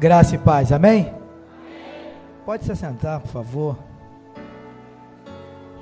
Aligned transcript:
Graça 0.00 0.34
e 0.34 0.38
paz, 0.38 0.72
amém? 0.72 1.02
amém? 1.02 1.14
Pode 2.46 2.64
se 2.64 2.74
sentar, 2.74 3.20
por 3.20 3.28
favor. 3.28 3.78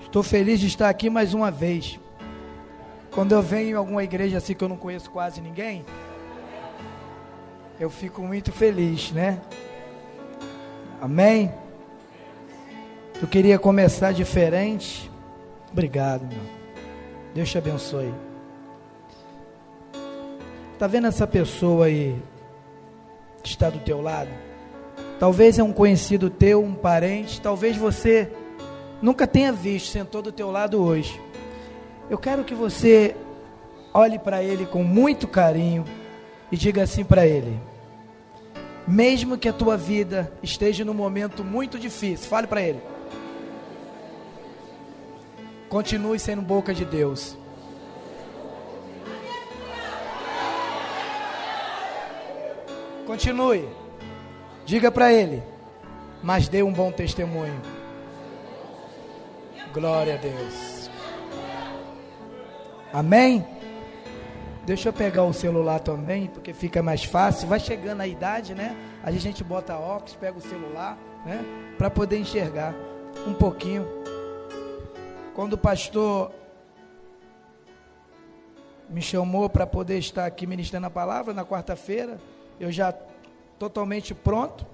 Estou 0.03 0.25
feliz 0.25 0.59
de 0.59 0.67
estar 0.67 0.89
aqui 0.89 1.09
mais 1.09 1.35
uma 1.35 1.53
vez. 1.53 2.01
Quando 3.13 3.31
eu 3.31 3.41
venho 3.41 3.71
em 3.71 3.75
alguma 3.75 4.03
igreja 4.03 4.39
assim 4.39 4.55
que 4.55 4.65
eu 4.65 4.69
não 4.69 4.77
conheço 4.77 5.09
quase 5.09 5.41
ninguém, 5.41 5.85
eu 7.79 7.89
fico 7.89 8.21
muito 8.21 8.51
feliz, 8.51 9.13
né? 9.13 9.41
Amém? 11.01 11.55
Eu 13.23 13.29
queria 13.29 13.57
começar 13.57 14.11
diferente. 14.11 15.09
Obrigado, 15.71 16.27
meu. 16.27 16.43
Deus 17.35 17.49
te 17.49 17.57
abençoe. 17.57 18.13
Tá 20.77 20.89
vendo 20.89 21.07
essa 21.07 21.25
pessoa 21.25 21.87
aí 21.87 22.21
está 23.45 23.71
do 23.71 23.79
teu 23.79 24.01
lado. 24.01 24.31
Talvez 25.19 25.59
é 25.59 25.63
um 25.63 25.73
conhecido 25.73 26.31
teu, 26.31 26.63
um 26.63 26.75
parente, 26.75 27.41
talvez 27.41 27.77
você 27.77 28.31
nunca 29.03 29.27
tenha 29.27 29.53
visto, 29.53 29.89
sentou 29.89 30.23
do 30.23 30.31
teu 30.31 30.51
lado 30.51 30.83
hoje. 30.83 31.21
Eu 32.09 32.19
quero 32.19 32.45
que 32.45 32.55
você 32.55 33.17
olhe 33.93 34.19
para 34.19 34.43
ele 34.43 34.65
com 34.65 34.83
muito 34.85 35.27
carinho 35.27 35.85
e 36.51 36.57
diga 36.57 36.83
assim 36.83 37.05
para 37.05 37.27
ele: 37.27 37.59
mesmo 38.87 39.37
que 39.37 39.49
a 39.49 39.53
tua 39.53 39.77
vida 39.77 40.33
esteja 40.43 40.85
num 40.85 40.95
momento 40.95 41.45
muito 41.45 41.79
difícil, 41.79 42.29
fale 42.29 42.47
para 42.47 42.63
ele. 42.63 42.81
Continue 45.69 46.19
sendo 46.19 46.41
boca 46.41 46.73
de 46.73 46.85
Deus. 46.85 47.37
Continue. 53.09 53.67
Diga 54.67 54.93
para 54.93 55.11
ele. 55.11 55.43
Mas 56.23 56.47
dê 56.47 56.63
um 56.63 56.71
bom 56.71 56.93
testemunho. 56.93 57.59
Glória 59.73 60.17
a 60.17 60.17
Deus. 60.19 60.91
Amém? 62.93 63.47
Deixa 64.67 64.91
eu 64.91 64.93
pegar 64.93 65.25
o 65.25 65.33
celular 65.33 65.81
também, 65.81 66.27
porque 66.27 66.53
fica 66.53 66.83
mais 66.83 67.03
fácil. 67.03 67.49
Vai 67.49 67.59
chegando 67.59 68.03
a 68.03 68.07
idade, 68.07 68.55
né? 68.55 68.77
A 69.03 69.11
gente 69.11 69.43
bota 69.43 69.75
óculos, 69.79 70.15
pega 70.15 70.37
o 70.37 70.43
celular, 70.43 70.99
né? 71.25 71.43
Para 71.79 71.89
poder 71.89 72.19
enxergar 72.19 72.75
um 73.27 73.33
pouquinho. 73.33 73.89
Quando 75.35 75.55
o 75.55 75.59
pastor 75.59 76.31
me 78.91 79.01
chamou 79.01 79.49
para 79.49 79.67
poder 79.67 79.97
estar 79.97 80.27
aqui 80.27 80.47
ministrando 80.47 80.89
a 80.89 80.91
palavra 80.91 81.33
na 81.33 81.47
quarta-feira, 81.47 82.21
eu 82.61 82.71
já 82.71 82.93
totalmente 83.59 84.15
pronto. 84.15 84.67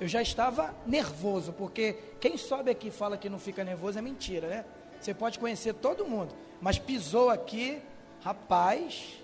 Eu 0.00 0.08
já 0.08 0.22
estava 0.22 0.74
nervoso, 0.86 1.52
porque 1.52 1.96
quem 2.20 2.38
sobe 2.38 2.70
aqui 2.70 2.88
e 2.88 2.90
fala 2.90 3.18
que 3.18 3.28
não 3.28 3.38
fica 3.38 3.62
nervoso 3.62 3.98
é 3.98 4.02
mentira, 4.02 4.48
né? 4.48 4.64
Você 4.98 5.12
pode 5.12 5.38
conhecer 5.38 5.74
todo 5.74 6.06
mundo, 6.06 6.34
mas 6.60 6.78
pisou 6.78 7.30
aqui, 7.30 7.82
rapaz, 8.22 9.20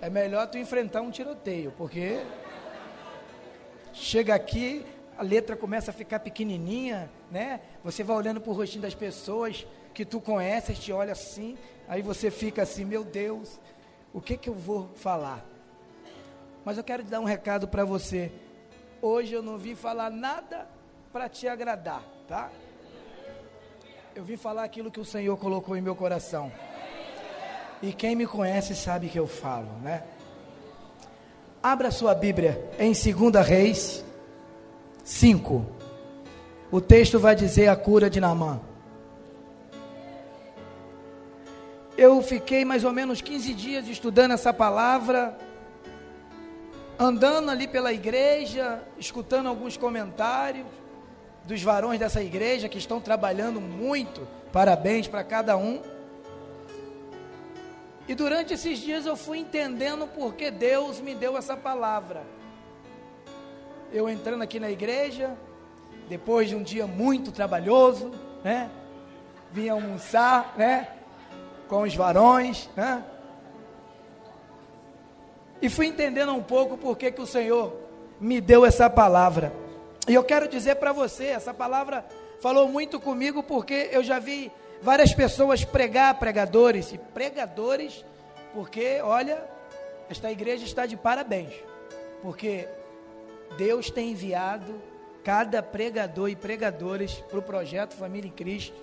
é 0.00 0.10
melhor 0.10 0.46
tu 0.46 0.58
enfrentar 0.58 1.00
um 1.00 1.10
tiroteio, 1.10 1.72
porque 1.76 2.20
chega 3.92 4.34
aqui, 4.34 4.84
a 5.16 5.22
letra 5.22 5.56
começa 5.56 5.90
a 5.90 5.94
ficar 5.94 6.20
pequenininha, 6.20 7.10
né? 7.30 7.60
Você 7.84 8.02
vai 8.02 8.16
olhando 8.16 8.40
para 8.40 8.50
o 8.50 8.54
rostinho 8.54 8.82
das 8.82 8.94
pessoas 8.94 9.66
que 9.92 10.04
tu 10.04 10.20
conheces, 10.20 10.78
te 10.78 10.92
olha 10.92 11.12
assim, 11.12 11.56
aí 11.88 12.02
você 12.02 12.30
fica 12.30 12.62
assim, 12.62 12.84
meu 12.84 13.04
Deus, 13.04 13.58
o 14.12 14.20
que 14.20 14.36
que 14.36 14.48
eu 14.48 14.54
vou 14.54 14.88
falar? 14.96 15.44
Mas 16.64 16.76
eu 16.76 16.84
quero 16.84 17.02
dar 17.02 17.20
um 17.20 17.24
recado 17.24 17.66
para 17.66 17.84
você. 17.84 18.30
Hoje 19.00 19.32
eu 19.32 19.42
não 19.42 19.56
vim 19.56 19.74
falar 19.74 20.10
nada 20.10 20.68
para 21.12 21.28
te 21.28 21.48
agradar, 21.48 22.02
tá? 22.28 22.50
Eu 24.14 24.22
vim 24.22 24.36
falar 24.36 24.64
aquilo 24.64 24.90
que 24.90 25.00
o 25.00 25.04
Senhor 25.04 25.36
colocou 25.36 25.76
em 25.76 25.80
meu 25.80 25.96
coração. 25.96 26.52
E 27.82 27.92
quem 27.92 28.14
me 28.14 28.26
conhece 28.26 28.74
sabe 28.74 29.08
que 29.08 29.18
eu 29.18 29.26
falo, 29.26 29.70
né? 29.82 30.04
Abra 31.62 31.90
sua 31.90 32.14
Bíblia 32.14 32.70
em 32.78 32.92
2 32.92 33.46
Reis 33.46 34.04
5. 35.02 35.64
O 36.70 36.80
texto 36.80 37.18
vai 37.18 37.34
dizer 37.34 37.68
a 37.68 37.76
cura 37.76 38.10
de 38.10 38.20
Naamã. 38.20 38.60
Eu 41.96 42.22
fiquei 42.22 42.64
mais 42.64 42.84
ou 42.84 42.92
menos 42.92 43.20
15 43.20 43.54
dias 43.54 43.88
estudando 43.88 44.32
essa 44.32 44.52
palavra 44.52 45.36
andando 47.00 47.50
ali 47.50 47.66
pela 47.66 47.94
igreja, 47.94 48.82
escutando 48.98 49.48
alguns 49.48 49.74
comentários 49.78 50.66
dos 51.46 51.62
varões 51.62 51.98
dessa 51.98 52.22
igreja 52.22 52.68
que 52.68 52.76
estão 52.76 53.00
trabalhando 53.00 53.58
muito. 53.58 54.28
Parabéns 54.52 55.08
para 55.08 55.24
cada 55.24 55.56
um. 55.56 55.80
E 58.06 58.14
durante 58.14 58.52
esses 58.52 58.78
dias 58.80 59.06
eu 59.06 59.16
fui 59.16 59.38
entendendo 59.38 60.06
porque 60.08 60.50
Deus 60.50 61.00
me 61.00 61.14
deu 61.14 61.38
essa 61.38 61.56
palavra. 61.56 62.22
Eu 63.90 64.06
entrando 64.06 64.42
aqui 64.42 64.60
na 64.60 64.70
igreja, 64.70 65.34
depois 66.06 66.50
de 66.50 66.54
um 66.54 66.62
dia 66.62 66.86
muito 66.86 67.32
trabalhoso, 67.32 68.10
né? 68.44 68.70
Vim 69.50 69.70
almoçar, 69.70 70.52
né? 70.54 70.88
Com 71.66 71.82
os 71.82 71.94
varões, 71.94 72.68
né? 72.76 73.02
E 75.62 75.68
fui 75.68 75.86
entendendo 75.86 76.32
um 76.32 76.42
pouco 76.42 76.76
por 76.76 76.96
que 76.96 77.12
o 77.20 77.26
Senhor 77.26 77.74
me 78.20 78.40
deu 78.40 78.64
essa 78.64 78.88
palavra. 78.88 79.52
E 80.08 80.14
eu 80.14 80.24
quero 80.24 80.48
dizer 80.48 80.76
para 80.76 80.92
você, 80.92 81.26
essa 81.26 81.52
palavra 81.52 82.04
falou 82.40 82.68
muito 82.68 82.98
comigo 82.98 83.42
porque 83.42 83.88
eu 83.92 84.02
já 84.02 84.18
vi 84.18 84.50
várias 84.82 85.12
pessoas 85.12 85.64
pregar, 85.64 86.18
pregadores 86.18 86.92
e 86.92 86.98
pregadores, 86.98 88.04
porque 88.54 89.00
olha, 89.02 89.44
esta 90.08 90.30
igreja 90.30 90.64
está 90.64 90.86
de 90.86 90.96
parabéns. 90.96 91.52
Porque 92.22 92.68
Deus 93.56 93.90
tem 93.90 94.10
enviado 94.10 94.80
cada 95.22 95.62
pregador 95.62 96.28
e 96.28 96.36
pregadores 96.36 97.14
para 97.14 97.38
o 97.38 97.42
projeto 97.42 97.94
Família 97.94 98.28
em 98.28 98.32
Cristo. 98.32 98.76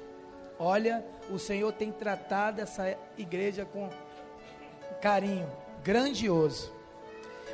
Olha, 0.60 1.04
o 1.30 1.38
Senhor 1.38 1.72
tem 1.72 1.92
tratado 1.92 2.62
essa 2.62 2.96
igreja 3.18 3.66
com 3.66 3.90
carinho, 5.02 5.50
grandioso. 5.84 6.72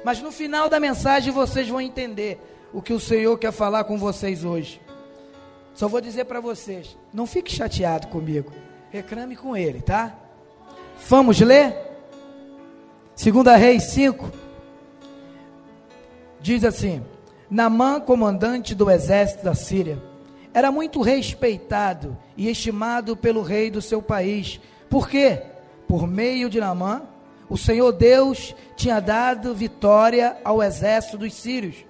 Mas 0.04 0.22
no 0.22 0.32
final 0.32 0.70
da 0.70 0.80
mensagem 0.80 1.32
vocês 1.32 1.68
vão 1.68 1.80
entender 1.80 2.40
o 2.74 2.82
que 2.82 2.94
o 2.94 3.00
Senhor 3.00 3.38
quer 3.38 3.52
falar 3.52 3.84
com 3.84 3.98
vocês 3.98 4.44
hoje. 4.44 4.82
Só 5.74 5.88
vou 5.88 6.02
dizer 6.02 6.26
para 6.26 6.40
vocês, 6.40 6.98
não 7.14 7.26
fique 7.26 7.52
chateado 7.52 8.08
comigo. 8.08 8.52
Reclame 8.92 9.36
com 9.36 9.56
ele, 9.56 9.82
tá? 9.82 10.16
Vamos 11.08 11.40
ler? 11.40 11.76
Segunda 13.16 13.56
Reis 13.56 13.84
5 13.84 14.32
diz 16.42 16.64
assim: 16.64 17.04
Namã, 17.50 18.00
comandante 18.00 18.76
do 18.76 18.92
exército 18.92 19.44
da 19.44 19.56
Síria, 19.56 19.98
era 20.54 20.72
muito 20.72 21.02
respeitado 21.02 22.16
e 22.38 22.50
estimado 22.50 23.16
pelo 23.18 23.42
rei 23.42 23.72
do 23.72 23.82
seu 23.82 24.02
país. 24.02 24.60
Por 24.90 25.10
quê? 25.10 25.42
Por 25.88 26.06
meio 26.06 26.50
de 26.50 26.60
Namã, 26.60 27.04
o 27.54 27.58
Senhor 27.58 27.92
Deus 27.92 28.56
tinha 28.76 29.00
dado 29.00 29.54
vitória 29.54 30.36
ao 30.44 30.64
exército 30.64 31.20
dos 31.20 31.36
sírios. 31.36 31.86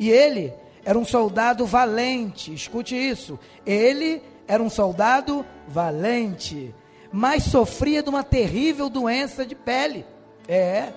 E 0.00 0.10
ele 0.10 0.50
era 0.82 0.98
um 0.98 1.04
soldado 1.04 1.66
valente, 1.66 2.54
escute 2.54 2.96
isso. 2.96 3.38
Ele 3.66 4.22
era 4.48 4.62
um 4.62 4.70
soldado 4.70 5.44
valente, 5.68 6.74
mas 7.12 7.42
sofria 7.42 8.02
de 8.02 8.08
uma 8.08 8.24
terrível 8.24 8.88
doença 8.88 9.44
de 9.44 9.54
pele. 9.54 10.06
É. 10.48 10.90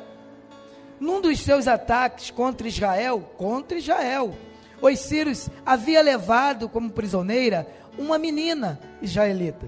Num 1.01 1.19
dos 1.19 1.41
seus 1.41 1.67
ataques 1.67 2.31
contra 2.31 2.65
Israel, 2.65 3.19
contra 3.35 3.77
Israel, 3.77 4.33
os 4.81 4.99
sírios 4.99 5.49
havia 5.65 6.01
levado 6.01 6.69
como 6.69 6.91
prisioneira 6.91 7.67
uma 7.97 8.17
menina 8.17 8.79
israelita, 9.01 9.67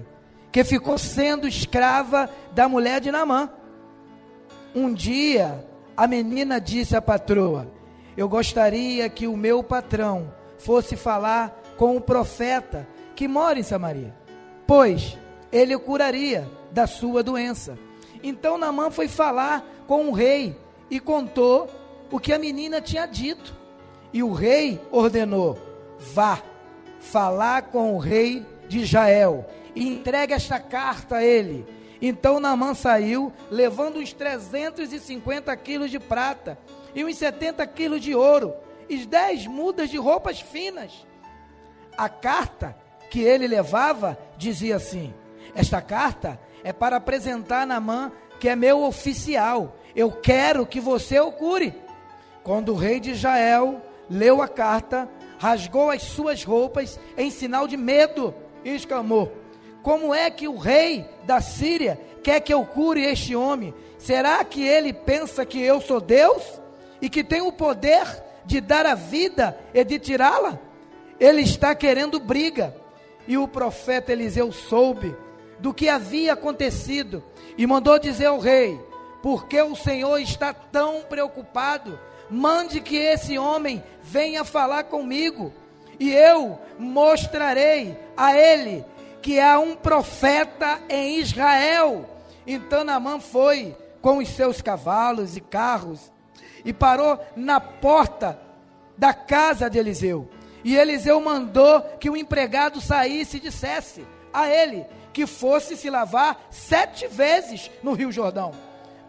que 0.50 0.64
ficou 0.64 0.96
sendo 0.96 1.46
escrava 1.46 2.30
da 2.54 2.66
mulher 2.66 3.02
de 3.02 3.10
Naamã. 3.10 3.59
Um 4.74 4.92
dia, 4.92 5.66
a 5.96 6.06
menina 6.06 6.60
disse 6.60 6.94
à 6.94 7.02
patroa: 7.02 7.66
Eu 8.16 8.28
gostaria 8.28 9.08
que 9.08 9.26
o 9.26 9.36
meu 9.36 9.64
patrão 9.64 10.32
fosse 10.58 10.96
falar 10.96 11.60
com 11.76 11.96
o 11.96 12.00
profeta 12.00 12.86
que 13.16 13.26
mora 13.26 13.58
em 13.58 13.64
Samaria, 13.64 14.14
pois 14.66 15.18
ele 15.50 15.74
o 15.74 15.80
curaria 15.80 16.48
da 16.70 16.86
sua 16.86 17.22
doença. 17.22 17.76
Então 18.22 18.58
Namã 18.58 18.90
foi 18.90 19.08
falar 19.08 19.66
com 19.86 20.08
o 20.08 20.12
rei 20.12 20.56
e 20.90 21.00
contou 21.00 21.68
o 22.10 22.20
que 22.20 22.32
a 22.32 22.38
menina 22.38 22.80
tinha 22.80 23.06
dito. 23.06 23.56
E 24.12 24.22
o 24.22 24.32
rei 24.32 24.80
ordenou: 24.92 25.58
Vá 25.98 26.40
falar 27.00 27.62
com 27.62 27.96
o 27.96 27.98
rei 27.98 28.46
de 28.68 28.80
Israel 28.80 29.46
e 29.74 29.88
entregue 29.88 30.32
esta 30.32 30.60
carta 30.60 31.16
a 31.16 31.24
ele 31.24 31.66
então 32.00 32.40
Naamã 32.40 32.74
saiu, 32.74 33.32
levando 33.50 33.98
uns 33.98 34.12
350 34.12 35.54
quilos 35.56 35.90
de 35.90 35.98
prata, 35.98 36.58
e 36.94 37.04
uns 37.04 37.16
70 37.16 37.66
quilos 37.68 38.00
de 38.00 38.14
ouro, 38.14 38.54
e 38.88 39.04
dez 39.06 39.46
mudas 39.46 39.90
de 39.90 39.96
roupas 39.96 40.40
finas. 40.40 41.06
A 41.96 42.08
carta 42.08 42.76
que 43.10 43.20
ele 43.20 43.46
levava 43.46 44.18
dizia 44.36 44.76
assim: 44.76 45.12
Esta 45.54 45.82
carta 45.82 46.40
é 46.64 46.72
para 46.72 46.96
apresentar 46.96 47.70
a 47.70 48.10
que 48.38 48.48
é 48.48 48.56
meu 48.56 48.82
oficial. 48.82 49.76
Eu 49.94 50.10
quero 50.10 50.66
que 50.66 50.80
você 50.80 51.20
o 51.20 51.32
cure. 51.32 51.74
Quando 52.42 52.72
o 52.72 52.76
rei 52.76 52.98
de 52.98 53.10
Israel 53.10 53.82
leu 54.08 54.40
a 54.40 54.48
carta, 54.48 55.08
rasgou 55.38 55.90
as 55.90 56.02
suas 56.02 56.42
roupas 56.42 56.98
em 57.16 57.30
sinal 57.30 57.68
de 57.68 57.76
medo 57.76 58.34
e 58.64 58.70
exclamou: 58.70 59.32
Como 59.82 60.14
é 60.14 60.30
que 60.30 60.46
o 60.46 60.56
rei 60.56 61.06
da 61.24 61.40
Síria 61.40 61.98
quer 62.22 62.40
que 62.40 62.52
eu 62.52 62.64
cure 62.64 63.02
este 63.02 63.34
homem? 63.34 63.74
Será 63.98 64.44
que 64.44 64.66
ele 64.66 64.92
pensa 64.92 65.44
que 65.44 65.60
eu 65.60 65.80
sou 65.80 66.00
Deus 66.00 66.42
e 67.00 67.08
que 67.08 67.24
tenho 67.24 67.46
o 67.46 67.52
poder 67.52 68.04
de 68.44 68.60
dar 68.60 68.86
a 68.86 68.94
vida 68.94 69.58
e 69.72 69.82
de 69.84 69.98
tirá-la? 69.98 70.58
Ele 71.18 71.42
está 71.42 71.74
querendo 71.74 72.18
briga. 72.18 72.74
E 73.28 73.36
o 73.36 73.46
profeta 73.46 74.10
Eliseu 74.10 74.50
soube 74.50 75.14
do 75.58 75.72
que 75.72 75.88
havia 75.88 76.32
acontecido 76.32 77.22
e 77.56 77.66
mandou 77.66 77.98
dizer 77.98 78.26
ao 78.26 78.38
rei: 78.38 78.80
Porque 79.22 79.60
o 79.60 79.76
Senhor 79.76 80.18
está 80.18 80.52
tão 80.52 81.02
preocupado? 81.02 81.98
Mande 82.28 82.80
que 82.80 82.96
esse 82.96 83.38
homem 83.38 83.82
venha 84.02 84.44
falar 84.44 84.84
comigo, 84.84 85.52
e 85.98 86.12
eu 86.12 86.58
mostrarei 86.78 87.96
a 88.16 88.34
ele 88.36 88.84
que 89.20 89.38
há 89.40 89.58
um 89.58 89.74
profeta 89.74 90.80
em 90.88 91.18
Israel. 91.18 92.08
Então 92.46 92.84
Naamã 92.84 93.20
foi 93.20 93.76
com 94.00 94.18
os 94.18 94.28
seus 94.28 94.62
cavalos 94.62 95.36
e 95.36 95.40
carros 95.40 96.10
e 96.64 96.72
parou 96.72 97.18
na 97.36 97.60
porta 97.60 98.40
da 98.96 99.12
casa 99.12 99.68
de 99.68 99.78
Eliseu. 99.78 100.28
E 100.62 100.76
Eliseu 100.76 101.20
mandou 101.20 101.80
que 101.98 102.10
o 102.10 102.16
empregado 102.16 102.80
saísse 102.80 103.38
e 103.38 103.40
dissesse 103.40 104.06
a 104.32 104.48
ele 104.48 104.84
que 105.12 105.26
fosse 105.26 105.76
se 105.76 105.90
lavar 105.90 106.48
sete 106.50 107.06
vezes 107.08 107.70
no 107.82 107.94
Rio 107.94 108.12
Jordão, 108.12 108.52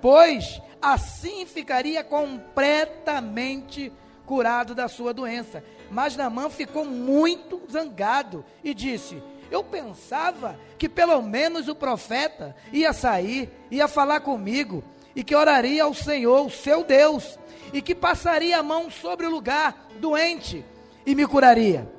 pois 0.02 0.62
assim 0.82 1.46
ficaria 1.46 2.04
completamente 2.04 3.92
curado 4.26 4.74
da 4.74 4.88
sua 4.88 5.14
doença. 5.14 5.64
Mas 5.90 6.16
Namã 6.16 6.50
ficou 6.50 6.86
muito 6.86 7.62
zangado 7.70 8.44
e 8.64 8.74
disse: 8.74 9.22
Eu 9.52 9.66
pensava 9.66 10.58
que 10.78 10.88
pelo 10.88 11.22
menos 11.22 11.68
o 11.68 11.76
profeta 11.76 12.56
ia 12.72 12.94
sair, 12.94 13.50
ia 13.70 13.86
falar 13.86 14.22
comigo 14.22 14.82
e 15.14 15.26
que 15.26 15.36
oraria 15.36 15.84
ao 15.84 15.94
Senhor, 15.94 16.46
o 16.46 16.50
seu 16.50 16.86
Deus, 16.86 17.38
e 17.74 17.82
que 17.82 17.94
passaria 17.94 18.58
a 18.58 18.64
mão 18.64 18.90
sobre 18.90 19.26
o 19.26 19.30
lugar 19.30 19.90
doente 20.00 20.64
e 21.06 21.14
me 21.14 21.28
curaria. 21.28 21.92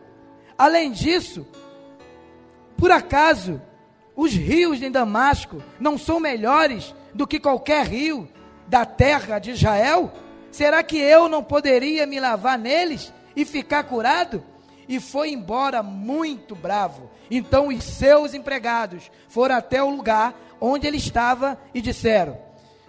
Além 0.57 0.91
disso, 0.91 1.47
por 2.75 2.91
acaso 2.91 3.61
os 4.17 4.33
rios 4.33 4.79
de 4.79 4.89
Damasco 4.89 5.63
não 5.79 5.99
são 5.99 6.19
melhores 6.19 6.95
do 7.13 7.27
que 7.27 7.39
qualquer 7.39 7.87
rio 7.87 8.27
da 8.67 8.87
terra 8.87 9.39
de 9.39 9.51
Israel? 9.51 10.11
Será 10.51 10.83
que 10.83 10.97
eu 10.97 11.29
não 11.29 11.45
poderia 11.45 12.07
me 12.07 12.19
lavar 12.19 12.59
neles 12.59 13.13
e 13.37 13.45
ficar 13.45 13.85
curado? 13.85 14.43
E 14.89 15.01
foi 15.01 15.31
embora 15.31 15.83
muito 15.83 16.55
bravo. 16.55 17.11
Então 17.31 17.69
os 17.69 17.83
seus 17.85 18.35
empregados 18.35 19.11
foram 19.29 19.57
até 19.57 19.83
o 19.83 19.91
lugar 19.91 20.35
onde 20.61 20.87
ele 20.87 20.97
estava 20.97 21.59
e 21.73 21.81
disseram: 21.81 22.39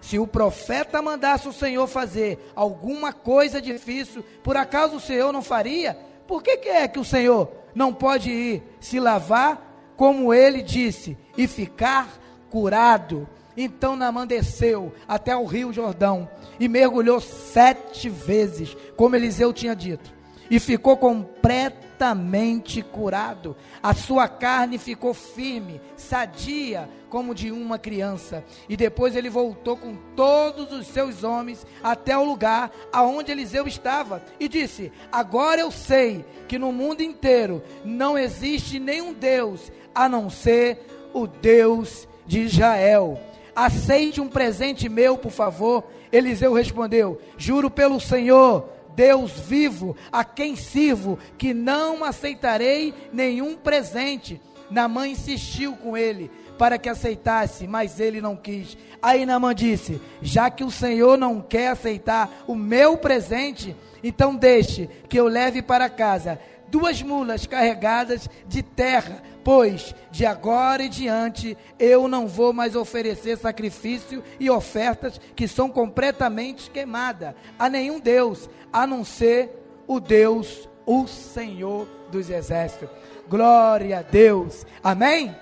Se 0.01 0.19
o 0.19 0.27
profeta 0.27 1.01
mandasse 1.01 1.47
o 1.47 1.53
Senhor 1.53 1.87
fazer 1.87 2.51
alguma 2.55 3.13
coisa 3.13 3.61
difícil, 3.61 4.23
por 4.43 4.57
acaso 4.57 4.97
o 4.97 5.01
Senhor 5.01 5.31
não 5.31 5.41
faria? 5.41 5.97
Por 6.27 6.41
que, 6.41 6.57
que 6.57 6.69
é 6.69 6.87
que 6.87 6.99
o 6.99 7.05
Senhor 7.05 7.51
não 7.75 7.93
pode 7.93 8.31
ir 8.31 8.63
se 8.79 8.99
lavar 8.99 9.73
como 9.95 10.33
ele 10.33 10.61
disse, 10.61 11.17
e 11.37 11.47
ficar 11.47 12.19
curado. 12.49 13.27
Então 13.55 13.95
Naamã 13.95 14.25
desceu 14.25 14.93
até 15.07 15.35
o 15.35 15.45
rio 15.45 15.71
Jordão 15.71 16.27
e 16.59 16.67
mergulhou 16.67 17.19
sete 17.21 18.09
vezes, 18.09 18.75
como 18.95 19.15
Eliseu 19.15 19.53
tinha 19.53 19.75
dito, 19.75 20.13
e 20.53 20.59
ficou 20.59 20.95
completamente 20.95 22.83
curado. 22.83 23.55
A 23.81 23.91
sua 23.95 24.27
carne 24.27 24.77
ficou 24.77 25.11
firme, 25.11 25.81
sadia, 25.97 26.87
como 27.09 27.33
de 27.33 27.51
uma 27.51 27.79
criança. 27.79 28.43
E 28.69 28.77
depois 28.77 29.15
ele 29.15 29.31
voltou 29.31 29.75
com 29.75 29.95
todos 30.15 30.71
os 30.71 30.85
seus 30.85 31.23
homens 31.23 31.65
até 31.83 32.15
o 32.15 32.23
lugar 32.23 32.71
aonde 32.91 33.31
Eliseu 33.31 33.65
estava 33.65 34.21
e 34.39 34.47
disse: 34.47 34.91
Agora 35.11 35.61
eu 35.61 35.71
sei 35.71 36.23
que 36.47 36.59
no 36.59 36.71
mundo 36.71 37.01
inteiro 37.01 37.63
não 37.83 38.15
existe 38.15 38.77
nenhum 38.77 39.11
Deus 39.11 39.71
a 39.95 40.07
não 40.07 40.29
ser 40.29 40.85
o 41.15 41.25
Deus 41.25 42.07
de 42.27 42.41
Israel. 42.41 43.19
Aceite 43.55 44.21
um 44.21 44.27
presente 44.27 44.87
meu, 44.87 45.17
por 45.17 45.31
favor. 45.31 45.83
Eliseu 46.11 46.53
respondeu: 46.53 47.19
Juro 47.39 47.71
pelo 47.71 47.99
Senhor, 47.99 48.69
Deus 48.95 49.31
vivo, 49.31 49.95
a 50.11 50.23
quem 50.23 50.55
sirvo, 50.55 51.17
que 51.37 51.53
não 51.53 52.03
aceitarei 52.03 52.93
nenhum 53.11 53.55
presente. 53.55 54.41
Namã 54.69 55.07
insistiu 55.07 55.75
com 55.75 55.95
ele 55.95 56.31
para 56.57 56.77
que 56.77 56.89
aceitasse, 56.89 57.67
mas 57.67 57.99
ele 57.99 58.21
não 58.21 58.35
quis. 58.35 58.77
Aí 59.01 59.25
Namã 59.25 59.53
disse: 59.53 60.01
Já 60.21 60.49
que 60.49 60.63
o 60.63 60.71
Senhor 60.71 61.17
não 61.17 61.41
quer 61.41 61.69
aceitar 61.69 62.43
o 62.47 62.55
meu 62.55 62.97
presente, 62.97 63.75
então 64.03 64.35
deixe 64.35 64.89
que 65.09 65.19
eu 65.19 65.27
leve 65.27 65.61
para 65.61 65.89
casa 65.89 66.39
duas 66.73 67.03
mulas 67.03 67.45
carregadas 67.45 68.27
de 68.47 68.63
terra 68.63 69.21
Pois 69.43 69.93
de 70.09 70.25
agora 70.25 70.83
em 70.83 70.89
diante 70.89 71.57
eu 71.77 72.07
não 72.07 72.27
vou 72.27 72.53
mais 72.53 72.75
oferecer 72.75 73.37
sacrifício 73.37 74.23
e 74.39 74.49
ofertas 74.49 75.19
que 75.35 75.47
são 75.47 75.69
completamente 75.69 76.71
queimadas 76.71 77.35
a 77.59 77.69
nenhum 77.69 77.99
Deus, 77.99 78.49
a 78.71 78.87
não 78.87 79.03
ser 79.03 79.51
o 79.85 79.99
Deus, 79.99 80.69
o 80.85 81.05
Senhor 81.07 81.87
dos 82.09 82.29
Exércitos. 82.29 82.89
Glória 83.27 83.99
a 83.99 84.01
Deus. 84.01 84.65
Amém? 84.81 85.35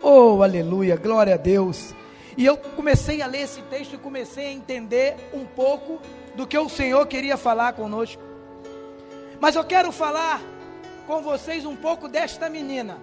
Oh, 0.00 0.40
aleluia, 0.42 0.96
glória 0.96 1.34
a 1.34 1.38
Deus. 1.38 1.92
E 2.36 2.46
eu 2.46 2.56
comecei 2.56 3.20
a 3.20 3.26
ler 3.26 3.42
esse 3.42 3.62
texto 3.62 3.94
e 3.94 3.98
comecei 3.98 4.46
a 4.46 4.52
entender 4.52 5.16
um 5.34 5.44
pouco 5.44 6.00
do 6.36 6.46
que 6.46 6.56
o 6.56 6.68
Senhor 6.68 7.04
queria 7.08 7.36
falar 7.36 7.72
conosco. 7.72 8.27
Mas 9.40 9.54
eu 9.54 9.64
quero 9.64 9.92
falar 9.92 10.40
com 11.06 11.22
vocês 11.22 11.64
um 11.64 11.76
pouco 11.76 12.08
desta 12.08 12.48
menina. 12.50 12.98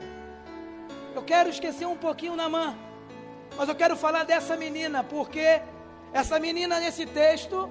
Eu 1.15 1.23
quero 1.23 1.49
esquecer 1.49 1.85
um 1.85 1.95
pouquinho 1.95 2.35
na 2.35 2.49
mão, 2.49 2.77
mas 3.55 3.69
eu 3.69 3.75
quero 3.75 3.95
falar 3.95 4.25
dessa 4.25 4.57
menina, 4.57 5.01
porque 5.01 5.61
essa 6.11 6.37
menina 6.37 6.77
nesse 6.79 7.05
texto, 7.05 7.69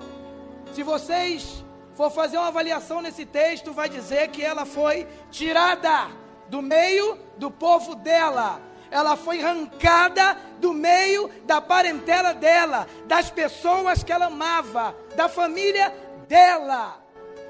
se 0.72 0.82
vocês 0.82 1.62
for 1.92 2.10
fazer 2.10 2.38
uma 2.38 2.48
avaliação 2.48 3.02
nesse 3.02 3.26
texto, 3.26 3.72
vai 3.72 3.88
dizer 3.88 4.28
que 4.28 4.42
ela 4.42 4.64
foi 4.64 5.06
tirada 5.30 6.08
do 6.48 6.62
meio 6.62 7.18
do 7.36 7.50
povo 7.50 7.94
dela. 7.94 8.62
Ela 8.90 9.14
foi 9.14 9.42
arrancada 9.42 10.38
do 10.58 10.72
meio 10.72 11.28
da 11.44 11.60
parentela 11.60 12.32
dela, 12.32 12.86
das 13.06 13.30
pessoas 13.30 14.02
que 14.02 14.12
ela 14.12 14.26
amava, 14.26 14.96
da 15.14 15.28
família 15.28 15.92
dela. 16.26 17.03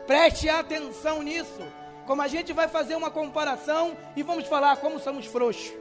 Preste 0.06 0.48
atenção 0.48 1.22
nisso 1.22 1.62
como 2.06 2.20
a 2.20 2.28
gente 2.28 2.52
vai 2.52 2.68
fazer 2.68 2.94
uma 2.94 3.10
comparação 3.10 3.96
e 4.14 4.22
vamos 4.22 4.46
falar 4.46 4.76
como 4.76 4.98
somos 5.00 5.26
frouxos 5.26 5.72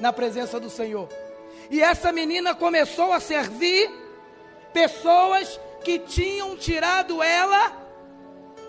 na 0.00 0.12
presença 0.12 0.58
do 0.58 0.70
Senhor. 0.70 1.08
E 1.70 1.82
essa 1.82 2.10
menina 2.10 2.54
começou 2.54 3.12
a 3.12 3.20
servir 3.20 3.90
pessoas 4.72 5.60
que 5.84 5.98
tinham 5.98 6.56
tirado 6.56 7.22
ela 7.22 7.76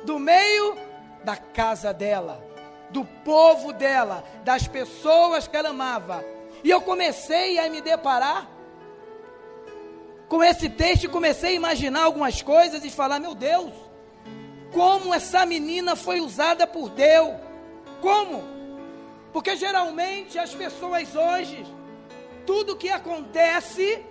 do 0.04 0.20
meio 0.20 0.76
da 1.24 1.38
casa 1.38 1.94
dela, 1.94 2.44
do 2.90 3.06
povo 3.06 3.72
dela, 3.72 4.24
das 4.44 4.68
pessoas 4.68 5.48
que 5.48 5.56
ela 5.56 5.70
amava. 5.70 6.24
E 6.64 6.70
eu 6.70 6.82
comecei 6.82 7.58
a 7.58 7.70
me 7.70 7.82
deparar 7.82 8.50
com 10.28 10.44
esse 10.44 10.68
texto 10.68 11.08
comecei 11.10 11.52
a 11.52 11.54
imaginar 11.54 12.06
algumas 12.06 12.42
coisas 12.42 12.84
e 12.84 12.90
falar: 12.90 13.20
meu 13.20 13.36
Deus, 13.36 13.72
como 14.74 15.14
essa 15.14 15.46
menina 15.46 15.96
foi 15.96 16.20
usada 16.20 16.66
por 16.66 16.90
Deus. 16.90 17.36
Como? 18.02 18.44
Porque 19.32 19.56
geralmente 19.56 20.38
as 20.38 20.54
pessoas 20.54 21.16
hoje, 21.16 21.66
tudo 22.46 22.76
que 22.76 22.90
acontece 22.90 24.04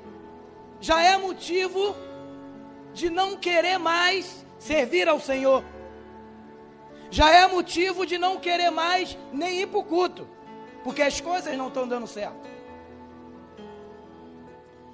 já 0.80 1.02
é 1.02 1.16
motivo 1.18 1.94
de 2.94 3.10
não 3.10 3.36
querer 3.36 3.78
mais 3.78 4.44
servir 4.58 5.08
ao 5.08 5.20
Senhor. 5.20 5.64
Já 7.10 7.30
é 7.30 7.46
motivo 7.46 8.06
de 8.06 8.16
não 8.16 8.38
querer 8.38 8.70
mais 8.70 9.18
nem 9.32 9.60
ir 9.60 9.66
para 9.66 9.80
o 9.80 9.84
culto, 9.84 10.26
porque 10.82 11.02
as 11.02 11.20
coisas 11.20 11.56
não 11.58 11.68
estão 11.68 11.86
dando 11.86 12.06
certo. 12.06 12.50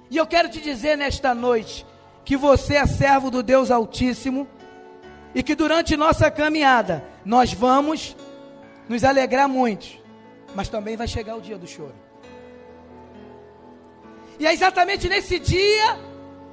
E 0.09 0.17
eu 0.17 0.25
quero 0.25 0.49
te 0.49 0.59
dizer 0.59 0.97
nesta 0.97 1.33
noite 1.33 1.85
que 2.25 2.35
você 2.35 2.75
é 2.75 2.85
servo 2.85 3.29
do 3.31 3.41
Deus 3.41 3.71
Altíssimo 3.71 4.47
e 5.33 5.43
que 5.43 5.55
durante 5.55 5.95
nossa 5.95 6.29
caminhada 6.31 7.03
nós 7.23 7.53
vamos 7.53 8.15
nos 8.87 9.03
alegrar 9.03 9.47
muito, 9.47 9.87
mas 10.55 10.69
também 10.69 10.97
vai 10.97 11.07
chegar 11.07 11.35
o 11.35 11.41
dia 11.41 11.57
do 11.57 11.67
choro. 11.67 11.95
E 14.39 14.47
é 14.47 14.53
exatamente 14.53 15.07
nesse 15.07 15.37
dia 15.37 15.99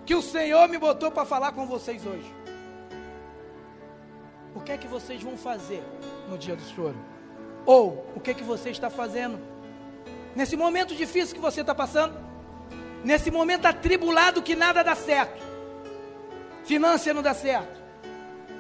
que 0.04 0.14
o 0.14 0.20
Senhor 0.20 0.68
me 0.68 0.76
botou 0.76 1.10
para 1.10 1.24
falar 1.24 1.52
com 1.52 1.66
vocês 1.66 2.04
hoje. 2.04 2.34
O 4.54 4.60
que 4.60 4.72
é 4.72 4.76
que 4.76 4.86
vocês 4.86 5.22
vão 5.22 5.36
fazer 5.36 5.82
no 6.28 6.36
dia 6.36 6.56
do 6.56 6.62
choro? 6.62 6.96
Ou 7.64 8.06
o 8.14 8.20
que 8.20 8.30
é 8.30 8.34
que 8.34 8.44
você 8.44 8.70
está 8.70 8.90
fazendo 8.90 9.38
nesse 10.34 10.56
momento 10.56 10.94
difícil 10.94 11.34
que 11.34 11.40
você 11.40 11.60
está 11.60 11.74
passando? 11.74 12.16
Nesse 13.04 13.30
momento 13.30 13.66
atribulado 13.66 14.42
que 14.42 14.56
nada 14.56 14.82
dá 14.82 14.94
certo. 14.94 15.42
Finança 16.64 17.14
não 17.14 17.22
dá 17.22 17.34
certo. 17.34 17.85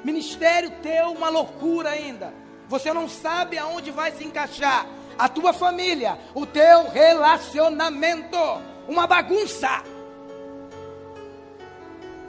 Ministério 0.06 0.70
teu 0.80 1.10
uma 1.10 1.28
loucura 1.28 1.90
ainda. 1.90 2.32
Você 2.68 2.92
não 2.92 3.08
sabe 3.08 3.58
aonde 3.58 3.90
vai 3.90 4.12
se 4.12 4.22
encaixar. 4.22 4.86
A 5.18 5.28
tua 5.28 5.52
família, 5.52 6.16
o 6.32 6.46
teu 6.46 6.88
relacionamento, 6.88 8.38
uma 8.86 9.04
bagunça. 9.04 9.82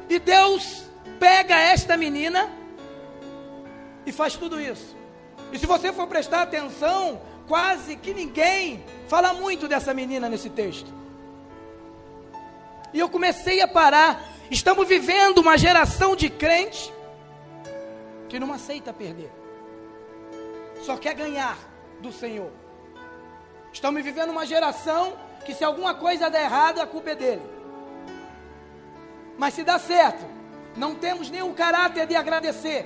E 0.10 0.18
Deus 0.18 0.86
pega 1.20 1.56
esta 1.56 1.96
menina 1.96 2.50
e 4.08 4.12
faz 4.12 4.36
tudo 4.36 4.60
isso. 4.60 4.98
E 5.52 5.60
se 5.60 5.68
você 5.68 5.94
for 5.94 6.08
prestar 6.08 6.42
atenção, 6.42 7.22
quase 7.48 7.96
que 7.96 8.12
ninguém 8.12 8.84
fala 9.08 9.34
muito 9.34 9.68
dessa 9.68 9.94
menina 9.94 10.28
nesse 10.28 10.50
texto. 10.50 10.92
E 12.92 12.98
eu 12.98 13.08
comecei 13.08 13.62
a 13.62 13.68
parar. 13.68 14.20
Estamos 14.50 14.88
vivendo 14.88 15.38
uma 15.38 15.60
geração 15.60 16.16
de 16.16 16.28
crentes 16.28 16.92
que 18.28 18.40
não 18.40 18.52
aceita 18.54 18.94
perder, 18.94 19.32
só 20.84 20.98
quer 20.98 21.14
ganhar 21.14 21.58
do 22.00 22.12
Senhor. 22.12 22.52
Estamos 23.72 24.04
vivendo 24.04 24.30
uma 24.30 24.46
geração 24.46 25.18
que, 25.46 25.54
se 25.54 25.64
alguma 25.64 25.94
coisa 25.96 26.30
der 26.30 26.44
errado, 26.44 26.80
a 26.80 26.88
culpa 26.88 27.12
é 27.12 27.16
dele. 27.16 27.42
Mas 29.38 29.54
se 29.54 29.64
dá 29.64 29.78
certo, 29.78 30.26
não 30.76 30.96
temos 30.96 31.30
nenhum 31.30 31.54
caráter 31.54 32.08
de 32.08 32.16
agradecer. 32.16 32.86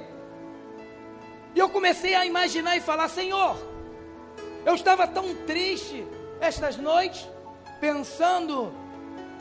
E 1.55 1.60
eu 1.60 1.69
comecei 1.69 2.13
a 2.13 2.25
imaginar 2.25 2.75
e 2.77 2.81
falar: 2.81 3.07
Senhor, 3.07 3.57
eu 4.65 4.75
estava 4.75 5.07
tão 5.07 5.33
triste 5.45 6.05
estas 6.39 6.77
noites, 6.77 7.27
pensando 7.79 8.74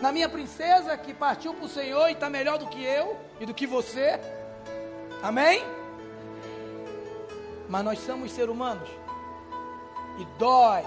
na 0.00 0.12
minha 0.12 0.28
princesa 0.28 0.96
que 0.96 1.12
partiu 1.12 1.52
para 1.54 1.64
o 1.64 1.68
Senhor 1.68 2.08
e 2.08 2.12
está 2.12 2.30
melhor 2.30 2.58
do 2.58 2.66
que 2.68 2.82
eu 2.82 3.16
e 3.38 3.46
do 3.46 3.54
que 3.54 3.66
você. 3.66 4.18
Amém? 5.22 5.62
Mas 7.70 7.82
nós 7.82 7.98
somos 8.00 8.32
seres 8.32 8.50
humanos 8.50 8.88
e 10.18 10.24
dói. 10.38 10.84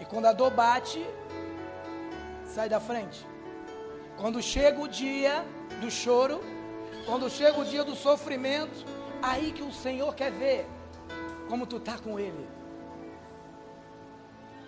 E 0.00 0.06
quando 0.06 0.24
a 0.24 0.32
dor 0.32 0.50
bate, 0.50 1.04
sai 2.46 2.70
da 2.70 2.80
frente. 2.80 3.26
Quando 4.16 4.40
chega 4.40 4.80
o 4.80 4.88
dia 4.88 5.44
do 5.82 5.90
choro, 5.90 6.40
quando 7.04 7.28
chega 7.28 7.60
o 7.60 7.64
dia 7.64 7.84
do 7.84 7.94
sofrimento, 7.94 8.96
Aí 9.22 9.52
que 9.52 9.62
o 9.62 9.72
Senhor 9.72 10.14
quer 10.14 10.30
ver 10.30 10.68
como 11.48 11.66
tu 11.66 11.78
está 11.78 11.98
com 11.98 12.18
Ele. 12.18 12.48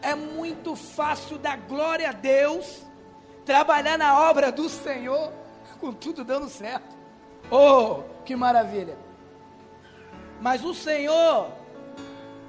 É 0.01 0.15
muito 0.15 0.77
fácil 0.77 1.39
dar 1.39 1.57
glória 1.59 2.11
a 2.11 2.13
Deus, 2.13 2.85
trabalhar 3.45 3.99
na 3.99 4.29
obra 4.29 4.53
do 4.53 4.69
Senhor, 4.69 5.33
com 5.81 5.93
tudo 5.93 6.25
dando 6.25 6.49
certo. 6.49 6.97
Oh, 7.51 8.03
que 8.25 8.37
maravilha! 8.37 8.97
Mas 10.41 10.65
o 10.65 10.75
Senhor, 10.75 11.51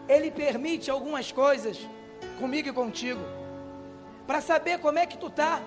Ele 0.08 0.32
permite 0.32 0.90
algumas 0.90 1.32
coisas 1.32 1.80
comigo 2.40 2.70
e 2.70 2.74
contigo, 2.74 3.22
para 4.26 4.42
saber 4.42 4.80
como 4.80 5.00
é 5.00 5.06
que 5.06 5.18
tu 5.18 5.28
está. 5.28 5.62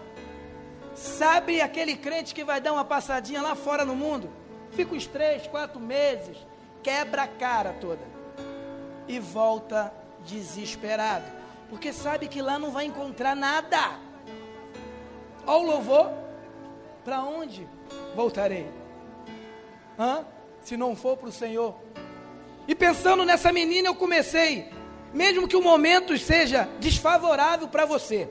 Sabe 0.95 1.61
aquele 1.61 1.97
crente 1.97 2.35
que 2.35 2.45
vai 2.45 2.61
dar 2.61 2.73
uma 2.73 2.85
passadinha 2.85 3.43
lá 3.43 3.55
fora 3.55 3.85
no 3.85 3.95
mundo? 3.95 4.43
fica 4.73 4.95
uns 4.95 5.07
três, 5.07 5.47
quatro 5.47 5.79
meses, 5.79 6.37
quebra 6.83 7.23
a 7.23 7.29
cara 7.29 7.75
toda 7.81 8.01
e 9.07 9.19
volta 9.19 9.93
desesperado, 10.25 11.25
porque 11.69 11.93
sabe 11.93 12.29
que 12.29 12.43
lá 12.43 12.59
não 12.59 12.71
vai 12.71 12.87
encontrar 12.87 13.37
nada. 13.37 13.99
Ó 15.47 15.59
o 15.59 15.63
louvor, 15.63 16.11
para 17.05 17.23
onde 17.23 17.69
voltarei? 18.15 18.71
Hã? 19.99 20.25
Se 20.63 20.77
não 20.77 20.95
for 20.95 21.17
para 21.17 21.29
o 21.29 21.33
Senhor. 21.33 21.75
E 22.67 22.75
pensando 22.75 23.25
nessa 23.25 23.53
menina, 23.53 23.89
eu 23.89 23.95
comecei, 23.95 24.71
mesmo 25.13 25.49
que 25.49 25.57
o 25.57 25.63
momento 25.63 26.17
seja 26.17 26.69
desfavorável 26.79 27.69
para 27.69 27.85
você, 27.85 28.29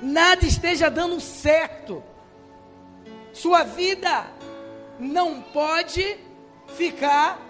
nada 0.00 0.44
esteja 0.44 0.90
dando 0.90 1.20
certo, 1.20 2.02
sua 3.32 3.62
vida 3.62 4.26
não 4.98 5.40
pode 5.40 6.18
ficar 6.68 7.40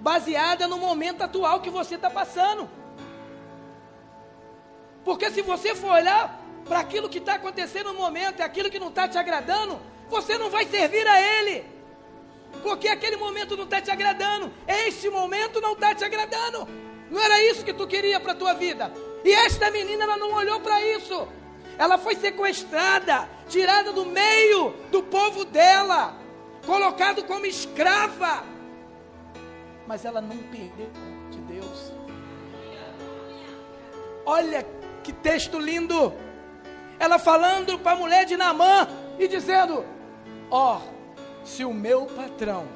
baseada 0.00 0.66
no 0.66 0.78
momento 0.78 1.22
atual 1.22 1.60
que 1.60 1.70
você 1.70 1.96
está 1.96 2.10
passando. 2.10 2.68
Porque 5.04 5.30
se 5.30 5.42
você 5.42 5.74
for 5.74 5.92
olhar 5.92 6.42
para 6.64 6.80
aquilo 6.80 7.08
que 7.08 7.18
está 7.18 7.34
acontecendo 7.34 7.92
no 7.92 7.98
momento 7.98 8.40
e 8.40 8.42
aquilo 8.42 8.70
que 8.70 8.78
não 8.78 8.88
está 8.88 9.06
te 9.06 9.16
agradando, 9.16 9.80
você 10.08 10.36
não 10.36 10.50
vai 10.50 10.66
servir 10.66 11.06
a 11.06 11.20
Ele. 11.20 11.75
Porque 12.62 12.88
aquele 12.88 13.16
momento 13.16 13.56
não 13.56 13.64
está 13.64 13.80
te 13.80 13.90
agradando, 13.90 14.52
este 14.66 15.08
momento 15.08 15.60
não 15.60 15.72
está 15.72 15.94
te 15.94 16.04
agradando. 16.04 16.68
Não 17.10 17.20
era 17.20 17.42
isso 17.44 17.64
que 17.64 17.72
tu 17.72 17.86
queria 17.86 18.18
para 18.18 18.32
a 18.32 18.36
tua 18.36 18.54
vida. 18.54 18.92
E 19.24 19.32
esta 19.32 19.70
menina 19.70 20.04
ela 20.04 20.16
não 20.16 20.32
olhou 20.32 20.60
para 20.60 20.80
isso. 20.82 21.28
Ela 21.78 21.98
foi 21.98 22.16
sequestrada, 22.16 23.28
tirada 23.48 23.92
do 23.92 24.06
meio 24.06 24.74
do 24.90 25.02
povo 25.02 25.44
dela 25.44 26.16
colocado 26.66 27.22
como 27.24 27.46
escrava. 27.46 28.44
Mas 29.86 30.04
ela 30.04 30.20
não 30.20 30.36
perdeu 30.36 30.90
de 31.30 31.38
Deus. 31.38 31.92
Olha 34.26 34.66
que 35.02 35.12
texto 35.12 35.58
lindo. 35.58 36.12
Ela 36.98 37.18
falando 37.18 37.78
para 37.78 37.92
a 37.92 37.96
mulher 37.96 38.24
de 38.24 38.36
Namã 38.36 38.88
e 39.18 39.28
dizendo: 39.28 39.84
Ó, 40.50 40.78
oh, 40.78 40.95
se 41.46 41.64
o 41.64 41.72
meu 41.72 42.06
patrão 42.06 42.66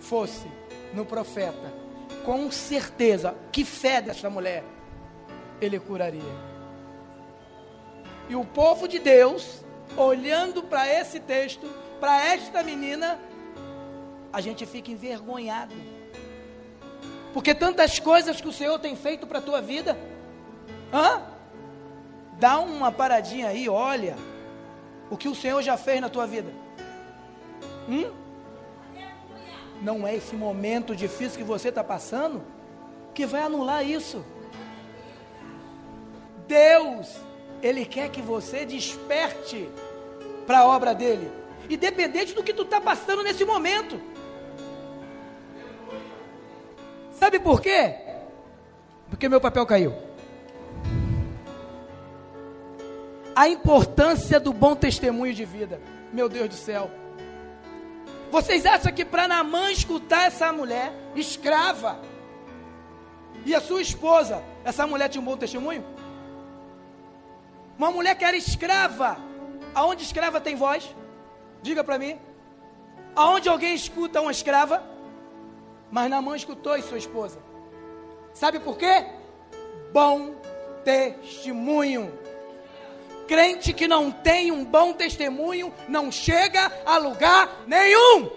fosse 0.00 0.50
no 0.94 1.04
profeta, 1.04 1.72
com 2.24 2.50
certeza, 2.50 3.36
que 3.52 3.64
fé 3.64 4.00
dessa 4.00 4.30
mulher, 4.30 4.64
ele 5.60 5.78
curaria. 5.78 6.22
E 8.28 8.34
o 8.34 8.44
povo 8.44 8.88
de 8.88 8.98
Deus, 8.98 9.64
olhando 9.96 10.62
para 10.62 10.88
esse 10.88 11.20
texto, 11.20 11.68
para 12.00 12.24
esta 12.24 12.62
menina, 12.62 13.18
a 14.32 14.40
gente 14.40 14.66
fica 14.66 14.90
envergonhado. 14.90 15.74
Porque 17.32 17.54
tantas 17.54 17.98
coisas 17.98 18.40
que 18.40 18.48
o 18.48 18.52
Senhor 18.52 18.78
tem 18.78 18.96
feito 18.96 19.26
para 19.26 19.38
a 19.38 19.42
tua 19.42 19.60
vida. 19.60 19.96
Hã? 20.92 21.22
Dá 22.38 22.58
uma 22.58 22.90
paradinha 22.90 23.48
aí, 23.48 23.68
olha 23.68 24.16
o 25.10 25.16
que 25.16 25.28
o 25.28 25.34
Senhor 25.34 25.62
já 25.62 25.76
fez 25.76 26.00
na 26.00 26.08
tua 26.08 26.26
vida. 26.26 26.65
Hum? 27.88 28.10
Não 29.82 30.06
é 30.06 30.16
esse 30.16 30.34
momento 30.34 30.96
difícil 30.96 31.38
que 31.38 31.44
você 31.44 31.68
está 31.68 31.84
passando 31.84 32.42
que 33.14 33.26
vai 33.26 33.42
anular 33.42 33.84
isso. 33.86 34.24
Deus, 36.46 37.16
Ele 37.62 37.84
quer 37.84 38.10
que 38.10 38.22
você 38.22 38.64
desperte 38.64 39.68
para 40.46 40.60
a 40.60 40.66
obra 40.66 40.94
dele 40.94 41.30
independente 41.68 42.34
do 42.34 42.42
que 42.42 42.52
tu 42.52 42.62
está 42.62 42.80
passando 42.80 43.22
nesse 43.22 43.44
momento. 43.44 44.00
Sabe 47.12 47.38
por 47.38 47.60
quê? 47.60 47.94
Porque 49.08 49.28
meu 49.28 49.40
papel 49.40 49.66
caiu. 49.66 49.94
A 53.34 53.48
importância 53.48 54.40
do 54.40 54.52
bom 54.52 54.74
testemunho 54.74 55.34
de 55.34 55.44
vida. 55.44 55.80
Meu 56.12 56.28
Deus 56.28 56.48
do 56.48 56.54
céu. 56.54 56.90
Vocês 58.30 58.66
acham 58.66 58.92
que 58.92 59.04
para 59.04 59.28
Namã 59.28 59.70
escutar 59.70 60.26
essa 60.26 60.52
mulher 60.52 60.92
escrava 61.14 62.00
e 63.44 63.54
a 63.54 63.60
sua 63.60 63.80
esposa, 63.80 64.42
essa 64.64 64.86
mulher 64.86 65.08
tinha 65.08 65.22
um 65.22 65.24
bom 65.24 65.36
testemunho? 65.36 65.84
Uma 67.78 67.90
mulher 67.90 68.16
que 68.16 68.24
era 68.24 68.36
escrava, 68.36 69.16
aonde 69.74 70.02
escrava 70.02 70.40
tem 70.40 70.56
voz? 70.56 70.94
Diga 71.62 71.84
para 71.84 71.98
mim. 71.98 72.18
Aonde 73.14 73.48
alguém 73.48 73.74
escuta 73.74 74.20
uma 74.20 74.32
escrava, 74.32 74.82
mas 75.90 76.10
na 76.10 76.20
mão 76.20 76.34
escutou 76.34 76.76
e 76.76 76.82
sua 76.82 76.98
esposa. 76.98 77.38
Sabe 78.34 78.58
por 78.60 78.76
quê? 78.76 79.06
Bom 79.92 80.34
testemunho. 80.84 82.12
Crente 83.26 83.72
que 83.72 83.88
não 83.88 84.10
tem 84.10 84.52
um 84.52 84.64
bom 84.64 84.92
testemunho 84.92 85.74
não 85.88 86.12
chega 86.12 86.72
a 86.84 86.96
lugar 86.96 87.64
nenhum. 87.66 88.30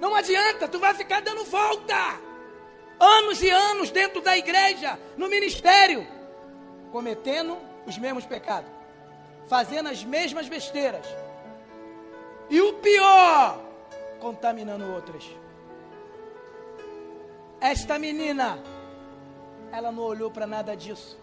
Não 0.00 0.14
adianta, 0.14 0.68
tu 0.68 0.78
vai 0.78 0.94
ficar 0.94 1.20
dando 1.20 1.44
volta. 1.44 1.94
Anos 3.00 3.42
e 3.42 3.50
anos 3.50 3.90
dentro 3.90 4.20
da 4.20 4.36
igreja, 4.36 4.98
no 5.16 5.28
ministério, 5.28 6.06
cometendo 6.90 7.56
os 7.86 7.98
mesmos 7.98 8.24
pecados, 8.24 8.70
fazendo 9.48 9.88
as 9.88 10.04
mesmas 10.04 10.48
besteiras. 10.48 11.06
E 12.50 12.60
o 12.60 12.74
pior, 12.74 13.60
contaminando 14.20 14.92
outras. 14.92 15.24
Esta 17.60 17.98
menina, 17.98 18.62
ela 19.72 19.90
não 19.90 20.02
olhou 20.02 20.30
para 20.30 20.46
nada 20.46 20.76
disso. 20.76 21.18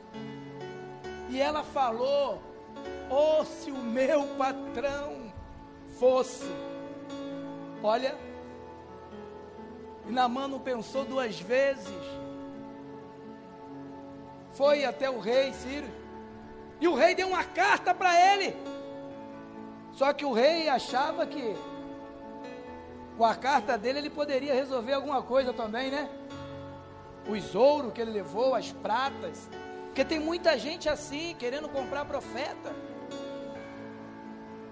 E 1.29 1.41
ela 1.41 1.63
falou: 1.63 2.41
Oh, 3.10 3.44
se 3.46 3.72
o 3.72 3.77
meu 3.77 4.24
patrão 4.38 5.32
fosse. 6.00 6.50
Olha, 7.84 8.15
e 10.08 10.12
Namã 10.12 10.48
não 10.48 10.60
pensou 10.60 11.03
duas 11.03 11.39
vezes. 11.39 11.94
Foi 14.51 14.86
até 14.86 15.10
o 15.10 15.20
rei 15.20 15.51
Ciro. 15.53 15.88
E 16.79 16.88
o 16.88 16.96
rei 16.96 17.15
deu 17.15 17.27
uma 17.27 17.44
carta 17.44 17.94
para 17.94 18.34
ele. 18.34 18.55
Só 19.94 20.13
que 20.13 20.25
o 20.25 20.34
rei 20.34 20.67
achava 20.67 21.25
que 21.25 21.55
com 23.17 23.25
a 23.25 23.34
carta 23.34 23.77
dele 23.77 24.00
ele 24.00 24.10
poderia 24.10 24.53
resolver 24.53 24.94
alguma 24.94 25.22
coisa 25.22 25.53
também, 25.53 25.89
né? 25.89 26.10
Os 27.27 27.55
ouros 27.55 27.94
que 27.94 28.01
ele 28.01 28.12
levou, 28.12 28.53
as 28.53 28.72
pratas. 28.72 29.50
Porque 29.96 30.04
tem 30.04 30.20
muita 30.20 30.60
gente 30.60 30.90
assim, 30.90 31.34
querendo 31.40 31.70
comprar 31.70 32.04
profeta. 32.04 32.75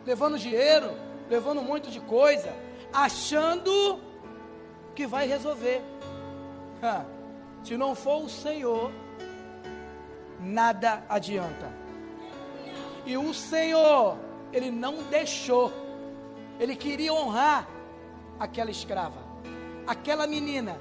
Levando 0.05 0.37
dinheiro, 0.37 0.91
levando 1.29 1.61
muito 1.61 1.89
de 1.89 2.01
coisa, 2.01 2.53
achando 2.91 4.01
que 4.93 5.07
vai 5.07 5.25
resolver. 5.25 5.81
Se 7.63 7.77
não 7.77 7.95
for 7.95 8.25
o 8.25 8.27
Senhor, 8.27 8.91
nada 10.41 11.05
adianta. 11.07 11.71
E 13.05 13.15
o 13.15 13.33
Senhor, 13.33 14.17
Ele 14.51 14.69
não 14.69 15.03
deixou, 15.03 15.71
Ele 16.59 16.75
queria 16.75 17.13
honrar 17.13 17.65
aquela 18.37 18.71
escrava, 18.71 19.23
aquela 19.87 20.27
menina. 20.27 20.77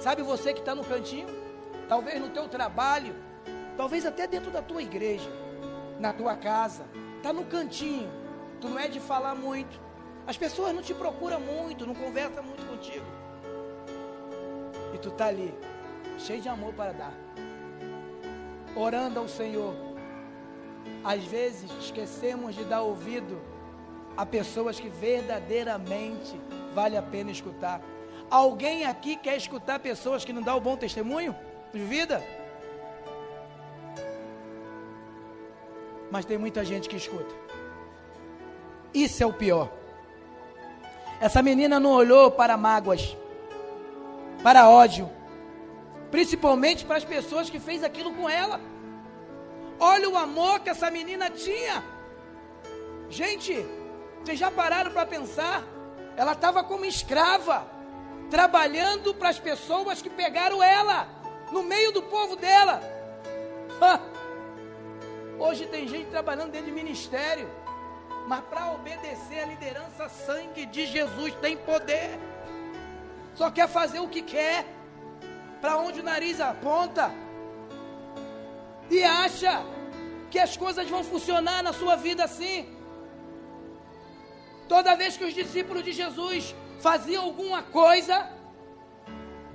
Sabe 0.00 0.22
você 0.22 0.54
que 0.54 0.60
está 0.60 0.74
no 0.74 0.82
cantinho? 0.82 1.28
Talvez 1.90 2.18
no 2.18 2.30
teu 2.30 2.48
trabalho, 2.48 3.14
talvez 3.76 4.06
até 4.06 4.26
dentro 4.26 4.50
da 4.50 4.62
tua 4.62 4.82
igreja, 4.82 5.30
na 5.98 6.12
tua 6.12 6.36
casa, 6.36 6.84
está 7.16 7.32
no 7.32 7.44
cantinho. 7.44 8.10
Tu 8.60 8.68
não 8.68 8.78
é 8.78 8.88
de 8.88 9.00
falar 9.00 9.34
muito. 9.34 9.80
As 10.26 10.36
pessoas 10.36 10.74
não 10.74 10.82
te 10.82 10.94
procuram 10.94 11.40
muito, 11.40 11.86
não 11.86 11.94
conversam 11.94 12.42
muito 12.44 12.64
contigo 12.66 13.22
e 14.92 14.98
tu 14.98 15.08
está 15.08 15.26
ali, 15.26 15.52
cheio 16.18 16.40
de 16.40 16.48
amor 16.48 16.72
para 16.74 16.92
dar, 16.92 17.14
orando 18.76 19.18
ao 19.18 19.28
Senhor. 19.28 19.74
Às 21.02 21.24
vezes 21.24 21.70
esquecemos 21.80 22.54
de 22.54 22.64
dar 22.64 22.82
ouvido 22.82 23.40
a 24.16 24.26
pessoas 24.26 24.78
que 24.78 24.88
verdadeiramente 24.88 26.38
vale 26.74 26.96
a 26.96 27.02
pena 27.02 27.30
escutar. 27.30 27.80
Alguém 28.30 28.84
aqui 28.84 29.16
quer 29.16 29.36
escutar 29.36 29.78
pessoas 29.78 30.24
que 30.24 30.32
não 30.32 30.42
dão 30.42 30.56
o 30.56 30.60
bom 30.60 30.76
testemunho 30.76 31.34
de 31.72 31.80
vida? 31.80 32.22
Mas 36.12 36.26
tem 36.26 36.36
muita 36.36 36.62
gente 36.62 36.90
que 36.90 36.96
escuta. 36.96 37.34
Isso 38.92 39.22
é 39.22 39.26
o 39.26 39.32
pior. 39.32 39.70
Essa 41.18 41.42
menina 41.42 41.80
não 41.80 41.92
olhou 41.92 42.30
para 42.30 42.54
mágoas 42.54 43.16
para 44.42 44.68
ódio, 44.68 45.08
principalmente 46.10 46.84
para 46.84 46.98
as 46.98 47.04
pessoas 47.04 47.48
que 47.48 47.58
fez 47.58 47.82
aquilo 47.82 48.12
com 48.12 48.28
ela. 48.28 48.60
Olha 49.80 50.10
o 50.10 50.18
amor 50.18 50.60
que 50.60 50.68
essa 50.68 50.90
menina 50.90 51.30
tinha. 51.30 51.82
Gente, 53.08 53.64
vocês 54.22 54.38
já 54.38 54.50
pararam 54.50 54.90
para 54.90 55.06
pensar? 55.06 55.64
Ela 56.14 56.32
estava 56.32 56.62
como 56.62 56.84
escrava, 56.84 57.66
trabalhando 58.28 59.14
para 59.14 59.30
as 59.30 59.38
pessoas 59.38 60.02
que 60.02 60.10
pegaram 60.10 60.62
ela, 60.62 61.08
no 61.50 61.62
meio 61.62 61.90
do 61.90 62.02
povo 62.02 62.36
dela. 62.36 62.82
Hoje 65.44 65.66
tem 65.66 65.84
gente 65.92 66.08
trabalhando 66.16 66.52
dentro 66.52 66.68
de 66.70 66.76
ministério, 66.82 67.48
mas 68.30 68.42
para 68.50 68.72
obedecer 68.72 69.40
a 69.44 69.46
liderança, 69.46 70.08
sangue 70.08 70.64
de 70.74 70.86
Jesus 70.86 71.34
tem 71.46 71.56
poder 71.56 72.10
só 73.34 73.50
quer 73.50 73.68
fazer 73.68 74.00
o 74.00 74.08
que 74.08 74.22
quer, 74.22 74.66
para 75.60 75.78
onde 75.78 76.00
o 76.00 76.02
nariz 76.02 76.40
aponta, 76.40 77.10
e 78.90 79.02
acha 79.02 79.64
que 80.30 80.38
as 80.38 80.56
coisas 80.56 80.88
vão 80.88 81.02
funcionar 81.02 81.62
na 81.62 81.72
sua 81.72 81.96
vida 81.96 82.24
assim. 82.24 82.58
Toda 84.68 84.94
vez 84.94 85.16
que 85.16 85.24
os 85.24 85.34
discípulos 85.34 85.82
de 85.82 85.92
Jesus 85.92 86.54
faziam 86.80 87.24
alguma 87.24 87.62
coisa 87.62 88.28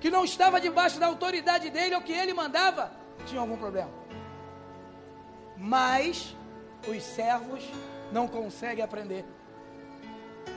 que 0.01 0.09
não 0.09 0.23
estava 0.23 0.59
debaixo 0.59 0.99
da 0.99 1.07
autoridade 1.07 1.69
dele 1.69 1.95
ou 1.95 2.01
que 2.01 2.13
ele 2.13 2.33
mandava, 2.33 2.91
tinha 3.25 3.41
algum 3.41 3.57
problema. 3.57 4.06
Mas 5.57 6.35
os 6.87 7.03
servos 7.03 7.63
não 8.11 8.27
conseguem 8.27 8.83
aprender. 8.83 9.25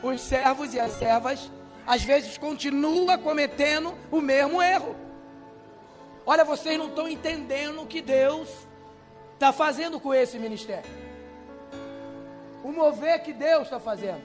Os 0.03 0.21
servos 0.21 0.75
e 0.75 0.81
as 0.81 0.93
servas 0.93 1.51
às 1.87 2.03
vezes 2.03 2.39
continua 2.39 3.19
cometendo 3.19 3.95
o 4.11 4.21
mesmo 4.21 4.63
erro. 4.63 4.95
Olha, 6.25 6.45
vocês 6.45 6.79
não 6.79 6.89
estão 6.89 7.09
entendendo 7.09 7.83
o 7.83 7.87
que 7.87 8.01
Deus 8.01 8.49
está 9.35 9.53
fazendo 9.53 9.99
com 9.99 10.15
esse 10.15 10.39
ministério. 10.39 10.89
O 12.63 12.71
mover 12.71 13.23
que 13.23 13.33
Deus 13.33 13.65
está 13.65 13.81
fazendo. 13.81 14.23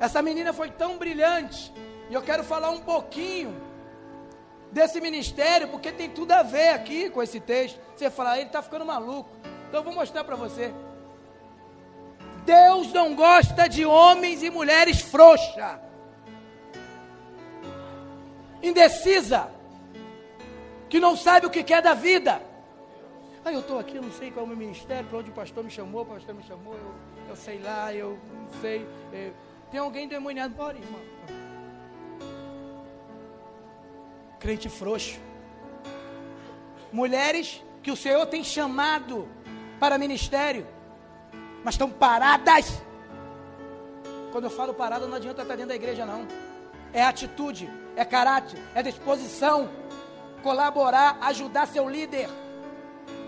Essa 0.00 0.20
menina 0.20 0.52
foi 0.52 0.70
tão 0.70 0.98
brilhante. 0.98 1.72
E 2.10 2.14
eu 2.14 2.20
quero 2.20 2.44
falar 2.44 2.70
um 2.70 2.80
pouquinho 2.80 3.54
desse 4.74 5.00
ministério, 5.00 5.68
porque 5.68 5.92
tem 5.92 6.10
tudo 6.10 6.32
a 6.32 6.42
ver 6.42 6.70
aqui 6.70 7.08
com 7.08 7.22
esse 7.22 7.38
texto. 7.38 7.80
Você 7.96 8.10
fala, 8.10 8.32
ah, 8.32 8.38
ele 8.38 8.48
está 8.48 8.60
ficando 8.60 8.84
maluco. 8.84 9.30
Então 9.68 9.80
eu 9.80 9.84
vou 9.84 9.94
mostrar 9.94 10.24
para 10.24 10.34
você. 10.34 10.74
Deus 12.44 12.92
não 12.92 13.14
gosta 13.14 13.68
de 13.68 13.86
homens 13.86 14.42
e 14.42 14.50
mulheres 14.50 15.00
frouxas 15.00 15.78
indecisa, 18.62 19.48
que 20.88 20.98
não 20.98 21.16
sabe 21.16 21.46
o 21.46 21.50
que 21.50 21.62
quer 21.62 21.82
da 21.82 21.94
vida. 21.94 22.40
Ah, 23.44 23.52
eu 23.52 23.60
estou 23.60 23.78
aqui, 23.78 23.96
eu 23.96 24.02
não 24.02 24.10
sei 24.10 24.30
qual 24.30 24.44
é 24.44 24.46
o 24.46 24.48
meu 24.48 24.56
ministério, 24.56 25.06
para 25.06 25.18
onde 25.18 25.30
o 25.30 25.34
pastor 25.34 25.62
me 25.62 25.70
chamou, 25.70 26.02
o 26.02 26.06
pastor 26.06 26.34
me 26.34 26.42
chamou, 26.42 26.74
eu, 26.74 26.94
eu 27.28 27.36
sei 27.36 27.58
lá, 27.58 27.92
eu 27.92 28.18
não 28.32 28.60
sei. 28.60 28.86
É, 29.12 29.30
tem 29.70 29.78
alguém 29.78 30.08
demoniado, 30.08 30.54
bora, 30.54 30.78
irmão. 30.78 31.13
Crente 34.44 34.68
frouxo. 34.68 35.18
Mulheres 36.92 37.62
que 37.82 37.90
o 37.90 37.96
Senhor 37.96 38.26
tem 38.26 38.44
chamado 38.44 39.26
para 39.80 39.96
ministério, 39.96 40.66
mas 41.64 41.76
estão 41.76 41.88
paradas. 41.88 42.82
Quando 44.32 44.44
eu 44.44 44.50
falo 44.50 44.74
parada, 44.74 45.06
não 45.06 45.16
adianta 45.16 45.40
estar 45.40 45.54
dentro 45.54 45.70
da 45.70 45.74
igreja, 45.74 46.04
não. 46.04 46.28
É 46.92 47.02
atitude 47.02 47.70
é 47.96 48.04
caráter, 48.04 48.60
é 48.74 48.82
disposição, 48.82 49.70
colaborar, 50.42 51.16
ajudar 51.22 51.66
seu 51.66 51.88
líder. 51.88 52.28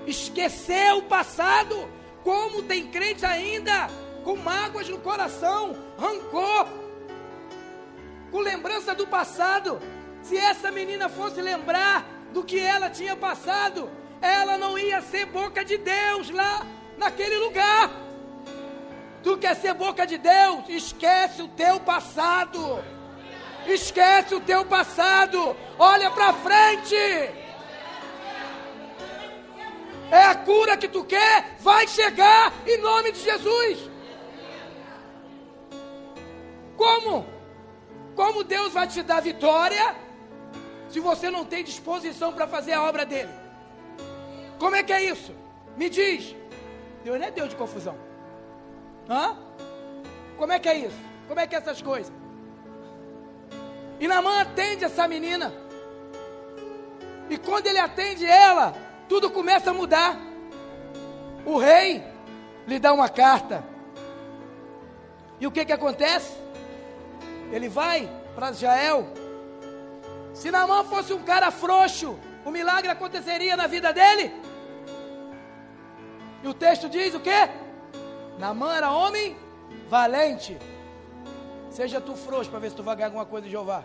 Esquecer 0.07 0.92
o 0.92 1.02
passado, 1.05 1.88
como 2.22 2.62
tem 2.62 2.88
crente 2.88 3.24
ainda 3.24 3.88
com 4.22 4.37
mágoas 4.37 4.87
no 4.90 4.98
coração, 4.98 5.74
rancor, 5.98 6.66
com 8.31 8.40
lembrança 8.40 8.94
do 8.94 9.07
passado. 9.07 9.81
Se 10.28 10.36
essa 10.36 10.72
menina 10.72 11.08
fosse 11.08 11.40
lembrar 11.40 12.04
do 12.32 12.42
que 12.42 12.58
ela 12.58 12.90
tinha 12.90 13.14
passado, 13.14 13.88
ela 14.20 14.58
não 14.58 14.76
ia 14.76 15.00
ser 15.00 15.26
boca 15.26 15.64
de 15.64 15.78
Deus 15.78 16.30
lá 16.30 16.66
naquele 16.98 17.36
lugar. 17.36 17.92
Tu 19.22 19.38
quer 19.38 19.54
ser 19.54 19.74
boca 19.74 20.04
de 20.04 20.18
Deus? 20.18 20.68
Esquece 20.68 21.42
o 21.42 21.48
teu 21.48 21.78
passado. 21.78 22.82
Esquece 23.68 24.34
o 24.34 24.40
teu 24.40 24.64
passado. 24.64 25.56
Olha 25.78 26.10
para 26.10 26.32
frente. 26.32 26.96
É 30.10 30.22
a 30.24 30.34
cura 30.34 30.76
que 30.76 30.88
tu 30.88 31.04
quer, 31.04 31.56
vai 31.60 31.86
chegar 31.86 32.52
em 32.66 32.78
nome 32.78 33.12
de 33.12 33.20
Jesus. 33.20 33.90
Como? 36.76 37.26
Como 38.16 38.42
Deus 38.42 38.72
vai 38.72 38.88
te 38.88 39.02
dar 39.02 39.20
vitória 39.20 40.05
se 40.96 41.00
você 41.00 41.30
não 41.30 41.44
tem 41.44 41.62
disposição 41.62 42.32
para 42.32 42.46
fazer 42.46 42.72
a 42.72 42.82
obra 42.82 43.04
dele? 43.04 43.28
Como 44.59 44.74
é 44.74 44.82
que 44.82 44.94
é 44.94 45.04
isso? 45.04 45.30
Me 45.76 45.90
diz. 45.90 46.35
Deus 47.04 47.20
não 47.20 47.26
é 47.26 47.30
Deus 47.30 47.50
de 47.50 47.54
confusão. 47.54 47.94
Hã? 49.06 49.37
Como 50.38 50.52
é 50.52 50.59
que 50.59 50.70
é 50.70 50.74
isso? 50.74 50.96
Como 51.28 51.38
é 51.38 51.46
que 51.46 51.54
é 51.54 51.59
essas 51.59 51.82
coisas? 51.82 52.11
E 54.00 54.09
Namã 54.09 54.40
atende 54.40 54.87
essa 54.87 55.06
menina. 55.06 55.52
E 57.28 57.37
quando 57.37 57.66
ele 57.66 57.78
atende 57.78 58.24
ela, 58.24 58.74
tudo 59.06 59.28
começa 59.28 59.72
a 59.72 59.74
mudar. 59.74 60.18
O 61.44 61.59
rei 61.59 62.02
lhe 62.66 62.78
dá 62.78 62.94
uma 62.94 63.11
carta. 63.11 63.62
E 65.38 65.46
o 65.46 65.50
que 65.50 65.62
que 65.66 65.74
acontece? 65.74 66.32
Ele 67.52 67.68
vai 67.68 68.11
para 68.35 68.50
Israel. 68.50 69.25
Se 70.37 70.51
Namã 70.51 70.85
fosse 70.85 71.14
um 71.14 71.22
cara 71.22 71.51
frouxo, 71.51 72.18
o 72.44 72.51
milagre 72.51 72.90
aconteceria 72.90 73.57
na 73.57 73.66
vida 73.66 73.90
dele? 73.90 74.31
E 76.42 76.46
o 76.46 76.53
texto 76.53 76.90
diz 76.90 77.14
o 77.14 77.20
quê? 77.20 77.49
Namã 78.38 78.77
era 78.77 78.90
homem 78.90 79.35
valente. 79.88 80.59
Seja 81.70 82.03
tu 82.03 82.14
frouxo 82.14 82.51
para 82.51 82.59
ver 82.59 82.68
se 82.68 82.77
tu 82.77 82.83
vai 82.83 82.94
ganhar 82.94 83.07
alguma 83.07 83.25
coisa 83.25 83.46
de 83.46 83.51
Jeová. 83.51 83.83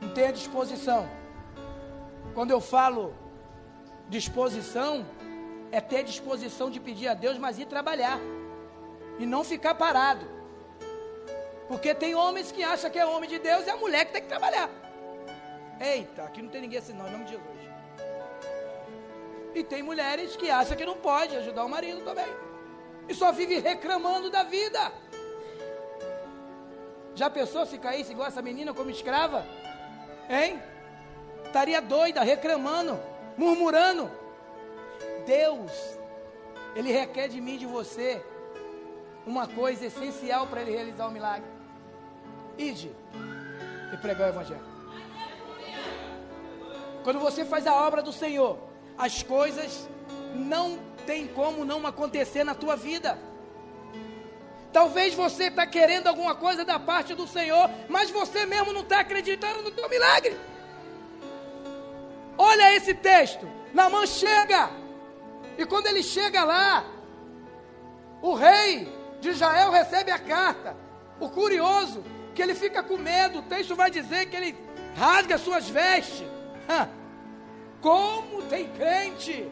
Não 0.00 0.08
tenha 0.14 0.32
disposição. 0.32 1.06
Quando 2.32 2.50
eu 2.50 2.60
falo 2.60 3.14
disposição, 4.08 5.06
é 5.70 5.78
ter 5.78 6.04
disposição 6.04 6.70
de 6.70 6.80
pedir 6.80 7.08
a 7.08 7.12
Deus, 7.12 7.36
mas 7.36 7.58
ir 7.58 7.66
trabalhar. 7.66 8.18
E 9.18 9.26
não 9.26 9.44
ficar 9.44 9.74
parado. 9.74 10.26
Porque 11.68 11.94
tem 11.94 12.14
homens 12.14 12.50
que 12.50 12.64
acham 12.64 12.90
que 12.90 12.98
é 12.98 13.04
homem 13.04 13.28
de 13.28 13.38
Deus 13.38 13.66
e 13.66 13.70
a 13.70 13.76
mulher 13.76 14.06
que 14.06 14.12
tem 14.12 14.22
que 14.22 14.28
trabalhar. 14.28 14.87
Eita, 15.80 16.24
aqui 16.24 16.42
não 16.42 16.48
tem 16.48 16.62
ninguém 16.62 16.78
assim 16.78 16.92
não, 16.92 17.06
em 17.06 17.12
nome 17.12 17.24
de 17.24 17.32
Jesus. 17.32 17.58
E 19.54 19.64
tem 19.64 19.82
mulheres 19.82 20.36
que 20.36 20.50
acham 20.50 20.76
que 20.76 20.84
não 20.84 20.96
pode 20.96 21.36
ajudar 21.36 21.64
o 21.64 21.68
marido 21.68 22.02
também. 22.04 22.26
E 23.08 23.14
só 23.14 23.32
vive 23.32 23.58
reclamando 23.58 24.30
da 24.30 24.42
vida. 24.42 24.92
Já 27.14 27.28
pensou 27.30 27.66
se 27.66 27.78
caísse 27.78 28.12
igual 28.12 28.28
essa 28.28 28.42
menina 28.42 28.74
como 28.74 28.90
escrava? 28.90 29.44
Hein? 30.28 30.62
Estaria 31.44 31.80
doida, 31.80 32.22
reclamando, 32.22 33.00
murmurando. 33.36 34.10
Deus, 35.26 35.72
Ele 36.76 36.92
requer 36.92 37.28
de 37.28 37.40
mim 37.40 37.54
e 37.54 37.58
de 37.58 37.66
você 37.66 38.22
uma 39.26 39.48
coisa 39.48 39.86
essencial 39.86 40.46
para 40.46 40.60
Ele 40.60 40.70
realizar 40.70 41.08
o 41.08 41.10
milagre. 41.10 41.48
Ide 42.56 42.94
e 43.92 43.96
pregar 43.96 44.28
o 44.28 44.30
Evangelho. 44.30 44.67
Quando 47.08 47.20
você 47.20 47.42
faz 47.42 47.66
a 47.66 47.74
obra 47.74 48.02
do 48.02 48.12
Senhor, 48.12 48.58
as 48.98 49.22
coisas 49.22 49.88
não 50.34 50.78
tem 51.06 51.26
como 51.26 51.64
não 51.64 51.86
acontecer 51.86 52.44
na 52.44 52.54
tua 52.54 52.76
vida. 52.76 53.18
Talvez 54.74 55.14
você 55.14 55.44
está 55.44 55.66
querendo 55.66 56.06
alguma 56.08 56.34
coisa 56.34 56.66
da 56.66 56.78
parte 56.78 57.14
do 57.14 57.26
Senhor, 57.26 57.70
mas 57.88 58.10
você 58.10 58.44
mesmo 58.44 58.74
não 58.74 58.82
está 58.82 59.00
acreditando 59.00 59.62
no 59.62 59.70
teu 59.70 59.88
milagre. 59.88 60.36
Olha 62.36 62.76
esse 62.76 62.92
texto. 62.92 63.48
Namã 63.72 64.04
chega. 64.04 64.68
E 65.56 65.64
quando 65.64 65.86
ele 65.86 66.02
chega 66.02 66.44
lá, 66.44 66.84
o 68.20 68.34
rei 68.34 68.86
de 69.18 69.30
Israel 69.30 69.70
recebe 69.70 70.10
a 70.10 70.18
carta. 70.18 70.76
O 71.18 71.30
curioso, 71.30 72.04
que 72.34 72.42
ele 72.42 72.54
fica 72.54 72.82
com 72.82 72.98
medo. 72.98 73.38
O 73.38 73.44
texto 73.44 73.74
vai 73.74 73.90
dizer 73.90 74.26
que 74.26 74.36
ele 74.36 74.54
rasga 74.94 75.38
suas 75.38 75.70
vestes. 75.70 76.28
Como 77.80 78.42
tem 78.42 78.68
crente 78.70 79.48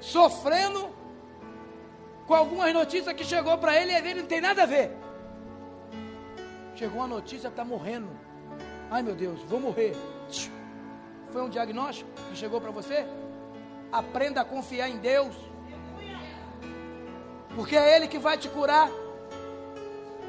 sofrendo 0.00 0.94
com 2.26 2.34
algumas 2.34 2.72
notícias 2.72 3.14
que 3.14 3.24
chegou 3.24 3.56
para 3.58 3.80
ele 3.80 3.92
e 3.92 3.96
ele 3.96 4.14
não 4.14 4.26
tem 4.26 4.40
nada 4.40 4.62
a 4.62 4.66
ver. 4.66 4.90
Chegou 6.74 6.98
uma 6.98 7.08
notícia, 7.08 7.48
está 7.48 7.64
morrendo. 7.64 8.08
Ai 8.90 9.02
meu 9.02 9.14
Deus, 9.14 9.40
vou 9.42 9.60
morrer. 9.60 9.94
Foi 11.30 11.42
um 11.42 11.48
diagnóstico 11.48 12.10
que 12.30 12.36
chegou 12.36 12.60
para 12.60 12.70
você? 12.70 13.06
Aprenda 13.90 14.40
a 14.40 14.44
confiar 14.44 14.88
em 14.88 14.98
Deus. 14.98 15.34
Porque 17.54 17.76
é 17.76 17.96
Ele 17.96 18.08
que 18.08 18.18
vai 18.18 18.36
te 18.36 18.48
curar. 18.48 18.90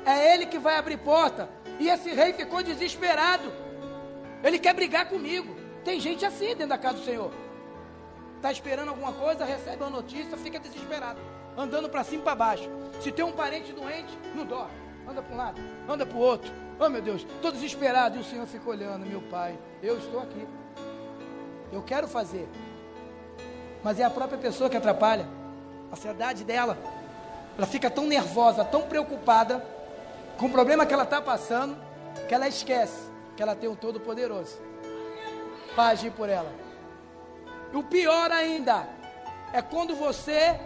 É 0.05 0.33
Ele 0.33 0.45
que 0.45 0.59
vai 0.59 0.77
abrir 0.77 0.97
porta. 0.97 1.49
E 1.79 1.89
esse 1.89 2.09
rei 2.11 2.33
ficou 2.33 2.61
desesperado. 2.63 3.51
Ele 4.43 4.59
quer 4.59 4.73
brigar 4.73 5.09
comigo. 5.09 5.54
Tem 5.85 5.99
gente 5.99 6.25
assim 6.25 6.47
dentro 6.47 6.69
da 6.69 6.79
casa 6.79 6.97
do 6.97 7.05
Senhor. 7.05 7.31
Está 8.37 8.51
esperando 8.51 8.89
alguma 8.89 9.13
coisa, 9.13 9.45
recebe 9.45 9.83
uma 9.83 9.91
notícia, 9.91 10.35
fica 10.35 10.59
desesperado. 10.59 11.19
Andando 11.55 11.87
para 11.87 12.03
cima 12.03 12.21
e 12.21 12.23
para 12.23 12.35
baixo. 12.35 12.67
Se 12.99 13.11
tem 13.11 13.23
um 13.23 13.31
parente 13.31 13.71
doente, 13.71 14.17
não 14.33 14.45
dorme. 14.45 14.73
Anda 15.07 15.21
para 15.21 15.33
um 15.35 15.37
lado, 15.37 15.61
anda 15.87 16.03
para 16.03 16.17
o 16.17 16.19
outro. 16.19 16.51
Oh 16.79 16.89
meu 16.89 17.03
Deus, 17.03 17.21
estou 17.21 17.51
desesperado. 17.51 18.17
E 18.17 18.21
o 18.21 18.23
Senhor 18.23 18.47
fica 18.47 18.67
olhando, 18.67 19.05
meu 19.05 19.21
pai, 19.21 19.55
eu 19.83 19.99
estou 19.99 20.19
aqui. 20.21 20.47
Eu 21.71 21.83
quero 21.83 22.07
fazer. 22.07 22.49
Mas 23.83 23.99
é 23.99 24.03
a 24.03 24.09
própria 24.09 24.39
pessoa 24.39 24.67
que 24.67 24.75
atrapalha. 24.75 25.27
A 25.91 25.93
ansiedade 25.93 26.43
dela. 26.43 26.79
Ela 27.55 27.67
fica 27.67 27.91
tão 27.91 28.07
nervosa, 28.07 28.65
tão 28.65 28.81
preocupada 28.81 29.63
com 30.35 30.47
o 30.47 30.51
problema 30.51 30.83
que 30.83 30.93
ela 30.95 31.03
está 31.03 31.21
passando, 31.21 31.77
que 32.27 32.33
ela 32.33 32.47
esquece 32.47 33.13
que 33.37 33.43
ela 33.43 33.55
tem 33.55 33.69
um 33.69 33.75
Todo-Poderoso 33.75 34.57
para 35.75 35.89
agir 35.89 36.11
por 36.11 36.29
ela. 36.29 36.51
E 37.71 37.77
o 37.77 37.83
pior 37.83 38.31
ainda 38.31 38.87
é 39.51 39.61
quando 39.61 39.95
você 39.95 40.59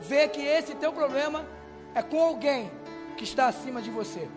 vê 0.00 0.28
que 0.28 0.40
esse 0.40 0.74
teu 0.74 0.92
problema 0.92 1.46
é 1.94 2.02
com 2.02 2.20
alguém 2.20 2.70
que 3.16 3.24
está 3.24 3.46
acima 3.46 3.80
de 3.80 3.90
você. 3.90 4.28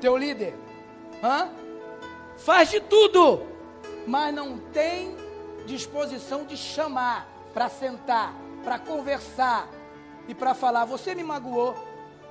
Teu 0.00 0.16
líder, 0.16 0.54
hã? 1.22 1.50
faz 2.36 2.70
de 2.70 2.80
tudo 2.80 3.54
mas 4.06 4.34
não 4.34 4.58
tem 4.58 5.16
disposição 5.66 6.44
de 6.44 6.56
chamar 6.56 7.26
para 7.52 7.68
sentar, 7.68 8.34
para 8.62 8.78
conversar 8.78 9.68
e 10.28 10.34
para 10.34 10.54
falar: 10.54 10.84
Você 10.84 11.14
me 11.14 11.22
magoou, 11.22 11.74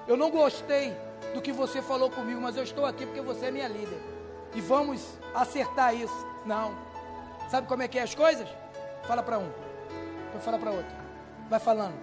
eu 0.07 0.15
não 0.15 0.29
gostei 0.29 0.95
do 1.33 1.41
que 1.41 1.51
você 1.51 1.81
falou 1.81 2.09
comigo, 2.09 2.39
mas 2.39 2.55
eu 2.55 2.63
estou 2.63 2.85
aqui 2.85 3.05
porque 3.05 3.21
você 3.21 3.47
é 3.47 3.51
minha 3.51 3.67
líder 3.67 4.12
e 4.55 4.61
vamos 4.61 5.17
acertar 5.33 5.95
isso. 5.95 6.27
Não, 6.45 6.75
sabe 7.49 7.67
como 7.67 7.83
é 7.83 7.87
que 7.87 7.97
é 7.97 8.03
as 8.03 8.13
coisas? 8.13 8.47
Fala 9.03 9.21
para 9.21 9.39
um, 9.39 9.49
depois 10.25 10.43
fala 10.43 10.57
para 10.57 10.71
outro, 10.71 10.95
vai 11.49 11.59
falando. 11.59 11.95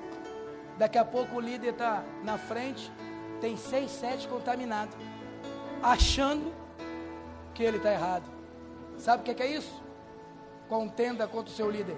Daqui 0.79 0.99
a 0.99 1.05
pouco 1.05 1.37
o 1.37 1.41
líder 1.41 1.73
está 1.73 2.03
na 2.23 2.39
frente, 2.39 2.91
tem 3.41 3.57
seis, 3.57 3.91
sete 3.91 4.27
contaminados, 4.29 4.97
achando 5.83 6.53
que 7.55 7.63
ele 7.63 7.77
está 7.77 7.93
errado. 7.93 8.25
Sabe 8.97 9.23
o 9.23 9.25
que 9.25 9.31
é, 9.31 9.35
que 9.35 9.43
é 9.43 9.47
isso? 9.47 9.83
Contenda 10.69 11.27
contra 11.27 11.53
o 11.53 11.55
seu 11.55 11.71
líder. 11.71 11.97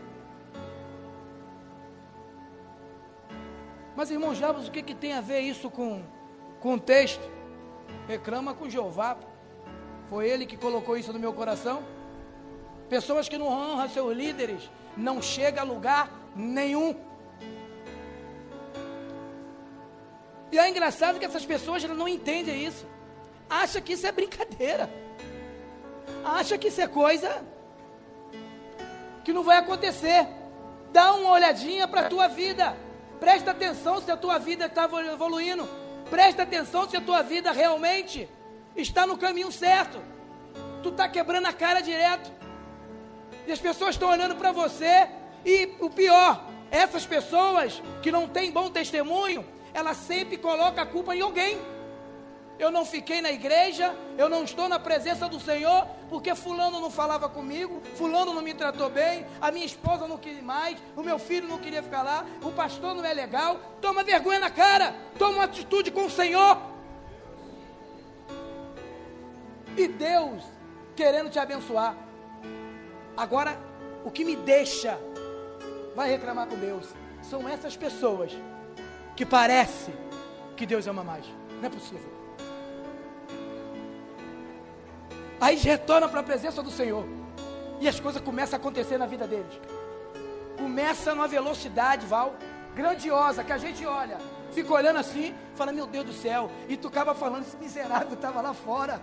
Mas 3.95 4.11
irmão 4.11 4.35
Jabos, 4.35 4.69
o 4.69 4.71
que, 4.71 4.83
que 4.83 4.95
tem 4.95 5.12
a 5.12 5.21
ver 5.21 5.41
isso 5.41 5.71
com, 5.71 6.03
com 6.61 6.75
o 6.75 6.81
texto? 6.81 7.23
Reclama 8.09 8.55
com 8.55 8.69
Jeová. 8.69 9.17
Foi 10.09 10.29
ele 10.29 10.47
que 10.47 10.57
colocou 10.57 10.97
isso 10.97 11.12
no 11.12 11.19
meu 11.19 11.33
coração. 11.33 11.83
Pessoas 12.88 13.29
que 13.29 13.38
não 13.38 13.47
honram 13.47 13.88
seus 13.88 14.17
líderes 14.17 14.71
não 14.97 15.23
chega 15.23 15.61
a 15.62 15.65
lugar 15.65 16.11
nenhum. 16.37 16.95
E 20.51 20.59
é 20.59 20.69
engraçado 20.69 21.19
que 21.19 21.25
essas 21.25 21.47
pessoas 21.47 21.83
não 21.85 22.07
entendem 22.07 22.67
isso. 22.67 22.87
Acha 23.49 23.81
que 23.81 23.95
isso 23.95 24.07
é 24.07 24.12
brincadeira 24.12 25.03
acha 26.25 26.57
que 26.57 26.69
isso 26.69 26.81
é 26.81 26.87
coisa 26.87 27.45
que 29.25 29.33
não 29.33 29.43
vai 29.43 29.59
acontecer. 29.59 30.27
Dá 30.93 31.12
uma 31.15 31.31
olhadinha 31.31 31.87
para 31.88 32.03
a 32.03 32.09
tua 32.09 32.29
vida. 32.29 32.77
Presta 33.21 33.53
atenção 33.53 34.01
se 34.01 34.11
a 34.11 34.17
tua 34.17 34.38
vida 34.38 34.67
está 34.67 34.85
evoluindo. 34.85 35.69
Presta 36.11 36.43
atenção 36.43 36.88
se 36.88 36.97
a 36.97 37.01
tua 37.01 37.23
vida 37.23 37.53
realmente 37.53 38.29
está 38.77 39.07
no 39.07 39.17
caminho 39.17 39.51
certo. 39.53 40.01
Tu 40.83 40.89
está 40.89 41.09
quebrando 41.09 41.47
a 41.47 41.53
cara 41.53 41.81
direto. 41.81 42.31
E 43.47 43.53
as 43.53 43.61
pessoas 43.61 43.95
estão 43.95 44.11
olhando 44.11 44.37
para 44.37 44.53
você. 44.53 45.09
E 45.45 45.75
o 45.81 45.91
pior, 45.91 46.45
essas 46.71 47.05
pessoas 47.07 47.83
que 48.03 48.13
não 48.13 48.29
têm 48.29 48.51
bom 48.51 48.71
testemunho, 48.71 49.45
elas 49.75 49.97
sempre 49.97 50.37
colocam 50.37 50.83
a 50.83 50.87
culpa 50.87 51.15
em 51.15 51.21
alguém 51.21 51.59
eu 52.63 52.71
não 52.71 52.85
fiquei 52.85 53.21
na 53.21 53.33
igreja, 53.33 53.93
eu 54.17 54.29
não 54.29 54.45
estou 54.45 54.69
na 54.69 54.79
presença 54.79 55.29
do 55.29 55.41
Senhor, 55.41 55.85
porque 56.09 56.33
fulano 56.33 56.79
não 56.79 56.93
falava 56.93 57.29
comigo, 57.29 57.83
fulano 57.97 58.33
não 58.33 58.41
me 58.41 58.55
tratou 58.55 58.89
bem, 58.89 59.27
a 59.41 59.51
minha 59.51 59.67
esposa 59.67 60.07
não 60.07 60.17
queria 60.17 60.43
mais, 60.43 60.79
o 60.97 61.03
meu 61.03 61.19
filho 61.19 61.49
não 61.49 61.59
queria 61.59 61.83
ficar 61.83 62.05
lá, 62.05 62.25
o 62.41 62.53
pastor 62.53 62.95
não 62.95 63.05
é 63.05 63.13
legal. 63.13 63.61
Toma 63.81 64.05
vergonha 64.05 64.39
na 64.39 64.49
cara, 64.49 64.95
toma 65.19 65.39
uma 65.39 65.45
atitude 65.45 65.91
com 65.91 66.07
o 66.07 66.11
Senhor. 66.11 66.72
E 69.77 69.89
Deus 69.89 70.43
querendo 70.95 71.31
te 71.31 71.39
abençoar. 71.39 71.97
Agora, 73.17 73.59
o 74.05 74.11
que 74.11 74.25
me 74.25 74.37
deixa 74.37 74.99
vai 75.95 76.11
reclamar 76.11 76.47
com 76.47 76.57
Deus. 76.57 76.89
São 77.23 77.49
essas 77.49 77.77
pessoas 77.77 78.33
que 79.17 79.25
parece 79.25 79.93
que 80.57 80.67
Deus 80.67 80.87
ama 80.87 81.05
mais. 81.05 81.25
Não 81.61 81.67
é 81.67 81.71
possível. 81.71 82.13
Aí 85.41 85.57
retornam 85.57 86.09
para 86.09 86.21
a 86.21 86.23
presença 86.23 86.63
do 86.63 86.71
Senhor. 86.71 87.05
E 87.81 87.89
as 87.89 87.99
coisas 87.99 88.23
começam 88.23 88.57
a 88.57 88.61
acontecer 88.61 88.97
na 88.97 89.07
vida 89.07 89.27
deles. 89.27 89.61
Começa 90.57 91.15
numa 91.15 91.27
velocidade, 91.27 92.07
Val, 92.07 92.35
grandiosa, 92.77 93.43
que 93.43 93.53
a 93.53 93.59
gente 93.59 93.85
olha, 93.85 94.19
fica 94.53 94.73
olhando 94.73 94.99
assim, 94.99 95.35
fala, 95.55 95.73
meu 95.73 95.87
Deus 95.87 96.07
do 96.07 96.13
céu. 96.13 96.51
E 96.69 96.77
tu 96.77 96.89
acaba 96.89 97.15
falando, 97.15 97.43
esse 97.43 97.57
miserável 97.57 98.15
estava 98.15 98.41
lá 98.41 98.55
fora. 98.55 99.01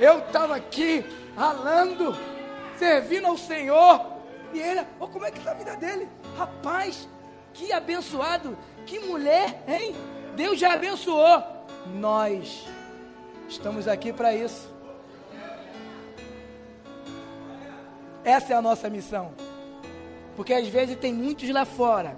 Eu 0.00 0.20
estava 0.20 0.56
aqui, 0.56 1.04
ralando, 1.36 2.16
servindo 2.78 3.26
ao 3.26 3.36
Senhor. 3.36 4.06
E 4.54 4.58
ele, 4.58 4.80
oh, 4.98 5.06
como 5.06 5.26
é 5.26 5.30
que 5.30 5.38
está 5.38 5.50
a 5.50 5.54
vida 5.54 5.76
dele? 5.76 6.08
Rapaz, 6.38 7.06
que 7.52 7.70
abençoado, 7.70 8.56
que 8.86 8.98
mulher, 8.98 9.62
hein? 9.68 9.94
Deus 10.34 10.58
já 10.58 10.72
abençoou. 10.72 11.42
Nós 11.94 12.66
estamos 13.46 13.86
aqui 13.86 14.10
para 14.10 14.34
isso. 14.34 14.72
Essa 18.24 18.54
é 18.54 18.56
a 18.56 18.62
nossa 18.62 18.88
missão. 18.88 19.34
Porque 20.34 20.54
às 20.54 20.66
vezes 20.66 20.96
tem 20.96 21.12
muitos 21.12 21.48
lá 21.50 21.66
fora 21.66 22.16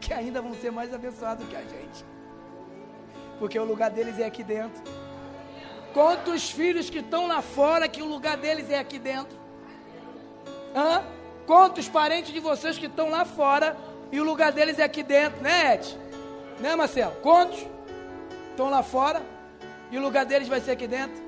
que 0.00 0.14
ainda 0.14 0.40
vão 0.40 0.54
ser 0.54 0.72
mais 0.72 0.94
abençoados 0.94 1.46
que 1.46 1.56
a 1.56 1.60
gente. 1.60 2.02
Porque 3.38 3.58
o 3.58 3.64
lugar 3.64 3.90
deles 3.90 4.18
é 4.18 4.24
aqui 4.24 4.42
dentro. 4.42 4.82
Quantos 5.92 6.50
filhos 6.50 6.88
que 6.88 6.98
estão 6.98 7.26
lá 7.26 7.42
fora 7.42 7.88
que 7.88 8.02
o 8.02 8.06
lugar 8.06 8.36
deles 8.36 8.70
é 8.70 8.78
aqui 8.78 8.98
dentro? 8.98 9.38
Hã? 10.74 11.02
Quantos 11.46 11.88
parentes 11.88 12.32
de 12.32 12.38
vocês 12.38 12.78
que 12.78 12.86
estão 12.86 13.10
lá 13.10 13.24
fora 13.24 13.76
e 14.12 14.20
o 14.20 14.24
lugar 14.24 14.52
deles 14.52 14.78
é 14.78 14.84
aqui 14.84 15.02
dentro, 15.02 15.42
né, 15.42 15.74
Ed? 15.74 15.98
Né, 16.60 16.76
Marcelo? 16.76 17.12
Quantos 17.22 17.66
estão 18.50 18.70
lá 18.70 18.82
fora 18.82 19.22
e 19.90 19.98
o 19.98 20.00
lugar 20.00 20.24
deles 20.24 20.46
vai 20.46 20.60
ser 20.60 20.72
aqui 20.72 20.86
dentro? 20.86 21.20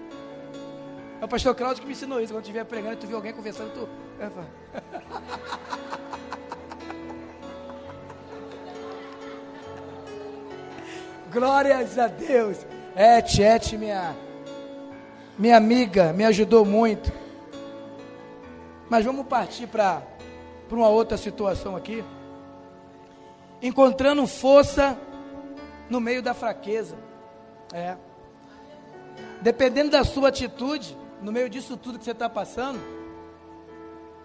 É 1.21 1.25
o 1.25 1.29
pastor 1.29 1.55
Cláudio 1.55 1.81
que 1.81 1.87
me 1.87 1.93
ensinou 1.93 2.21
isso. 2.21 2.33
Quando 2.33 2.45
estiver 2.45 2.65
pregando, 2.65 2.97
tu 2.97 3.07
vê 3.07 3.15
alguém 3.15 3.33
conversando, 3.33 3.73
tu. 3.73 3.89
Glórias 11.33 11.99
a 11.99 12.09
Deus. 12.09 12.59
Et, 12.95 13.41
Et, 13.41 13.79
minha, 13.79 14.15
minha 15.39 15.57
amiga, 15.57 16.13
me 16.13 16.25
ajudou 16.25 16.65
muito. 16.65 17.13
Mas 18.89 19.05
vamos 19.05 19.27
partir 19.27 19.67
para 19.67 20.03
uma 20.71 20.89
outra 20.89 21.17
situação 21.17 21.75
aqui. 21.75 22.05
Encontrando 23.61 24.27
força 24.27 24.99
no 25.89 26.01
meio 26.01 26.23
da 26.23 26.35
fraqueza. 26.35 26.97
É. 27.73 27.97
Dependendo 29.41 29.91
da 29.91 30.05
sua 30.05 30.29
atitude, 30.29 30.97
no 31.21 31.33
meio 31.33 31.49
disso 31.49 31.77
tudo 31.77 31.99
que 31.99 32.05
você 32.05 32.11
está 32.11 32.29
passando, 32.29 32.81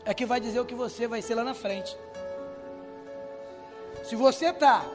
é 0.05 0.13
que 0.13 0.25
vai 0.25 0.39
dizer 0.39 0.59
o 0.59 0.65
que 0.65 0.75
você 0.75 1.07
vai 1.07 1.21
ser 1.21 1.35
lá 1.35 1.43
na 1.43 1.53
frente. 1.53 1.97
Se 4.03 4.15
você 4.15 4.47
está 4.47 4.85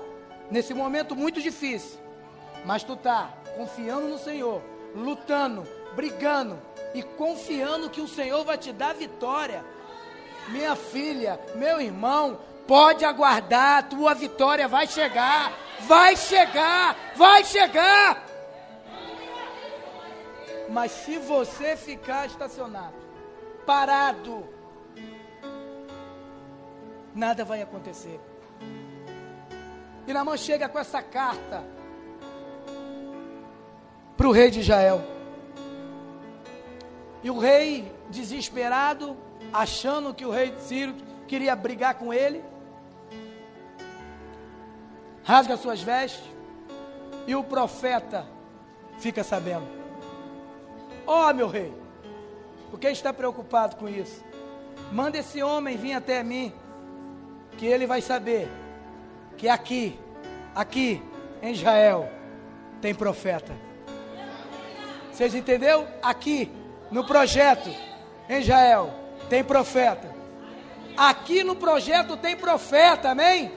nesse 0.51 0.75
momento 0.75 1.16
muito 1.16 1.40
difícil, 1.40 1.98
mas 2.64 2.83
tu 2.83 2.94
está 2.94 3.31
confiando 3.57 4.09
no 4.09 4.18
Senhor, 4.18 4.62
lutando, 4.94 5.66
brigando 5.94 6.59
e 6.94 7.02
confiando 7.02 7.90
que 7.90 8.00
o 8.00 8.09
Senhor 8.09 8.44
vai 8.44 8.59
te 8.59 8.72
dar 8.72 8.94
vitória, 8.94 9.64
minha 10.48 10.74
filha, 10.74 11.40
meu 11.55 11.81
irmão, 11.81 12.38
pode 12.66 13.05
aguardar, 13.05 13.88
tua 13.88 14.14
vitória 14.14 14.68
vai 14.68 14.87
chegar, 14.87 15.52
vai 15.81 16.16
chegar, 16.16 16.96
vai 17.16 17.44
chegar. 17.44 18.26
Mas 20.68 20.90
se 20.92 21.18
você 21.18 21.76
ficar 21.76 22.26
estacionado, 22.26 22.94
parado, 23.66 24.46
nada 27.14 27.44
vai 27.44 27.62
acontecer. 27.62 28.20
E 30.07 30.12
na 30.12 30.24
mão 30.24 30.37
chega 30.37 30.68
com 30.68 30.78
essa 30.78 31.02
carta 31.02 31.62
para 34.16 34.26
o 34.26 34.33
rei 34.33 34.50
de 34.50 34.61
Israel. 34.61 35.21
E 37.22 37.30
o 37.30 37.38
rei, 37.38 37.92
desesperado, 38.11 39.16
achando 39.52 40.12
que 40.12 40.24
o 40.24 40.30
rei 40.30 40.50
de 40.50 40.61
Ciro 40.62 40.94
queria 41.28 41.54
brigar 41.54 41.94
com 41.94 42.12
ele, 42.12 42.42
rasga 45.22 45.56
suas 45.56 45.80
vestes 45.80 46.24
e 47.26 47.35
o 47.35 47.44
profeta 47.44 48.26
fica 48.98 49.22
sabendo. 49.22 49.66
Ó 51.06 51.30
oh, 51.30 51.35
meu 51.35 51.48
rei, 51.48 51.72
por 52.70 52.78
que 52.78 52.88
está 52.88 53.12
preocupado 53.12 53.76
com 53.76 53.88
isso? 53.88 54.24
Manda 54.90 55.18
esse 55.18 55.42
homem 55.42 55.76
vir 55.76 55.94
até 55.94 56.22
mim, 56.22 56.52
que 57.56 57.66
ele 57.66 57.87
vai 57.87 58.00
saber 58.00 58.48
que 59.37 59.48
aqui, 59.48 59.98
aqui 60.54 61.02
em 61.40 61.52
Israel, 61.52 62.08
tem 62.80 62.94
profeta. 62.94 63.52
Vocês 65.12 65.35
entenderam? 65.35 65.87
Aqui, 66.02 66.50
no 66.92 67.05
projeto, 67.05 67.70
em 68.28 68.40
Israel, 68.40 68.92
tem 69.28 69.42
profeta. 69.42 70.14
Aqui 70.94 71.42
no 71.42 71.57
projeto 71.57 72.18
tem 72.18 72.37
profeta, 72.37 73.11
amém? 73.11 73.50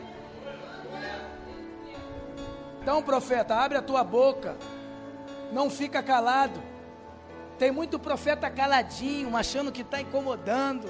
Então, 2.82 3.04
profeta, 3.04 3.56
abre 3.56 3.78
a 3.78 3.82
tua 3.82 4.04
boca, 4.06 4.56
não 5.52 5.70
fica 5.70 6.02
calado. 6.02 6.64
Tem 7.60 7.72
muito 7.72 8.00
profeta 8.00 8.50
caladinho, 8.50 9.36
achando 9.36 9.72
que 9.72 9.82
está 9.82 10.00
incomodando. 10.00 10.88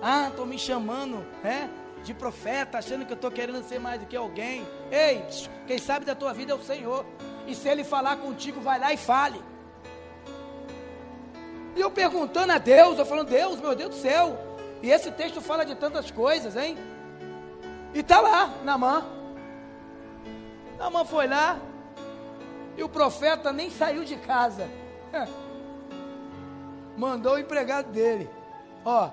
Ah, 0.00 0.28
estou 0.28 0.46
me 0.46 0.58
chamando, 0.58 1.26
né? 1.42 1.68
De 2.04 2.14
profeta, 2.14 2.78
achando 2.78 3.04
que 3.04 3.12
eu 3.12 3.16
estou 3.16 3.30
querendo 3.30 3.66
ser 3.66 3.80
mais 3.80 4.00
do 4.00 4.06
que 4.06 4.16
alguém. 4.16 4.66
Ei, 4.90 5.24
quem 5.66 5.78
sabe 5.78 6.04
da 6.04 6.14
tua 6.14 6.32
vida 6.32 6.52
é 6.52 6.54
o 6.54 6.62
Senhor. 6.62 7.04
E 7.46 7.56
se 7.56 7.68
Ele 7.68 7.82
falar 7.82 8.16
contigo, 8.18 8.60
vai 8.60 8.78
lá 8.78 8.92
e 8.92 8.96
fale. 8.96 9.42
E 11.74 11.80
eu 11.80 11.90
perguntando 11.90 12.52
a 12.52 12.58
Deus, 12.58 12.98
eu 12.98 13.06
falando, 13.06 13.28
Deus, 13.28 13.60
meu 13.60 13.74
Deus 13.74 13.90
do 13.90 14.00
céu. 14.00 14.38
E 14.82 14.90
esse 14.90 15.10
texto 15.10 15.40
fala 15.40 15.64
de 15.64 15.74
tantas 15.74 16.10
coisas, 16.10 16.56
hein? 16.56 16.76
E 17.94 18.00
está 18.00 18.20
lá, 18.20 18.54
na 18.64 18.76
mão. 18.76 19.04
mão 20.92 21.04
foi 21.04 21.26
lá. 21.26 21.58
E 22.76 22.82
o 22.82 22.88
profeta 22.88 23.52
nem 23.52 23.70
saiu 23.70 24.04
de 24.04 24.16
casa. 24.16 24.68
mandou 26.96 27.34
o 27.34 27.38
empregado 27.38 27.90
dele. 27.90 28.28
Ó, 28.84 29.10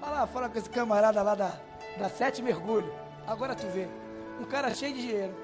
vai 0.00 0.10
lá 0.10 0.26
fora 0.26 0.48
com 0.48 0.58
esse 0.58 0.68
camarada 0.70 1.22
lá 1.22 1.34
da, 1.34 1.52
da 1.96 2.08
Sete 2.08 2.42
Mergulho. 2.42 2.92
Agora 3.26 3.54
tu 3.54 3.66
vê. 3.68 3.88
Um 4.40 4.44
cara 4.44 4.74
cheio 4.74 4.94
de 4.94 5.00
dinheiro. 5.02 5.34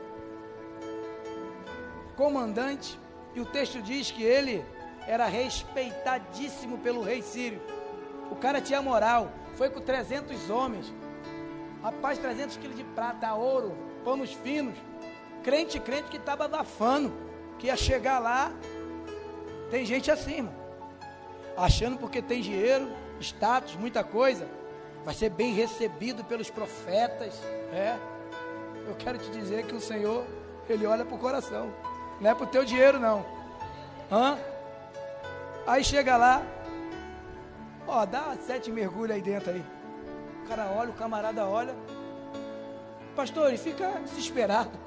Comandante. 2.16 2.98
E 3.34 3.40
o 3.40 3.46
texto 3.46 3.80
diz 3.80 4.10
que 4.10 4.22
ele 4.22 4.64
era 5.10 5.26
respeitadíssimo 5.26 6.78
pelo 6.78 7.02
rei 7.02 7.20
Sírio. 7.22 7.60
O 8.30 8.36
cara 8.36 8.60
tinha 8.60 8.80
moral. 8.80 9.32
Foi 9.56 9.68
com 9.68 9.80
300 9.80 10.48
homens. 10.50 10.92
Rapaz, 11.82 12.18
300 12.18 12.56
quilos 12.56 12.76
de 12.76 12.84
prata, 12.84 13.34
ouro, 13.34 13.76
panos 14.04 14.32
finos. 14.32 14.76
Crente, 15.42 15.80
crente 15.80 16.10
que 16.10 16.16
estava 16.16 16.44
abafando. 16.44 17.12
Que 17.58 17.66
ia 17.66 17.76
chegar 17.76 18.18
lá. 18.18 18.52
Tem 19.70 19.84
gente 19.84 20.10
irmão 20.10 20.60
achando 21.56 21.98
porque 21.98 22.22
tem 22.22 22.40
dinheiro, 22.40 22.90
status, 23.20 23.76
muita 23.76 24.02
coisa, 24.02 24.48
vai 25.04 25.14
ser 25.14 25.30
bem 25.30 25.52
recebido 25.52 26.24
pelos 26.24 26.50
profetas. 26.50 27.38
É. 27.72 27.96
Eu 28.86 28.94
quero 28.96 29.18
te 29.18 29.30
dizer 29.30 29.66
que 29.66 29.74
o 29.74 29.80
Senhor, 29.80 30.24
Ele 30.68 30.86
olha 30.86 31.04
para 31.04 31.14
o 31.14 31.18
coração, 31.18 31.72
não 32.20 32.30
é 32.30 32.34
para 32.34 32.44
o 32.44 32.46
teu 32.46 32.64
dinheiro, 32.64 32.98
não. 32.98 33.24
Hã? 34.10 34.38
Aí 35.66 35.84
chega 35.84 36.16
lá, 36.16 36.42
ó, 37.86 38.04
dá 38.04 38.36
sete 38.46 38.70
mergulhos 38.70 39.16
aí 39.16 39.22
dentro 39.22 39.50
aí. 39.50 39.64
O 40.44 40.48
cara 40.48 40.66
olha, 40.76 40.90
o 40.90 40.94
camarada 40.94 41.46
olha. 41.46 41.74
Pastor, 43.14 43.48
ele 43.48 43.58
fica 43.58 43.88
desesperado. 44.04 44.78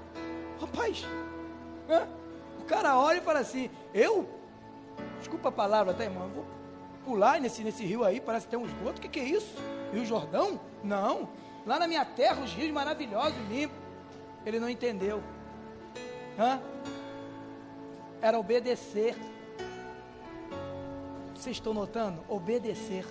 Rapaz, 0.60 1.06
hã? 1.90 2.08
o 2.60 2.66
cara 2.66 2.98
olha 2.98 3.18
e 3.18 3.22
fala 3.22 3.40
assim: 3.40 3.70
Eu? 3.94 4.28
Desculpa 5.20 5.50
a 5.50 5.52
palavra, 5.52 5.94
tá, 5.94 6.04
irmão? 6.04 6.30
Vou 6.30 6.46
pular 7.06 7.40
nesse, 7.40 7.64
nesse 7.64 7.86
rio 7.86 8.04
aí, 8.04 8.20
parece 8.20 8.46
que 8.46 8.52
tem 8.52 8.60
um 8.60 8.66
esgoto. 8.66 9.00
O 9.00 9.02
que, 9.02 9.10
que 9.10 9.20
é 9.20 9.24
isso? 9.24 9.56
Rio 9.92 10.06
Jordão? 10.06 10.60
Não. 10.84 11.30
Lá 11.66 11.80
na 11.80 11.88
minha 11.88 12.04
terra, 12.04 12.42
os 12.42 12.54
rios 12.54 12.72
maravilhosos, 12.72 13.38
limpos. 13.50 13.78
Ele 14.46 14.60
não 14.60 14.70
entendeu. 14.70 15.22
Hã? 16.38 16.60
Era 18.22 18.40
obedecer. 18.40 19.16
Vocês 21.44 21.58
estão 21.58 21.74
notando? 21.74 22.24
Obedecer. 22.30 23.06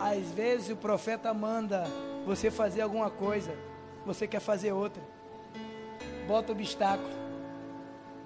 Às 0.00 0.28
vezes 0.32 0.70
o 0.70 0.76
profeta 0.76 1.32
manda 1.32 1.84
você 2.26 2.50
fazer 2.50 2.80
alguma 2.80 3.08
coisa, 3.08 3.56
você 4.04 4.26
quer 4.26 4.40
fazer 4.40 4.72
outra. 4.72 5.00
Bota 6.26 6.50
obstáculo. 6.50 7.08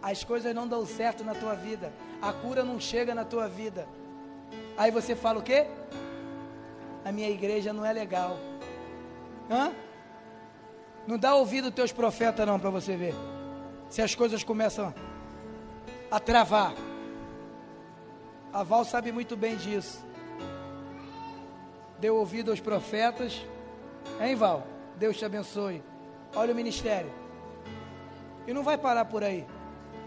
As 0.00 0.24
coisas 0.24 0.54
não 0.54 0.66
dão 0.66 0.86
certo 0.86 1.22
na 1.22 1.34
tua 1.34 1.54
vida. 1.54 1.92
A 2.22 2.32
cura 2.32 2.64
não 2.64 2.80
chega 2.80 3.14
na 3.14 3.22
tua 3.22 3.46
vida. 3.48 3.86
Aí 4.78 4.90
você 4.90 5.14
fala 5.14 5.40
o 5.40 5.42
quê? 5.42 5.66
A 7.04 7.12
minha 7.12 7.28
igreja 7.28 7.70
não 7.70 7.84
é 7.84 7.92
legal. 7.92 8.38
Hã? 9.50 9.74
Não 11.06 11.18
dá 11.18 11.34
ouvido 11.34 11.66
aos 11.66 11.74
teus 11.74 11.92
profetas 11.92 12.46
não 12.46 12.58
para 12.58 12.70
você 12.70 12.96
ver. 12.96 13.14
Se 13.90 14.00
as 14.00 14.14
coisas 14.14 14.42
começam 14.42 14.94
a 16.10 16.18
travar. 16.18 16.72
A 18.54 18.62
Val 18.62 18.84
sabe 18.84 19.10
muito 19.10 19.36
bem 19.36 19.56
disso. 19.56 19.98
Deu 21.98 22.14
ouvido 22.14 22.52
aos 22.52 22.60
profetas. 22.60 23.44
Hein, 24.20 24.36
Val? 24.36 24.64
Deus 24.96 25.16
te 25.16 25.24
abençoe. 25.24 25.82
Olha 26.36 26.52
o 26.52 26.54
ministério. 26.54 27.12
E 28.46 28.52
não 28.52 28.62
vai 28.62 28.78
parar 28.78 29.06
por 29.06 29.24
aí. 29.24 29.44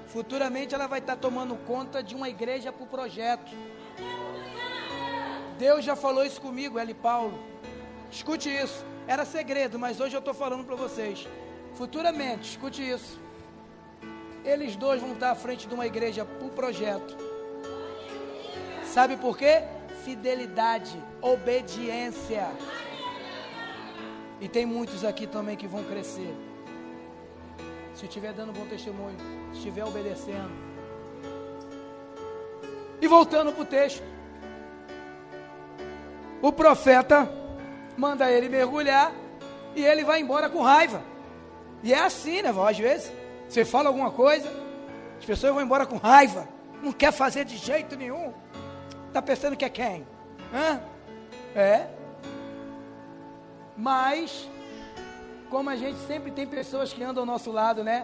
Futuramente 0.06 0.74
ela 0.74 0.88
vai 0.88 1.00
estar 1.00 1.18
tomando 1.18 1.58
conta 1.58 2.02
de 2.02 2.16
uma 2.16 2.30
igreja 2.30 2.72
o 2.86 2.88
projeto. 2.88 3.52
Deus 5.60 5.84
já 5.84 5.98
falou 5.98 6.24
isso 6.24 6.40
comigo, 6.40 6.80
ela 6.80 6.92
e 6.92 6.94
Paulo. 6.94 7.38
Escute 8.10 8.50
isso. 8.50 8.86
Era 9.06 9.26
segredo, 9.26 9.78
mas 9.78 10.00
hoje 10.00 10.16
eu 10.16 10.20
estou 10.20 10.34
falando 10.34 10.64
para 10.64 10.76
vocês. 10.78 11.28
Futuramente, 11.74 12.52
escute 12.52 12.82
isso. 12.82 13.20
Eles 14.46 14.78
dois 14.78 15.02
vão 15.02 15.12
estar 15.12 15.32
à 15.32 15.36
frente 15.36 15.68
de 15.68 15.74
uma 15.74 15.86
igreja 15.86 16.26
o 16.42 16.50
projeto. 16.50 17.27
Sabe 18.88 19.18
por 19.18 19.38
quê? 19.38 19.64
Fidelidade, 20.04 21.02
obediência. 21.22 22.48
E 24.40 24.48
tem 24.48 24.66
muitos 24.66 25.04
aqui 25.04 25.28
também 25.28 25.56
que 25.56 25.68
vão 25.68 25.84
crescer. 25.84 26.34
Se 27.94 28.06
estiver 28.06 28.34
dando 28.34 28.54
bom 28.54 28.66
testemunho, 28.66 29.18
se 29.52 29.58
estiver 29.58 29.84
obedecendo. 29.84 30.52
E 33.02 33.08
voltando 33.08 33.52
para 33.52 33.62
o 33.62 33.66
texto. 33.66 34.04
O 36.42 36.52
profeta 36.52 37.30
manda 37.98 38.32
ele 38.32 38.48
mergulhar 38.48 39.12
e 39.76 39.84
ele 39.84 40.04
vai 40.04 40.22
embora 40.22 40.50
com 40.50 40.62
raiva. 40.62 41.02
E 41.84 41.94
é 41.94 42.00
assim, 42.00 42.42
né, 42.42 42.54
Às 42.68 42.78
vezes, 42.78 43.12
você 43.50 43.66
fala 43.66 43.90
alguma 43.90 44.12
coisa, 44.12 44.52
as 45.18 45.26
pessoas 45.26 45.54
vão 45.54 45.62
embora 45.62 45.86
com 45.86 45.98
raiva, 45.98 46.48
não 46.82 46.92
quer 46.92 47.12
fazer 47.12 47.46
de 47.46 47.58
jeito 47.58 47.96
nenhum. 47.96 48.34
Está 49.18 49.26
pensando 49.26 49.58
que 49.58 49.66
é 49.66 49.70
quem? 49.70 50.06
Hã? 50.54 50.80
É. 51.56 51.88
Mas, 53.76 54.48
como 55.50 55.72
a 55.72 55.76
gente 55.76 55.98
sempre 56.06 56.30
tem 56.30 56.46
pessoas 56.46 56.94
que 56.94 57.04
andam 57.04 57.24
ao 57.24 57.26
nosso 57.26 57.52
lado, 57.52 57.84
né? 57.84 58.04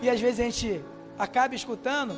E 0.00 0.08
às 0.08 0.20
vezes 0.20 0.38
a 0.38 0.44
gente 0.44 0.84
acaba 1.18 1.56
escutando, 1.56 2.16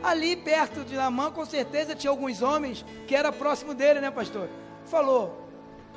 ali 0.00 0.36
perto 0.36 0.84
de 0.84 0.94
Namã, 0.94 1.32
com 1.32 1.44
certeza 1.44 1.96
tinha 1.96 2.08
alguns 2.08 2.40
homens 2.40 2.84
que 3.08 3.16
era 3.16 3.32
próximo 3.32 3.74
dele, 3.74 4.00
né, 4.00 4.12
pastor? 4.12 4.48
Falou: 4.84 5.44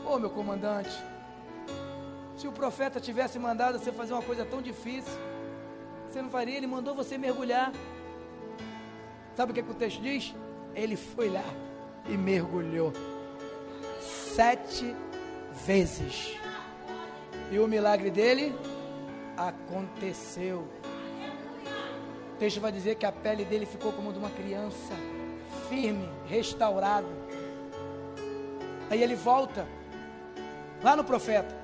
Ô 0.04 0.16
oh, 0.16 0.18
meu 0.18 0.32
comandante, 0.32 0.90
se 2.36 2.48
o 2.48 2.52
profeta 2.52 3.00
tivesse 3.00 3.38
mandado 3.38 3.78
você 3.78 3.92
fazer 3.92 4.14
uma 4.14 4.24
coisa 4.24 4.44
tão 4.44 4.60
difícil, 4.60 5.14
você 6.08 6.20
não 6.20 6.32
faria? 6.32 6.58
Ele 6.58 6.66
mandou 6.66 6.96
você 6.96 7.16
mergulhar. 7.16 7.72
Sabe 9.36 9.52
o 9.52 9.54
que, 9.54 9.60
é 9.60 9.64
que 9.64 9.70
o 9.70 9.76
texto 9.76 10.02
diz? 10.02 10.34
Ele 10.76 10.96
foi 10.96 11.30
lá 11.30 11.44
e 12.08 12.18
mergulhou 12.18 12.94
sete 14.36 14.96
vezes. 15.66 16.38
E 17.52 17.60
o 17.60 17.68
milagre 17.68 18.10
dele 18.10 18.56
aconteceu. 19.36 20.68
O 22.34 22.38
texto 22.40 22.62
vai 22.62 22.72
dizer 22.72 22.96
que 22.96 23.06
a 23.06 23.12
pele 23.12 23.44
dele 23.44 23.66
ficou 23.66 23.92
como 23.92 24.14
de 24.14 24.20
uma 24.20 24.30
criança, 24.30 24.94
firme, 25.68 26.08
restaurada. 26.28 27.08
Aí 28.90 29.04
ele 29.04 29.16
volta 29.16 29.68
lá 30.82 30.96
no 30.96 31.04
profeta 31.04 31.56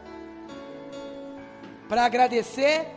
para 1.87 2.03
agradecer 2.03 2.87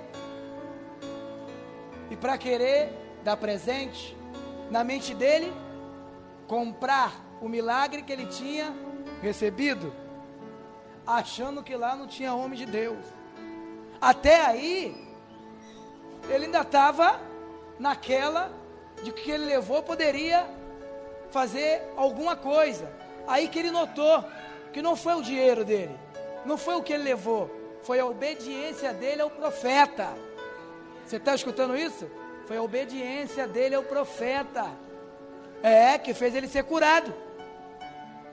e 2.11 2.17
para 2.17 2.37
querer 2.39 2.93
dar 3.23 3.37
presente 3.37 4.17
na 4.71 4.83
mente 4.83 5.15
dele 5.15 5.53
comprar 6.49 7.13
o 7.41 7.49
milagre 7.49 8.03
que 8.03 8.13
ele 8.13 8.27
tinha 8.27 8.75
recebido, 9.23 9.93
achando 11.07 11.63
que 11.63 11.77
lá 11.77 11.95
não 11.95 12.09
tinha 12.09 12.35
homem 12.35 12.59
de 12.59 12.67
Deus. 12.67 13.05
Até 14.01 14.45
aí, 14.45 15.07
ele 16.29 16.47
ainda 16.47 16.63
estava 16.63 17.21
naquela 17.79 18.51
de 19.03 19.13
que 19.13 19.31
ele 19.31 19.45
levou 19.45 19.83
poderia 19.83 20.49
fazer 21.31 21.83
alguma 21.97 22.35
coisa. 22.35 22.91
Aí 23.27 23.47
que 23.49 23.59
ele 23.59 23.71
notou 23.71 24.25
que 24.73 24.81
não 24.83 24.97
foi 24.97 25.15
o 25.15 25.23
dinheiro 25.23 25.65
dele, 25.65 25.97
não 26.45 26.57
foi 26.57 26.77
o 26.77 26.83
que 26.83 26.93
ele 26.93 27.05
levou, 27.05 27.51
foi 27.83 28.01
a 28.01 28.07
obediência 28.07 28.93
dele 28.93 29.21
ao 29.23 29.31
profeta. 29.31 30.09
Você 31.05 31.17
está 31.17 31.35
escutando 31.35 31.77
isso? 31.77 32.11
Foi 32.47 32.57
a 32.57 32.63
obediência 32.63 33.47
dele 33.47 33.75
ao 33.75 33.83
profeta. 33.83 34.67
É, 35.63 35.99
que 35.99 36.15
fez 36.15 36.35
ele 36.35 36.49
ser 36.49 36.65
curado. 36.65 37.13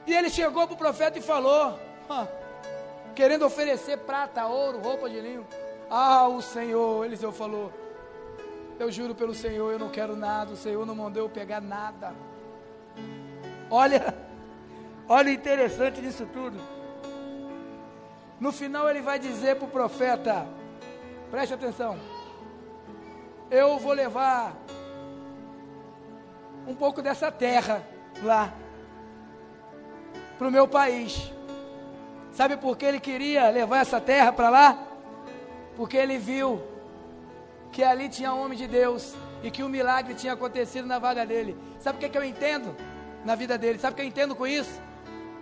E 0.06 0.14
ele 0.14 0.30
chegou 0.30 0.68
para 0.68 0.76
o 0.76 0.78
profeta 0.78 1.18
e 1.18 1.22
falou, 1.22 1.80
querendo 3.16 3.46
oferecer 3.46 3.98
prata, 3.98 4.46
ouro, 4.46 4.80
roupa 4.80 5.10
de 5.10 5.20
linho. 5.20 5.46
Ah, 5.90 6.28
o 6.28 6.42
Senhor, 6.42 7.06
Eliseu 7.06 7.32
falou, 7.32 7.72
eu 8.80 8.92
juro 8.92 9.16
pelo 9.16 9.34
Senhor, 9.34 9.72
eu 9.72 9.80
não 9.80 9.90
quero 9.90 10.16
nada, 10.16 10.54
o 10.54 10.58
Senhor 10.58 10.86
não 10.86 10.96
mandou 10.96 11.24
eu 11.24 11.30
pegar 11.30 11.62
nada. 11.62 12.14
Olha, 13.70 14.16
olha 15.10 15.30
o 15.30 15.34
interessante 15.34 16.02
disso 16.02 16.28
tudo. 16.32 16.60
No 18.40 18.52
final 18.52 18.90
ele 18.90 19.02
vai 19.02 19.18
dizer 19.18 19.56
para 19.56 19.66
o 19.66 19.72
profeta: 19.72 20.46
preste 21.32 21.54
atenção, 21.54 21.98
eu 23.50 23.80
vou 23.80 23.94
levar 23.94 24.56
um 26.68 26.76
pouco 26.76 27.02
dessa 27.02 27.32
terra 27.32 27.84
lá 28.24 28.54
para 30.38 30.48
o 30.48 30.52
meu 30.52 30.68
país. 30.68 31.32
Sabe 32.32 32.58
por 32.58 32.78
que 32.78 32.86
ele 32.86 33.00
queria 33.00 33.50
levar 33.50 33.80
essa 33.80 34.02
terra 34.02 34.32
para 34.32 34.50
lá? 34.50 34.78
Porque 35.76 35.96
ele 35.96 36.18
viu 36.18 36.62
que 37.72 37.84
ali 37.84 38.10
tinha 38.10 38.34
homem 38.34 38.58
de 38.58 38.68
Deus 38.68 39.16
e 39.44 39.52
que 39.52 39.64
o 39.64 39.68
um 39.68 39.70
milagre 39.70 40.14
tinha 40.14 40.34
acontecido 40.34 40.86
na 40.86 41.00
vaga 41.00 41.26
dele. 41.26 41.56
Sabe 41.80 41.98
o 41.98 42.00
que, 42.00 42.10
que 42.10 42.18
eu 42.18 42.24
entendo 42.24 42.76
na 43.24 43.36
vida 43.36 43.58
dele? 43.58 43.80
Sabe 43.80 43.94
o 43.94 43.96
que 43.96 44.02
eu 44.02 44.08
entendo 44.08 44.36
com 44.36 44.46
isso? 44.48 44.82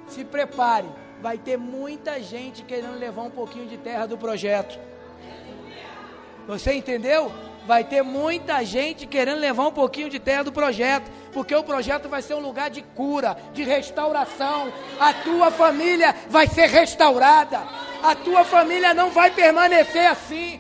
Se 0.08 0.24
prepare, 0.24 0.88
vai 1.22 1.38
ter 1.38 1.58
muita 1.58 2.22
gente 2.22 2.64
querendo 2.64 2.98
levar 2.98 3.24
um 3.24 3.30
pouquinho 3.30 3.68
de 3.68 3.78
terra 3.78 4.06
do 4.06 4.18
projeto. 4.18 4.80
Você 6.48 6.74
entendeu? 6.74 7.32
Vai 7.66 7.84
ter 7.84 8.02
muita 8.02 8.64
gente 8.64 9.06
querendo 9.06 9.40
levar 9.40 9.68
um 9.68 9.72
pouquinho 9.72 10.10
de 10.10 10.20
terra 10.20 10.44
do 10.44 10.52
projeto, 10.52 11.10
porque 11.32 11.56
o 11.56 11.64
projeto 11.64 12.10
vai 12.10 12.22
ser 12.22 12.34
um 12.34 12.40
lugar 12.40 12.70
de 12.70 12.82
cura, 12.82 13.38
de 13.54 13.64
restauração. 13.64 14.72
A 15.00 15.14
tua 15.14 15.52
família 15.52 16.16
vai 16.30 16.48
ser 16.48 16.68
restaurada. 16.68 17.62
A 18.02 18.16
tua 18.16 18.44
família 18.44 18.94
não 18.94 19.10
vai 19.10 19.32
permanecer 19.32 20.08
assim. 20.08 20.60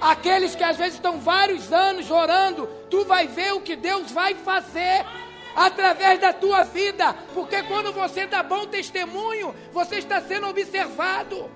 Aqueles 0.00 0.54
que 0.54 0.64
às 0.64 0.76
vezes 0.76 0.94
estão 0.94 1.18
vários 1.18 1.72
anos 1.72 2.10
orando, 2.10 2.66
tu 2.88 3.04
vai 3.04 3.26
ver 3.26 3.52
o 3.52 3.60
que 3.60 3.76
Deus 3.76 4.10
vai 4.10 4.34
fazer 4.34 5.04
através 5.54 6.20
da 6.20 6.32
tua 6.32 6.62
vida, 6.62 7.14
porque 7.34 7.62
quando 7.64 7.92
você 7.92 8.26
dá 8.26 8.42
bom 8.42 8.66
testemunho, 8.66 9.54
você 9.72 9.96
está 9.96 10.20
sendo 10.20 10.46
observado. 10.46 11.50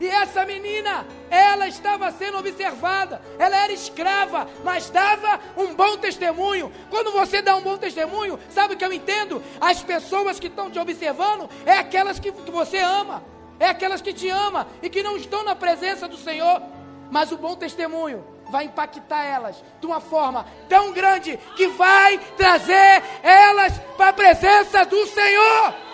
E 0.00 0.08
essa 0.08 0.46
menina, 0.46 1.06
ela 1.28 1.68
estava 1.68 2.10
sendo 2.10 2.38
observada, 2.38 3.20
ela 3.38 3.54
era 3.54 3.70
escrava, 3.70 4.48
mas 4.64 4.88
dava 4.88 5.38
um 5.58 5.74
bom 5.74 5.98
testemunho. 5.98 6.72
Quando 6.88 7.12
você 7.12 7.42
dá 7.42 7.54
um 7.54 7.60
bom 7.60 7.76
testemunho, 7.76 8.40
sabe 8.48 8.72
o 8.72 8.76
que 8.78 8.84
eu 8.84 8.94
entendo? 8.94 9.42
As 9.60 9.82
pessoas 9.82 10.40
que 10.40 10.46
estão 10.46 10.70
te 10.70 10.78
observando 10.78 11.50
é 11.66 11.76
aquelas 11.76 12.18
que, 12.18 12.30
você 12.30 12.78
ama, 12.78 13.22
é 13.58 13.66
aquelas 13.66 14.00
que 14.00 14.14
te 14.14 14.30
ama 14.30 14.66
e 14.82 14.88
que 14.88 15.02
não 15.02 15.18
estão 15.18 15.44
na 15.44 15.54
presença 15.54 16.08
do 16.08 16.16
Senhor. 16.16 16.62
Mas 17.10 17.30
o 17.30 17.36
bom 17.36 17.54
testemunho 17.54 18.24
vai 18.50 18.64
impactar 18.64 19.22
elas 19.24 19.62
de 19.80 19.86
uma 19.86 20.00
forma 20.00 20.46
tão 20.66 20.92
grande 20.92 21.38
que 21.56 21.68
vai 21.68 22.16
trazer 22.38 23.02
elas 23.22 23.78
para 23.98 24.08
a 24.08 24.14
presença 24.14 24.82
do 24.86 25.06
Senhor. 25.06 25.89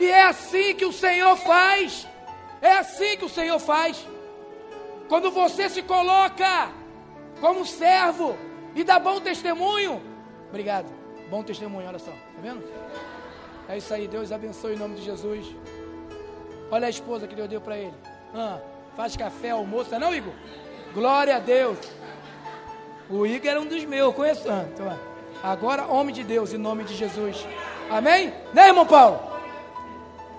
E 0.00 0.06
é 0.06 0.22
assim 0.22 0.74
que 0.74 0.86
o 0.86 0.92
Senhor 0.92 1.36
faz. 1.36 2.08
É 2.62 2.72
assim 2.72 3.18
que 3.18 3.24
o 3.26 3.28
Senhor 3.28 3.58
faz. 3.58 4.04
Quando 5.08 5.30
você 5.30 5.68
se 5.68 5.82
coloca 5.82 6.70
como 7.40 7.66
servo 7.66 8.36
e 8.74 8.82
dá 8.82 8.98
bom 8.98 9.20
testemunho. 9.20 10.02
Obrigado. 10.48 10.90
Bom 11.28 11.42
testemunho, 11.42 11.86
olha 11.86 11.98
só. 11.98 12.10
Tá 12.10 12.40
vendo? 12.42 12.64
É 13.68 13.76
isso 13.76 13.92
aí, 13.92 14.08
Deus 14.08 14.32
abençoe 14.32 14.74
em 14.74 14.78
nome 14.78 14.96
de 14.96 15.02
Jesus. 15.02 15.54
Olha 16.70 16.86
a 16.86 16.90
esposa 16.90 17.28
que 17.28 17.34
Deus 17.34 17.48
deu 17.48 17.60
para 17.60 17.76
ele. 17.76 17.94
Ah, 18.34 18.58
faz 18.96 19.16
café, 19.16 19.50
almoço, 19.50 19.96
não, 19.98 20.12
é 20.12 20.16
Igor? 20.16 20.32
Glória 20.94 21.36
a 21.36 21.38
Deus. 21.38 21.78
O 23.08 23.26
Igor 23.26 23.50
era 23.50 23.60
um 23.60 23.66
dos 23.66 23.84
meus, 23.84 24.14
conheço 24.14 24.44
tanto. 24.44 24.82
Agora, 25.42 25.86
homem 25.86 26.14
de 26.14 26.24
Deus, 26.24 26.52
em 26.52 26.58
nome 26.58 26.84
de 26.84 26.94
Jesus. 26.94 27.46
Amém? 27.90 28.32
Né, 28.52 28.68
irmão 28.68 28.86
Paulo? 28.86 29.29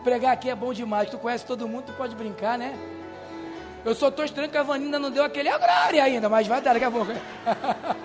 Pregar 0.04 0.34
aqui 0.34 0.50
é 0.50 0.56
bom 0.56 0.74
demais. 0.74 1.10
Tu 1.10 1.18
conhece 1.18 1.46
todo 1.46 1.68
mundo, 1.68 1.86
tu 1.88 1.94
pode 1.94 2.16
brincar, 2.16 2.58
né? 2.58 2.78
Eu 3.84 3.96
só 3.96 4.10
estou 4.10 4.24
estranho 4.24 4.50
que 4.50 4.58
a 4.58 4.64
Vaninha 4.64 5.00
não 5.00 5.10
deu 5.10 5.24
aquele 5.24 5.50
agrário 5.50 6.02
ainda, 6.02 6.30
mas 6.30 6.48
vai 6.48 6.62
dar 6.62 6.74
daqui 6.74 6.86
a 6.86 6.92
pouco. 6.92 7.12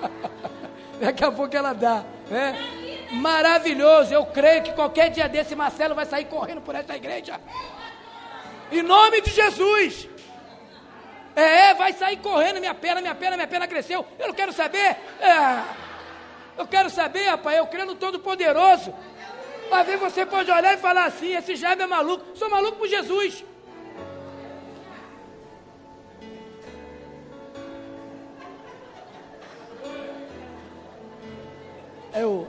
daqui 1.01 1.25
a 1.25 1.31
pouco 1.31 1.55
ela 1.55 1.73
dá, 1.73 2.05
né? 2.31 2.57
Maravilhoso. 3.13 4.13
Eu 4.13 4.25
creio 4.27 4.63
que 4.63 4.73
qualquer 4.73 5.11
dia 5.11 5.29
desse 5.29 5.55
Marcelo 5.55 5.95
vai 5.95 6.07
sair 6.07 6.25
correndo 6.25 6.61
por 6.61 6.75
essa 6.75 6.97
igreja. 6.97 7.41
Em 8.73 8.83
nome 8.83 9.21
de 9.21 9.31
Jesus. 9.31 10.09
É, 11.35 11.75
vai 11.75 11.93
sair 11.93 12.17
correndo, 12.17 12.61
minha 12.61 12.75
perna, 12.75 13.03
minha 13.03 13.15
perna, 13.15 13.37
minha 13.37 13.47
perna 13.47 13.69
cresceu. 13.69 14.07
Eu 14.19 14.29
não 14.29 14.35
quero 14.35 14.53
saber. 14.55 14.97
É, 15.21 15.63
eu 16.57 16.67
quero 16.67 16.89
saber, 16.89 17.29
rapaz, 17.29 17.59
eu 17.59 17.67
creio 17.67 17.87
no 17.87 17.95
Todo-Poderoso. 17.95 18.95
Às 19.71 19.87
vezes 19.87 20.01
você 20.01 20.25
pode 20.25 20.51
olhar 20.51 20.75
e 20.75 20.79
falar 20.79 21.07
assim: 21.07 21.35
esse 21.35 21.57
Jaime 21.57 21.83
é 21.83 21.87
maluco. 21.87 22.25
Sou 22.37 22.49
maluco 22.49 22.79
por 22.79 22.89
Jesus. 22.89 23.45
Eu, 32.15 32.49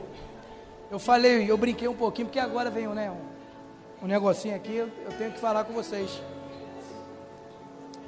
eu 0.89 0.97
falei, 0.97 1.51
eu 1.51 1.57
brinquei 1.57 1.89
um 1.89 1.93
pouquinho, 1.93 2.27
porque 2.27 2.39
agora 2.39 2.69
vem 2.69 2.87
né, 2.87 3.11
um, 3.11 4.05
um 4.05 4.07
negocinho 4.07 4.55
aqui, 4.55 4.73
eu, 4.73 4.89
eu 5.03 5.11
tenho 5.17 5.33
que 5.33 5.39
falar 5.39 5.65
com 5.65 5.73
vocês. 5.73 6.21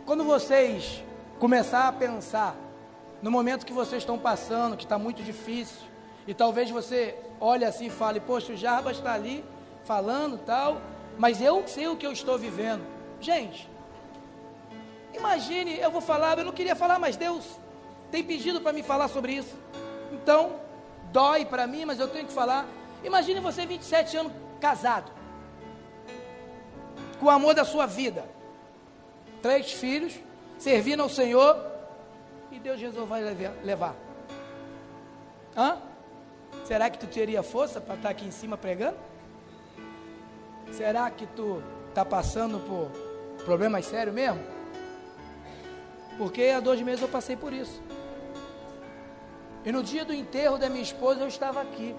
Quando 0.05 0.23
vocês 0.23 1.03
começar 1.37 1.89
a 1.89 1.91
pensar 1.91 2.55
no 3.21 3.29
momento 3.29 3.65
que 3.65 3.73
vocês 3.73 4.01
estão 4.01 4.17
passando, 4.17 4.77
que 4.77 4.85
está 4.85 4.97
muito 4.97 5.21
difícil, 5.21 5.88
e 6.27 6.33
talvez 6.33 6.69
você 6.69 7.17
olhe 7.39 7.65
assim 7.65 7.87
e 7.87 7.89
fale, 7.89 8.19
poxa, 8.19 8.53
o 8.53 8.57
Jarbas 8.57 8.97
está 8.97 9.13
ali 9.13 9.43
falando 9.83 10.37
tal, 10.37 10.81
mas 11.17 11.41
eu 11.41 11.67
sei 11.67 11.87
o 11.87 11.95
que 11.95 12.05
eu 12.05 12.11
estou 12.11 12.37
vivendo. 12.37 12.85
Gente, 13.19 13.69
imagine, 15.13 15.77
eu 15.79 15.91
vou 15.91 16.01
falar, 16.01 16.37
eu 16.37 16.45
não 16.45 16.51
queria 16.51 16.75
falar, 16.75 16.99
mas 16.99 17.17
Deus 17.17 17.45
tem 18.11 18.23
pedido 18.23 18.61
para 18.61 18.73
me 18.73 18.83
falar 18.83 19.07
sobre 19.07 19.33
isso. 19.33 19.55
Então, 20.11 20.53
dói 21.11 21.45
para 21.45 21.67
mim, 21.67 21.85
mas 21.85 21.99
eu 21.99 22.07
tenho 22.07 22.25
que 22.25 22.33
falar. 22.33 22.65
Imagine 23.03 23.39
você 23.39 23.65
27 23.65 24.17
anos 24.17 24.33
casado, 24.59 25.11
com 27.19 27.25
o 27.25 27.29
amor 27.29 27.53
da 27.53 27.63
sua 27.63 27.85
vida, 27.85 28.25
três 29.41 29.71
filhos, 29.71 30.13
servindo 30.57 31.01
ao 31.01 31.09
Senhor, 31.09 31.57
e 32.51 32.59
Deus 32.59 32.79
resolveu 32.79 33.17
levar. 33.63 33.95
Hã? 35.55 35.77
Será 36.69 36.87
que 36.87 36.99
tu 36.99 37.07
teria 37.07 37.41
força 37.41 37.81
para 37.81 37.95
estar 37.95 38.09
tá 38.09 38.11
aqui 38.11 38.27
em 38.27 38.29
cima 38.29 38.55
pregando? 38.55 38.95
Será 40.71 41.09
que 41.09 41.25
tu 41.25 41.63
está 41.87 42.05
passando 42.05 42.59
por 42.59 42.91
problemas 43.43 43.87
sérios 43.87 44.13
mesmo? 44.13 44.39
Porque 46.15 46.43
há 46.43 46.59
dois 46.59 46.79
meses 46.83 47.01
eu 47.01 47.07
passei 47.07 47.35
por 47.35 47.53
isso. 47.53 47.81
E 49.65 49.71
no 49.71 49.81
dia 49.81 50.05
do 50.05 50.13
enterro 50.13 50.59
da 50.59 50.69
minha 50.69 50.83
esposa 50.83 51.21
eu 51.21 51.27
estava 51.27 51.59
aqui. 51.59 51.95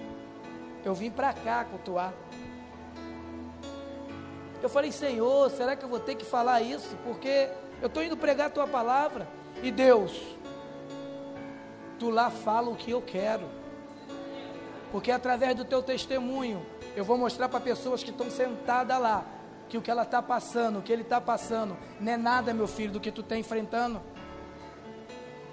Eu 0.85 0.95
vim 0.95 1.11
para 1.11 1.33
cá 1.33 1.65
cultuar. 1.65 2.13
Eu 4.63 4.69
falei, 4.69 4.93
Senhor, 4.93 5.51
será 5.51 5.75
que 5.75 5.83
eu 5.83 5.89
vou 5.89 5.99
ter 5.99 6.15
que 6.15 6.23
falar 6.23 6.61
isso? 6.61 6.95
Porque 7.03 7.49
eu 7.81 7.87
estou 7.87 8.01
indo 8.01 8.15
pregar 8.15 8.47
a 8.47 8.49
tua 8.49 8.67
palavra. 8.69 9.27
E 9.61 9.69
Deus, 9.69 10.17
tu 11.99 12.09
lá 12.09 12.31
fala 12.31 12.69
o 12.69 12.75
que 12.77 12.91
eu 12.91 13.01
quero. 13.01 13.59
Porque 14.91 15.11
através 15.11 15.55
do 15.55 15.63
teu 15.63 15.81
testemunho, 15.81 16.65
eu 16.95 17.05
vou 17.05 17.17
mostrar 17.17 17.47
para 17.47 17.59
pessoas 17.59 18.03
que 18.03 18.09
estão 18.09 18.29
sentadas 18.29 18.99
lá, 18.99 19.25
que 19.69 19.77
o 19.77 19.81
que 19.81 19.89
ela 19.89 20.03
está 20.03 20.21
passando, 20.21 20.79
o 20.79 20.81
que 20.81 20.91
ele 20.91 21.03
está 21.03 21.21
passando, 21.21 21.77
não 21.99 22.11
é 22.11 22.17
nada, 22.17 22.53
meu 22.53 22.67
filho, 22.67 22.91
do 22.91 22.99
que 22.99 23.11
tu 23.11 23.21
está 23.21 23.37
enfrentando. 23.37 24.01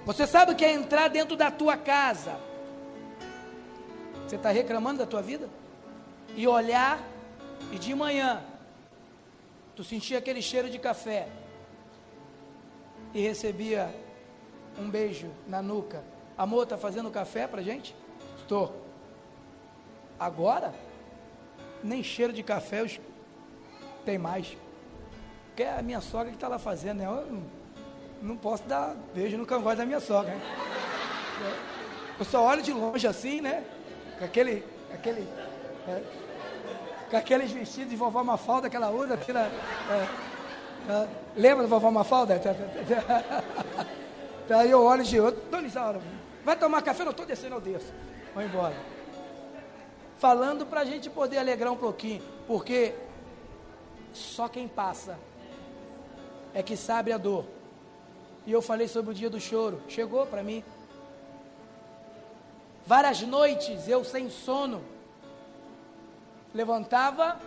Você 0.05 0.26
sabe 0.26 0.53
o 0.53 0.57
que 0.57 0.64
é 0.64 0.72
entrar 0.72 1.09
dentro 1.09 1.36
da 1.36 1.51
tua 1.51 1.76
casa? 1.76 2.36
Você 4.26 4.36
está 4.36 4.51
reclamando 4.51 4.99
da 4.99 5.07
tua 5.07 5.22
vida? 5.22 5.49
E 6.34 6.47
olhar, 6.49 6.99
e 7.70 7.78
de 7.78 7.95
manhã, 7.95 8.43
tu 9.76 9.84
sentia 9.84 10.18
aquele 10.18 10.43
cheiro 10.43 10.68
de 10.68 10.78
café, 10.78 11.28
e 13.14 13.20
recebia 13.20 13.95
um 14.78 14.91
beijo 14.91 15.30
na 15.47 15.62
nuca. 15.62 16.03
Amor, 16.36 16.64
está 16.64 16.76
fazendo 16.76 17.11
café 17.11 17.47
para 17.47 17.62
gente? 17.62 17.95
Estou. 18.41 18.88
Agora, 20.19 20.75
nem 21.83 22.03
cheiro 22.03 22.33
de 22.33 22.43
café 22.43 22.83
eu... 22.83 22.91
tem 24.05 24.19
mais. 24.19 24.57
Porque 25.49 25.62
é 25.62 25.79
a 25.79 25.83
minha 25.83 26.01
sogra 26.01 26.29
que 26.29 26.37
está 26.37 26.49
lá 26.49 26.59
fazendo, 26.59 26.99
né? 26.99 27.07
Eu 27.07 27.43
não 28.23 28.37
posso 28.37 28.64
dar 28.64 28.97
beijo 29.14 29.37
no 29.37 29.47
cangote 29.47 29.77
da 29.77 29.87
minha 29.87 30.01
sogra. 30.01 30.37
Eu 32.19 32.25
só 32.25 32.45
olho 32.45 32.62
de 32.62 32.73
longe 32.73 33.07
assim, 33.07 33.41
né? 33.41 33.64
Com 34.19 34.25
aquele. 34.25 34.64
aquele 34.93 35.29
é, 35.87 36.03
com 37.11 37.16
aqueles 37.16 37.51
vestidos 37.51 37.91
de 37.91 37.97
vovó 37.97 38.23
Mafalda 38.23 38.69
que 38.69 38.77
ela 38.77 38.91
usa. 38.91 39.14
Aquela, 39.14 39.47
é, 39.47 40.07
é, 40.91 41.09
lembra 41.37 41.62
da 41.62 41.69
vovó 41.69 41.91
Mafalda? 41.91 42.41
Aí 44.51 44.71
eu 44.71 44.83
olho 44.83 45.05
de 45.05 45.21
outro. 45.21 45.43
Dona 45.51 45.66
Isaura, 45.66 46.01
vai 46.45 46.57
tomar 46.57 46.83
café? 46.83 47.05
Não 47.05 47.12
estou 47.12 47.27
descendo, 47.27 47.55
eu 47.57 47.61
desço. 47.61 47.93
Vou 48.35 48.43
embora. 48.43 48.75
Falando 50.19 50.66
para 50.66 50.81
a 50.81 50.85
gente 50.85 51.09
poder 51.09 51.39
alegrar 51.39 51.73
um 51.73 51.77
pouquinho. 51.77 52.23
Porque 52.47 52.95
só 54.12 54.49
quem 54.49 54.66
passa 54.66 55.19
é 56.53 56.62
que 56.62 56.77
sabe 56.77 57.12
a 57.12 57.19
dor. 57.19 57.45
E 58.45 58.53
eu 58.53 58.61
falei 58.61 58.89
sobre 58.89 59.12
o 59.12 59.14
dia 59.14 59.31
do 59.31 59.41
choro. 59.41 59.81
Chegou 59.89 60.27
para 60.27 60.43
mim. 60.43 60.64
Várias 62.85 63.21
noites 63.23 63.87
eu 63.87 64.03
sem 64.03 64.29
sono. 64.29 64.83
Levantava 66.53 67.39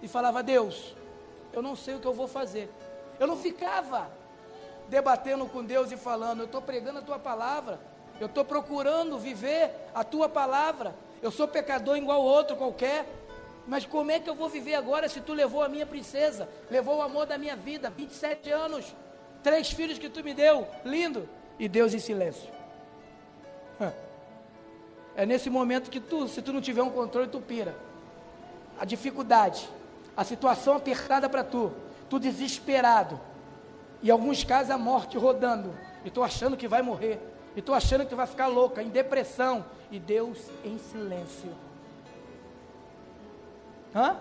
e 0.00 0.08
falava: 0.08 0.42
Deus, 0.42 0.94
eu 1.52 1.60
não 1.60 1.76
sei 1.76 1.96
o 1.96 2.00
que 2.00 2.06
eu 2.06 2.14
vou 2.14 2.28
fazer. 2.28 2.70
Eu 3.20 3.26
não 3.26 3.36
ficava 3.36 4.10
debatendo 4.88 5.44
com 5.46 5.62
Deus 5.62 5.92
e 5.92 5.96
falando: 5.96 6.40
Eu 6.40 6.46
estou 6.46 6.62
pregando 6.62 7.00
a 7.00 7.02
tua 7.02 7.18
palavra. 7.18 7.78
Eu 8.18 8.28
estou 8.28 8.44
procurando 8.44 9.18
viver 9.18 9.70
a 9.94 10.04
tua 10.04 10.28
palavra. 10.28 10.94
Eu 11.22 11.30
sou 11.30 11.46
pecador 11.46 11.96
igual 11.96 12.20
outro 12.20 12.56
qualquer. 12.56 13.06
Mas 13.66 13.86
como 13.86 14.10
é 14.10 14.18
que 14.18 14.28
eu 14.28 14.34
vou 14.34 14.48
viver 14.48 14.74
agora 14.74 15.08
se 15.08 15.20
tu 15.20 15.32
levou 15.32 15.62
a 15.62 15.68
minha 15.68 15.86
princesa, 15.86 16.48
levou 16.68 16.96
o 16.96 17.02
amor 17.02 17.26
da 17.26 17.38
minha 17.38 17.54
vida, 17.54 17.88
27 17.90 18.50
anos? 18.50 18.94
Três 19.40 19.70
filhos 19.70 19.98
que 19.98 20.08
tu 20.08 20.22
me 20.24 20.34
deu, 20.34 20.66
lindo. 20.84 21.28
E 21.58 21.68
Deus 21.68 21.94
em 21.94 22.00
silêncio. 22.00 22.50
É 25.14 25.26
nesse 25.26 25.50
momento 25.50 25.90
que 25.90 26.00
tu, 26.00 26.26
se 26.26 26.40
tu 26.42 26.52
não 26.52 26.60
tiver 26.60 26.82
um 26.82 26.90
controle, 26.90 27.28
tu 27.28 27.40
pira. 27.40 27.76
A 28.80 28.84
dificuldade, 28.84 29.68
a 30.16 30.24
situação 30.24 30.74
apertada 30.74 31.28
para 31.28 31.44
tu, 31.44 31.72
tu 32.08 32.18
desesperado. 32.18 33.20
E 34.02 34.10
alguns 34.10 34.42
casos 34.42 34.70
a 34.70 34.78
morte 34.78 35.16
rodando. 35.16 35.72
E 36.04 36.10
tu 36.10 36.22
achando 36.22 36.56
que 36.56 36.66
vai 36.66 36.82
morrer. 36.82 37.20
E 37.54 37.62
tu 37.62 37.74
achando 37.74 38.06
que 38.06 38.14
vai 38.14 38.26
ficar 38.26 38.46
louca, 38.46 38.82
em 38.82 38.88
depressão. 38.88 39.64
E 39.90 39.98
Deus 39.98 40.38
em 40.64 40.78
silêncio. 40.78 41.52
Hã? 43.94 44.16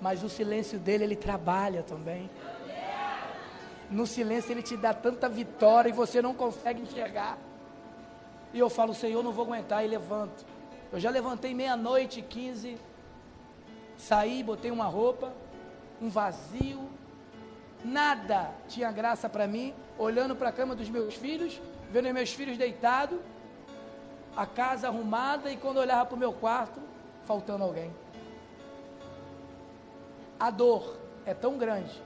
Mas 0.00 0.22
o 0.22 0.28
silêncio 0.28 0.78
dele, 0.78 1.04
ele 1.04 1.16
trabalha 1.16 1.82
também. 1.82 2.28
No 3.90 4.06
silêncio 4.06 4.50
ele 4.50 4.62
te 4.62 4.76
dá 4.76 4.92
tanta 4.92 5.28
vitória 5.28 5.88
e 5.88 5.92
você 5.92 6.20
não 6.20 6.34
consegue 6.34 6.82
enxergar. 6.82 7.38
E 8.52 8.58
eu 8.58 8.68
falo, 8.68 8.94
Senhor, 8.94 9.22
não 9.22 9.32
vou 9.32 9.44
aguentar 9.44 9.84
e 9.84 9.88
levanto. 9.88 10.44
Eu 10.92 11.00
já 11.00 11.08
levantei 11.08 11.54
meia-noite 11.54 12.20
e 12.20 12.22
quinze, 12.22 12.78
saí, 13.96 14.42
botei 14.42 14.70
uma 14.70 14.84
roupa, 14.84 15.32
um 16.00 16.10
vazio, 16.10 16.88
nada 17.84 18.50
tinha 18.68 18.90
graça 18.90 19.28
para 19.28 19.46
mim, 19.46 19.74
olhando 19.98 20.34
para 20.36 20.48
a 20.48 20.52
cama 20.52 20.74
dos 20.74 20.88
meus 20.88 21.14
filhos, 21.14 21.60
vendo 21.90 22.12
meus 22.12 22.32
filhos 22.32 22.56
deitados, 22.56 23.18
a 24.36 24.46
casa 24.46 24.88
arrumada 24.88 25.50
e 25.50 25.56
quando 25.56 25.78
olhava 25.78 26.06
para 26.06 26.16
o 26.16 26.18
meu 26.18 26.32
quarto, 26.32 26.80
faltando 27.24 27.64
alguém. 27.64 27.92
A 30.38 30.50
dor 30.50 30.96
é 31.24 31.34
tão 31.34 31.56
grande 31.58 32.02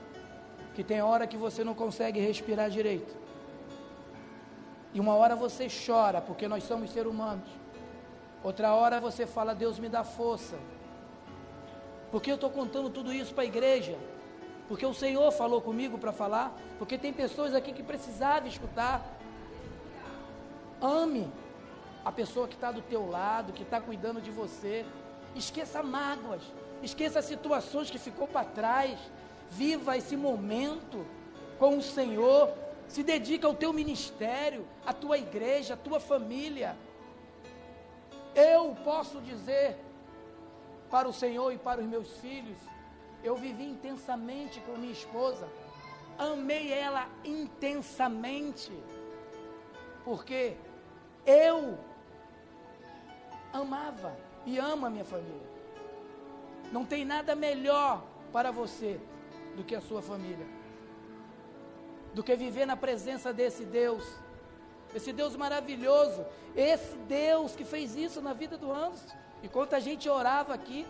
que 0.75 0.83
tem 0.83 1.01
hora 1.01 1.25
que 1.25 1.37
você 1.37 1.63
não 1.63 1.73
consegue 1.73 2.19
respirar 2.19 2.69
direito. 2.69 3.15
E 4.93 4.99
uma 4.99 5.15
hora 5.15 5.35
você 5.35 5.67
chora, 5.67 6.21
porque 6.21 6.47
nós 6.47 6.63
somos 6.63 6.91
seres 6.91 7.11
humanos. 7.11 7.49
Outra 8.43 8.73
hora 8.73 8.99
você 8.99 9.25
fala, 9.25 9.55
Deus 9.55 9.79
me 9.79 9.89
dá 9.89 10.03
força. 10.03 10.57
Porque 12.11 12.31
eu 12.31 12.35
estou 12.35 12.49
contando 12.49 12.89
tudo 12.89 13.11
isso 13.11 13.33
para 13.33 13.43
a 13.43 13.47
igreja. 13.47 13.97
Porque 14.67 14.85
o 14.85 14.93
Senhor 14.93 15.31
falou 15.31 15.61
comigo 15.61 15.97
para 15.97 16.11
falar. 16.11 16.55
Porque 16.77 16.97
tem 16.97 17.13
pessoas 17.13 17.53
aqui 17.53 17.71
que 17.71 17.83
precisavam 17.83 18.47
escutar. 18.47 19.17
Ame 20.81 21.31
a 22.03 22.11
pessoa 22.11 22.47
que 22.47 22.55
está 22.55 22.71
do 22.71 22.81
teu 22.81 23.09
lado, 23.09 23.53
que 23.53 23.63
está 23.63 23.79
cuidando 23.79 24.21
de 24.21 24.31
você. 24.31 24.85
Esqueça 25.35 25.81
mágoas. 25.81 26.41
Esqueça 26.83 27.21
situações 27.21 27.89
que 27.89 27.97
ficou 27.97 28.27
para 28.27 28.45
trás. 28.45 28.99
Viva 29.49 29.97
esse 29.97 30.17
momento 30.17 31.05
com 31.57 31.77
o 31.77 31.81
Senhor. 31.81 32.53
Se 32.87 33.03
dedica 33.03 33.47
ao 33.47 33.53
teu 33.53 33.73
ministério, 33.73 34.65
à 34.85 34.93
tua 34.93 35.17
igreja, 35.17 35.73
à 35.73 35.77
tua 35.77 35.99
família. 35.99 36.77
Eu 38.35 38.75
posso 38.83 39.19
dizer 39.21 39.77
para 40.89 41.07
o 41.07 41.13
Senhor 41.13 41.51
e 41.51 41.57
para 41.57 41.81
os 41.81 41.87
meus 41.87 42.17
filhos, 42.17 42.57
eu 43.27 43.35
vivi 43.35 43.65
intensamente 43.65 44.59
com 44.61 44.73
minha 44.73 44.91
esposa, 44.91 45.47
amei 46.17 46.71
ela 46.71 47.07
intensamente, 47.23 48.71
porque 50.03 50.55
eu 51.25 51.77
amava 53.51 54.17
e 54.45 54.57
amo 54.57 54.85
a 54.85 54.89
minha 54.89 55.05
família. 55.05 55.47
Não 56.71 56.85
tem 56.85 57.03
nada 57.05 57.35
melhor 57.35 58.03
para 58.31 58.51
você 58.51 58.99
do 59.55 59.63
que 59.63 59.75
a 59.75 59.81
sua 59.81 60.01
família, 60.01 60.47
do 62.13 62.23
que 62.23 62.35
viver 62.35 62.65
na 62.65 62.77
presença 62.77 63.33
desse 63.33 63.65
Deus, 63.65 64.05
esse 64.95 65.11
Deus 65.11 65.35
maravilhoso, 65.35 66.25
esse 66.55 66.95
Deus 66.97 67.55
que 67.55 67.65
fez 67.65 67.95
isso 67.95 68.21
na 68.21 68.33
vida 68.33 68.57
do 68.57 68.71
Anderson. 68.71 69.15
E 69.43 69.47
quanta 69.47 69.79
gente 69.79 70.09
orava 70.09 70.53
aqui, 70.53 70.87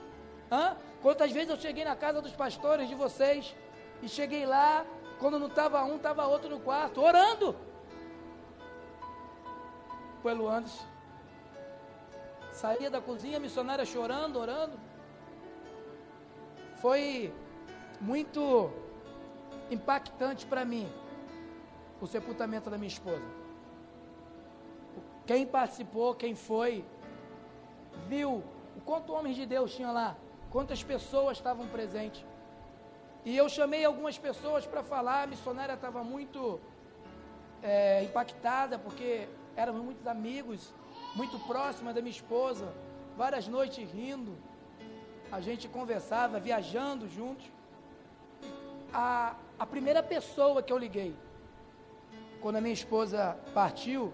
hã? 0.52 0.78
quantas 1.02 1.32
vezes 1.32 1.50
eu 1.50 1.58
cheguei 1.58 1.86
na 1.86 1.96
casa 1.96 2.22
dos 2.22 2.34
pastores 2.34 2.88
de 2.88 2.96
vocês, 2.96 3.56
e 4.02 4.08
cheguei 4.08 4.46
lá, 4.46 4.86
quando 5.20 5.40
não 5.40 5.48
estava 5.48 5.84
um, 5.84 5.96
estava 5.96 6.28
outro 6.28 6.50
no 6.50 6.60
quarto, 6.60 7.02
orando 7.02 7.56
pelo 10.22 10.50
Anderson. 10.50 10.86
Saía 12.52 12.90
da 12.90 13.00
cozinha, 13.00 13.40
missionária 13.40 13.86
chorando, 13.86 14.38
orando. 14.38 14.80
Foi 16.82 17.34
muito 18.02 18.72
impactante 19.72 20.46
para 20.46 20.66
mim 20.66 20.88
o 22.02 22.08
sepultamento 22.08 22.70
da 22.70 22.78
minha 22.78 22.88
esposa. 22.88 23.24
Quem 25.26 25.46
participou, 25.46 26.16
quem 26.16 26.36
foi, 26.36 26.86
viu 28.08 28.44
o 28.76 28.82
quanto 28.86 29.14
homens 29.14 29.36
de 29.36 29.46
Deus 29.46 29.76
tinha 29.76 29.92
lá, 29.92 30.16
quantas 30.50 30.84
pessoas 30.84 31.38
estavam 31.38 31.68
presentes. 31.68 32.26
E 33.26 33.36
eu 33.36 33.50
chamei 33.50 33.84
algumas 33.84 34.18
pessoas 34.18 34.66
para 34.66 34.82
falar, 34.82 35.24
a 35.24 35.28
missionária 35.28 35.74
estava 35.74 36.04
muito 36.04 36.60
é, 37.62 38.04
impactada, 38.04 38.80
porque 38.80 39.28
éramos 39.56 39.82
muitos 39.84 40.08
amigos, 40.08 40.74
muito 41.16 41.38
próxima 41.40 41.94
da 41.94 42.02
minha 42.02 42.16
esposa, 42.16 42.74
várias 43.18 43.48
noites 43.48 43.90
rindo, 43.92 44.38
a 45.32 45.42
gente 45.42 45.68
conversava, 45.68 46.40
viajando 46.40 47.10
juntos. 47.10 47.46
A, 48.94 49.36
a 49.60 49.66
primeira 49.66 50.02
pessoa 50.02 50.64
que 50.64 50.72
eu 50.72 50.78
liguei, 50.78 51.14
quando 52.40 52.58
a 52.58 52.62
minha 52.62 52.74
esposa 52.74 53.38
partiu, 53.54 54.14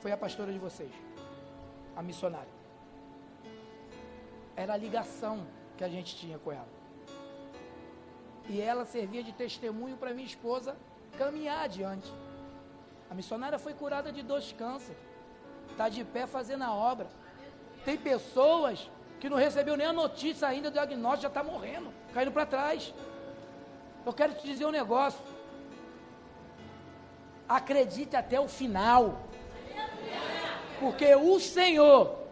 foi 0.00 0.10
a 0.12 0.16
pastora 0.16 0.52
de 0.52 0.58
vocês, 0.58 0.92
a 1.94 2.02
missionária. 2.02 2.55
Era 4.56 4.74
a 4.74 4.76
ligação 4.76 5.46
que 5.76 5.84
a 5.84 5.88
gente 5.88 6.16
tinha 6.16 6.38
com 6.38 6.50
ela. 6.50 6.68
E 8.48 8.60
ela 8.60 8.84
servia 8.84 9.22
de 9.22 9.32
testemunho 9.32 9.96
para 9.96 10.14
minha 10.14 10.26
esposa 10.26 10.76
caminhar 11.18 11.64
adiante. 11.64 12.12
A 13.10 13.14
missionária 13.14 13.58
foi 13.58 13.74
curada 13.74 14.12
de 14.12 14.22
dois 14.22 14.52
cânceres. 14.52 15.00
Está 15.70 15.88
de 15.88 16.04
pé 16.04 16.26
fazendo 16.26 16.64
a 16.64 16.72
obra. 16.72 17.08
Tem 17.84 17.96
pessoas 17.96 18.90
que 19.20 19.28
não 19.28 19.36
recebeu 19.36 19.76
nem 19.76 19.86
a 19.86 19.92
notícia 19.92 20.48
ainda 20.48 20.70
do 20.70 20.74
diagnóstico, 20.74 21.22
já 21.22 21.28
está 21.28 21.42
morrendo, 21.42 21.92
caindo 22.12 22.32
para 22.32 22.46
trás. 22.46 22.94
Eu 24.04 24.12
quero 24.12 24.34
te 24.34 24.46
dizer 24.46 24.64
um 24.66 24.70
negócio. 24.70 25.20
Acredite 27.48 28.16
até 28.16 28.40
o 28.40 28.48
final. 28.48 29.20
Porque 30.80 31.14
o 31.14 31.40
Senhor, 31.40 32.25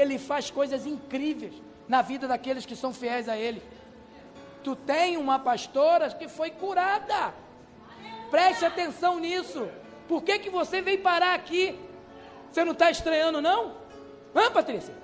Ele 0.00 0.16
faz 0.16 0.48
coisas 0.48 0.86
incríveis 0.86 1.54
na 1.88 2.02
vida 2.02 2.28
daqueles 2.28 2.64
que 2.64 2.76
são 2.76 2.92
fiéis 2.92 3.28
a 3.28 3.36
Ele. 3.36 3.60
Tu 4.62 4.76
tem 4.76 5.16
uma 5.16 5.38
pastora 5.38 6.08
que 6.10 6.28
foi 6.28 6.50
curada. 6.50 7.34
Preste 8.30 8.64
atenção 8.64 9.18
nisso. 9.18 9.68
Por 10.06 10.22
que, 10.22 10.38
que 10.38 10.50
você 10.50 10.80
veio 10.80 11.00
parar 11.02 11.34
aqui? 11.34 11.78
Você 12.50 12.64
não 12.64 12.72
está 12.72 12.90
estranhando, 12.90 13.40
não? 13.40 13.74
Hã, 14.34 14.50
Patrícia? 14.52 14.94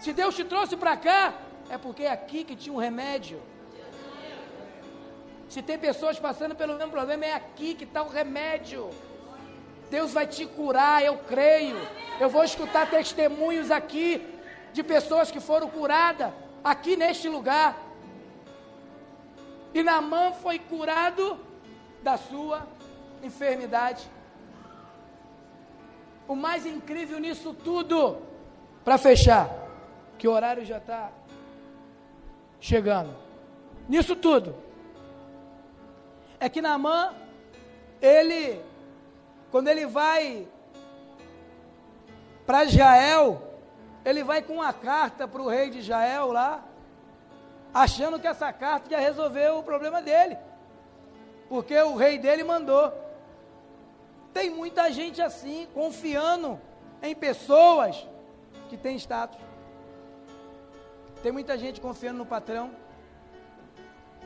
Se 0.00 0.12
Deus 0.12 0.34
te 0.34 0.44
trouxe 0.44 0.76
para 0.76 0.96
cá, 0.96 1.34
é 1.70 1.78
porque 1.78 2.02
é 2.02 2.10
aqui 2.10 2.42
que 2.42 2.56
tinha 2.56 2.74
um 2.74 2.78
remédio. 2.88 3.40
Se 5.48 5.62
tem 5.62 5.78
pessoas 5.78 6.18
passando 6.18 6.56
pelo 6.56 6.76
mesmo 6.76 6.90
problema, 6.90 7.24
é 7.26 7.34
aqui 7.34 7.74
que 7.74 7.84
está 7.84 8.02
o 8.02 8.08
remédio. 8.08 8.90
Deus 9.92 10.10
vai 10.14 10.26
te 10.26 10.46
curar, 10.46 11.04
eu 11.04 11.18
creio. 11.18 11.76
Eu 12.18 12.30
vou 12.30 12.42
escutar 12.42 12.88
testemunhos 12.88 13.70
aqui 13.70 14.26
de 14.72 14.82
pessoas 14.82 15.30
que 15.30 15.38
foram 15.38 15.68
curadas 15.68 16.32
aqui 16.64 16.96
neste 16.96 17.28
lugar. 17.28 17.78
E 19.74 19.82
Namã 19.82 20.32
foi 20.32 20.58
curado 20.58 21.38
da 22.02 22.16
sua 22.16 22.66
enfermidade. 23.22 24.10
O 26.26 26.34
mais 26.34 26.64
incrível 26.64 27.18
nisso 27.20 27.52
tudo, 27.52 28.16
para 28.82 28.96
fechar, 28.96 29.50
que 30.16 30.26
o 30.26 30.32
horário 30.32 30.64
já 30.64 30.78
está 30.78 31.10
chegando. 32.58 33.14
Nisso 33.86 34.16
tudo, 34.16 34.56
é 36.40 36.48
que 36.48 36.62
Namã, 36.62 37.14
ele, 38.00 38.71
quando 39.52 39.68
ele 39.68 39.84
vai 39.86 40.48
para 42.46 42.64
Israel, 42.64 43.40
ele 44.02 44.24
vai 44.24 44.40
com 44.40 44.54
uma 44.54 44.72
carta 44.72 45.28
para 45.28 45.42
o 45.42 45.48
rei 45.48 45.68
de 45.68 45.80
Israel 45.80 46.32
lá, 46.32 46.64
achando 47.72 48.18
que 48.18 48.26
essa 48.26 48.50
carta 48.50 48.90
ia 48.90 48.98
resolver 48.98 49.50
o 49.50 49.62
problema 49.62 50.00
dele, 50.00 50.38
porque 51.50 51.78
o 51.78 51.94
rei 51.94 52.18
dele 52.18 52.42
mandou. 52.42 52.90
Tem 54.32 54.48
muita 54.48 54.90
gente 54.90 55.20
assim, 55.20 55.68
confiando 55.74 56.58
em 57.02 57.14
pessoas 57.14 58.08
que 58.70 58.76
têm 58.78 58.96
status. 58.96 59.38
Tem 61.22 61.30
muita 61.30 61.58
gente 61.58 61.78
confiando 61.78 62.16
no 62.16 62.26
patrão. 62.26 62.70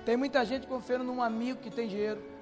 Tem 0.05 0.17
muita 0.17 0.45
gente 0.45 0.69
confiando 0.69 1.03
num 1.03 1.21
amigo 1.21 1.61
que 1.61 1.71
tem 1.71 1.89
dinheiro. 1.89 2.36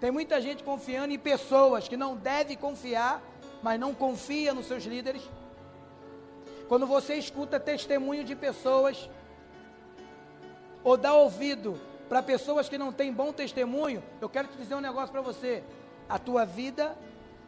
Tem 0.00 0.10
muita 0.10 0.40
gente 0.40 0.64
confiando 0.64 1.12
em 1.12 1.18
pessoas 1.18 1.86
que 1.86 1.96
não 1.96 2.16
deve 2.16 2.56
confiar, 2.56 3.22
mas 3.62 3.78
não 3.78 3.94
confia 3.94 4.54
nos 4.54 4.66
seus 4.66 4.84
líderes. 4.84 5.22
Quando 6.68 6.86
você 6.86 7.14
escuta 7.14 7.60
testemunho 7.60 8.24
de 8.24 8.34
pessoas, 8.34 9.10
ou 10.82 10.96
dá 10.96 11.12
ouvido 11.12 11.78
para 12.08 12.22
pessoas 12.22 12.68
que 12.68 12.78
não 12.78 12.92
têm 12.92 13.12
bom 13.12 13.32
testemunho, 13.32 14.02
eu 14.20 14.28
quero 14.28 14.48
te 14.48 14.56
dizer 14.56 14.74
um 14.74 14.80
negócio 14.80 15.12
para 15.12 15.20
você 15.20 15.62
a 16.10 16.18
tua 16.18 16.44
vida 16.44 16.98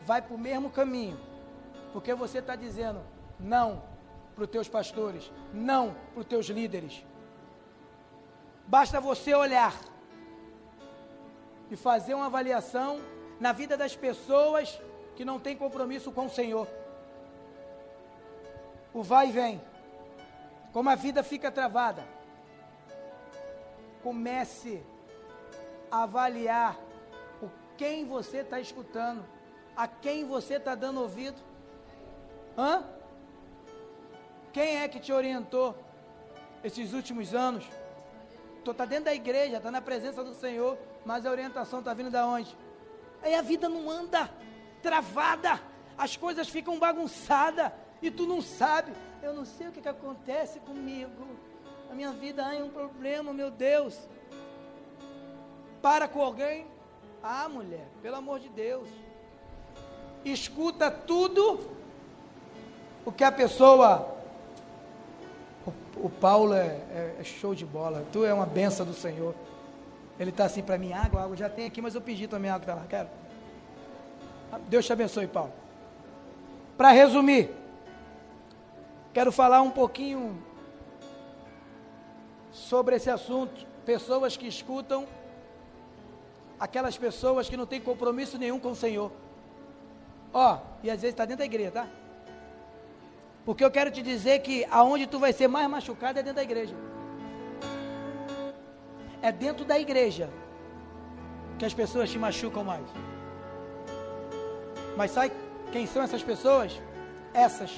vai 0.02 0.22
para 0.22 0.34
o 0.34 0.38
mesmo 0.38 0.70
caminho, 0.70 1.18
porque 1.92 2.14
você 2.14 2.38
está 2.38 2.54
dizendo 2.54 3.00
não 3.38 3.82
para 4.36 4.44
os 4.44 4.50
teus 4.50 4.68
pastores, 4.68 5.32
não 5.52 5.96
para 6.12 6.20
os 6.20 6.26
teus 6.26 6.46
líderes. 6.46 7.04
Basta 8.66 9.00
você 9.00 9.34
olhar 9.34 9.74
e 11.72 11.76
fazer 11.76 12.14
uma 12.14 12.26
avaliação 12.26 13.00
na 13.40 13.52
vida 13.52 13.76
das 13.76 13.96
pessoas 13.96 14.78
que 15.16 15.24
não 15.24 15.40
têm 15.40 15.56
compromisso 15.56 16.12
com 16.12 16.26
o 16.26 16.30
Senhor. 16.30 16.68
O 18.92 19.02
vai 19.02 19.30
e 19.30 19.32
vem, 19.32 19.60
como 20.72 20.90
a 20.90 20.94
vida 20.94 21.22
fica 21.22 21.50
travada. 21.50 22.04
Comece 24.02 24.82
a 25.90 26.02
avaliar 26.02 26.78
quem 27.76 28.04
você 28.04 28.38
está 28.38 28.60
escutando, 28.60 29.24
a 29.74 29.88
quem 29.88 30.24
você 30.26 30.54
está 30.54 30.74
dando 30.74 31.00
ouvido. 31.00 31.40
Hã? 32.56 32.84
Quem 34.52 34.82
é 34.82 34.88
que 34.88 35.00
te 35.00 35.12
orientou 35.12 35.74
esses 36.62 36.92
últimos 36.92 37.34
anos? 37.34 37.66
Tu 38.62 38.70
está 38.70 38.84
dentro 38.84 39.06
da 39.06 39.14
igreja, 39.14 39.56
está 39.56 39.70
na 39.70 39.80
presença 39.80 40.22
do 40.22 40.34
Senhor, 40.34 40.78
mas 41.04 41.26
a 41.26 41.30
orientação 41.30 41.80
está 41.80 41.92
vindo 41.94 42.10
da 42.10 42.26
onde? 42.26 42.56
Aí 43.22 43.34
a 43.34 43.42
vida 43.42 43.68
não 43.68 43.90
anda, 43.90 44.30
travada, 44.82 45.60
as 45.96 46.16
coisas 46.16 46.48
ficam 46.48 46.78
bagunçadas 46.78 47.72
e 48.00 48.10
tu 48.10 48.26
não 48.26 48.42
sabe. 48.42 48.92
eu 49.22 49.32
não 49.32 49.44
sei 49.44 49.68
o 49.68 49.72
que, 49.72 49.80
que 49.80 49.88
acontece 49.88 50.58
comigo. 50.60 51.26
A 51.90 51.94
minha 51.94 52.10
vida 52.10 52.44
há 52.44 52.54
um 52.64 52.70
problema, 52.70 53.32
meu 53.32 53.50
Deus. 53.50 53.96
Para 55.80 56.08
com 56.08 56.22
alguém. 56.22 56.66
Ah, 57.22 57.48
mulher, 57.48 57.86
pelo 58.00 58.16
amor 58.16 58.40
de 58.40 58.48
Deus. 58.48 58.88
Escuta 60.24 60.90
tudo 60.90 61.60
o 63.04 63.12
que 63.12 63.22
a 63.22 63.30
pessoa. 63.30 64.16
O, 65.66 66.06
o 66.06 66.10
Paulo 66.10 66.54
é, 66.54 66.66
é, 66.66 67.16
é, 67.20 67.24
show 67.24 67.54
de 67.54 67.64
bola. 67.64 68.04
Tu 68.12 68.24
é 68.24 68.32
uma 68.32 68.46
benção 68.46 68.84
do 68.84 68.94
Senhor. 68.94 69.34
Ele 70.22 70.30
está 70.30 70.44
assim 70.44 70.62
para 70.62 70.78
mim, 70.78 70.92
água, 70.92 71.20
água 71.20 71.36
já 71.36 71.50
tem 71.50 71.66
aqui, 71.66 71.82
mas 71.82 71.96
eu 71.96 72.00
pedi 72.00 72.28
também 72.28 72.48
água 72.48 72.60
que 72.60 72.70
está 72.70 72.80
lá. 72.80 72.86
Quero. 72.88 73.08
Deus 74.68 74.86
te 74.86 74.92
abençoe, 74.92 75.26
Paulo. 75.26 75.52
Para 76.76 76.92
resumir, 76.92 77.50
quero 79.12 79.32
falar 79.32 79.62
um 79.62 79.70
pouquinho 79.70 80.40
sobre 82.52 82.94
esse 82.94 83.10
assunto. 83.10 83.66
Pessoas 83.84 84.36
que 84.36 84.46
escutam, 84.46 85.08
aquelas 86.56 86.96
pessoas 86.96 87.48
que 87.48 87.56
não 87.56 87.66
têm 87.66 87.80
compromisso 87.80 88.38
nenhum 88.38 88.60
com 88.60 88.70
o 88.70 88.76
Senhor. 88.76 89.10
Ó, 90.32 90.58
e 90.84 90.90
às 90.90 91.00
vezes 91.00 91.14
está 91.14 91.24
dentro 91.24 91.40
da 91.40 91.46
igreja, 91.46 91.72
tá? 91.72 91.88
Porque 93.44 93.64
eu 93.64 93.72
quero 93.72 93.90
te 93.90 94.00
dizer 94.00 94.38
que 94.38 94.64
aonde 94.70 95.08
tu 95.08 95.18
vai 95.18 95.32
ser 95.32 95.48
mais 95.48 95.68
machucado 95.68 96.20
é 96.20 96.22
dentro 96.22 96.36
da 96.36 96.44
igreja. 96.44 96.76
É 99.22 99.30
dentro 99.30 99.64
da 99.64 99.78
igreja 99.78 100.28
que 101.58 101.64
as 101.64 101.72
pessoas 101.72 102.10
te 102.10 102.18
machucam 102.18 102.64
mais. 102.64 102.84
Mas 104.96 105.12
sabe 105.12 105.32
quem 105.70 105.86
são 105.86 106.02
essas 106.02 106.22
pessoas? 106.22 106.80
Essas 107.32 107.70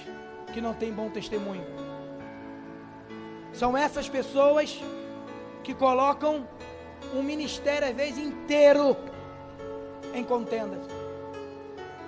que 0.53 0.61
não 0.61 0.73
têm 0.73 0.91
bom 0.91 1.11
testemunho. 1.11 1.65
São 3.53 3.77
essas 3.77 4.09
pessoas 4.09 4.83
que 5.63 5.75
colocam 5.75 6.49
um 7.15 7.23
ministério, 7.23 7.89
às 7.89 7.95
vezes, 7.95 8.19
inteiro 8.19 8.97
em 10.15 10.25
contendas. 10.25 10.87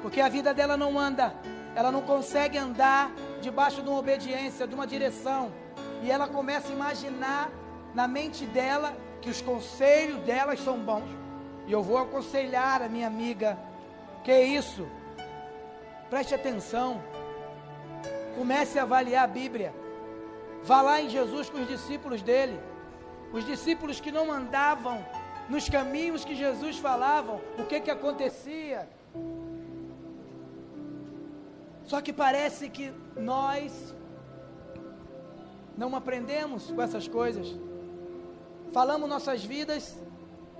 Porque 0.02 0.20
a 0.20 0.28
vida 0.28 0.54
dela 0.54 0.76
não 0.76 0.98
anda, 0.98 1.34
ela 1.74 1.92
não 1.92 2.02
consegue 2.02 2.56
andar 2.56 3.12
debaixo 3.40 3.82
de 3.82 3.88
uma 3.88 3.98
obediência, 3.98 4.66
de 4.66 4.74
uma 4.74 4.86
direção. 4.86 5.52
E 6.02 6.10
ela 6.10 6.26
começa 6.26 6.68
a 6.68 6.72
imaginar 6.72 7.50
na 7.94 8.08
mente 8.08 8.44
dela 8.46 8.96
que 9.20 9.30
os 9.30 9.40
conselhos 9.40 10.18
delas 10.20 10.60
são 10.60 10.78
bons. 10.78 11.08
E 11.66 11.72
eu 11.72 11.82
vou 11.82 11.98
aconselhar 11.98 12.82
a 12.82 12.88
minha 12.88 13.06
amiga, 13.06 13.58
que 14.22 14.30
é 14.30 14.44
isso? 14.44 14.86
Preste 16.08 16.34
atenção. 16.34 17.02
Comece 18.36 18.78
a 18.78 18.82
avaliar 18.82 19.24
a 19.24 19.26
Bíblia. 19.26 19.74
Vá 20.62 20.82
lá 20.82 21.00
em 21.00 21.08
Jesus 21.08 21.50
com 21.50 21.58
os 21.58 21.68
discípulos 21.68 22.22
dele. 22.22 22.58
Os 23.32 23.44
discípulos 23.44 24.00
que 24.00 24.12
não 24.12 24.30
andavam 24.30 25.04
nos 25.48 25.68
caminhos 25.68 26.24
que 26.24 26.34
Jesus 26.34 26.78
falava, 26.78 27.40
o 27.58 27.64
que 27.64 27.80
que 27.80 27.90
acontecia? 27.90 28.88
Só 31.84 32.00
que 32.00 32.12
parece 32.12 32.68
que 32.68 32.92
nós 33.16 33.94
não 35.76 35.94
aprendemos 35.94 36.70
com 36.70 36.82
essas 36.82 37.06
coisas. 37.06 37.54
Falamos 38.72 39.08
nossas 39.08 39.44
vidas 39.44 39.96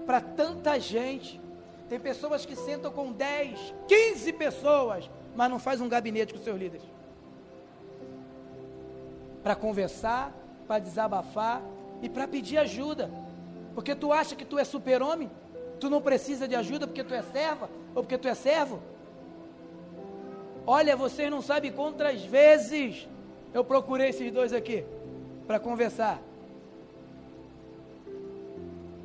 para 0.05 0.21
tanta 0.21 0.79
gente. 0.79 1.41
Tem 1.89 2.01
pessoas 2.01 2.45
que 2.45 2.57
sentam 2.57 2.91
com 2.91 3.13
10, 3.13 3.75
15 3.87 4.33
pessoas, 4.33 5.11
mas 5.35 5.51
não 5.51 5.59
faz 5.59 5.81
um 5.81 5.89
gabinete 5.89 6.35
com 6.35 6.41
seus 6.41 6.59
líderes. 6.59 6.87
Para 9.43 9.55
conversar, 9.55 10.33
para 10.67 10.79
desabafar 10.79 11.63
e 12.03 12.09
para 12.09 12.27
pedir 12.27 12.59
ajuda. 12.59 13.11
Porque 13.75 13.95
tu 13.95 14.13
acha 14.13 14.35
que 14.35 14.45
tu 14.45 14.59
é 14.59 14.65
super-homem? 14.65 15.31
Tu 15.79 15.91
não 15.91 16.01
precisa 16.01 16.49
de 16.49 16.55
ajuda 16.55 16.87
porque 16.87 17.05
tu 17.05 17.15
é 17.15 17.23
serva 17.23 17.69
ou 17.95 18.03
porque 18.03 18.19
tu 18.19 18.27
é 18.27 18.35
servo? 18.35 18.81
Olha, 20.67 20.97
vocês 20.97 21.31
não 21.31 21.41
sabem 21.41 21.71
quantas 21.71 22.23
vezes 22.25 23.07
eu 23.55 23.65
procurei 23.65 24.09
esses 24.09 24.33
dois 24.33 24.53
aqui 24.53 24.85
para 25.47 25.61
conversar. 25.61 26.21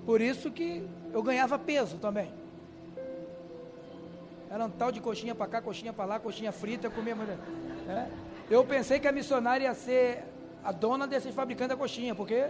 Por 0.05 0.21
isso 0.21 0.51
que 0.51 0.87
eu 1.13 1.21
ganhava 1.21 1.59
peso 1.59 1.97
também. 1.97 2.31
Era 4.49 4.65
um 4.65 4.69
tal 4.69 4.91
de 4.91 4.99
coxinha 4.99 5.33
para 5.33 5.47
cá, 5.47 5.61
coxinha 5.61 5.93
para 5.93 6.05
lá, 6.05 6.19
coxinha 6.19 6.51
frita, 6.51 6.87
eu 6.87 6.91
comia. 6.91 7.15
É. 7.87 8.07
Eu 8.49 8.65
pensei 8.65 8.99
que 8.99 9.07
a 9.07 9.11
missionária 9.11 9.65
ia 9.65 9.73
ser 9.73 10.23
a 10.63 10.71
dona 10.71 11.07
desses 11.07 11.33
fabricantes 11.33 11.69
da 11.69 11.77
coxinha, 11.77 12.13
porque 12.13 12.47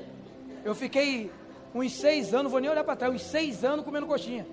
eu 0.66 0.74
fiquei 0.74 1.32
uns 1.76 1.94
seis 1.94 2.34
anos, 2.34 2.52
vou 2.52 2.60
nem 2.60 2.70
olhar 2.70 2.84
para 2.84 2.96
trás, 2.96 3.14
uns 3.14 3.22
seis 3.22 3.64
anos 3.64 3.86
comendo 3.86 4.08
coxinha. 4.08 4.48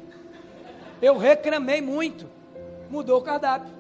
Eu 1.01 1.17
reclamei 1.17 1.81
muito. 1.81 2.29
Mudou 2.91 3.21
o 3.21 3.23
cardápio. 3.23 3.73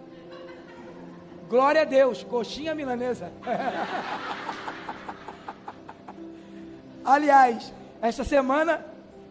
Glória 1.48 1.82
a 1.82 1.84
Deus, 1.84 2.24
coxinha 2.24 2.74
milanesa. 2.74 3.32
Aliás, 7.04 7.72
esta 8.00 8.22
semana 8.22 8.84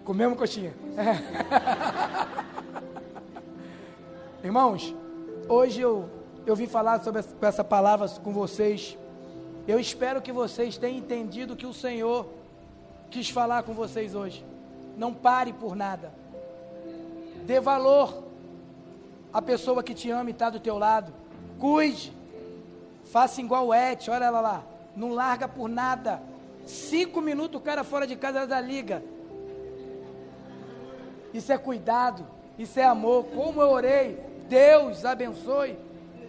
comemos 0.07 0.37
coxinha. 0.37 0.73
Irmãos, 4.41 4.95
hoje 5.49 5.81
eu, 5.81 6.09
eu 6.45 6.55
vim 6.55 6.65
falar 6.65 7.03
sobre 7.03 7.21
essa, 7.41 7.61
palavra 7.61 8.07
com 8.23 8.31
vocês. 8.31 8.97
Eu 9.67 9.77
espero 9.77 10.21
que 10.21 10.31
vocês 10.31 10.77
tenham 10.77 10.97
entendido 10.97 11.57
que 11.57 11.65
o 11.65 11.73
Senhor 11.73 12.25
quis 13.11 13.29
falar 13.29 13.63
com 13.63 13.73
vocês 13.73 14.15
hoje. 14.15 14.45
Não 14.95 15.13
pare 15.13 15.51
por 15.51 15.75
nada. 15.75 16.13
Dê 17.45 17.59
valor 17.59 18.23
à 19.33 19.41
pessoa 19.41 19.83
que 19.83 19.93
te 19.93 20.09
ama 20.09 20.29
e 20.29 20.31
está 20.31 20.49
do 20.49 20.61
teu 20.61 20.77
lado. 20.77 21.11
Cuide. 21.59 22.13
Faça 23.11 23.41
igual 23.41 23.67
o 23.67 23.73
Et, 23.73 24.09
olha 24.09 24.23
ela 24.23 24.39
lá. 24.39 24.63
Não 24.95 25.11
larga 25.11 25.49
por 25.49 25.67
nada. 25.67 26.21
Cinco 26.65 27.19
minutos 27.19 27.59
o 27.59 27.63
cara 27.63 27.83
fora 27.83 28.07
de 28.07 28.15
casa 28.15 28.39
ela 28.39 28.61
liga. 28.61 29.03
Isso 31.37 31.51
é 31.51 31.57
cuidado. 31.57 32.25
Isso 32.57 32.79
é 32.79 32.83
amor. 32.83 33.25
Como 33.25 33.61
eu 33.61 33.69
orei. 33.69 34.19
Deus 34.49 35.05
abençoe. 35.05 35.77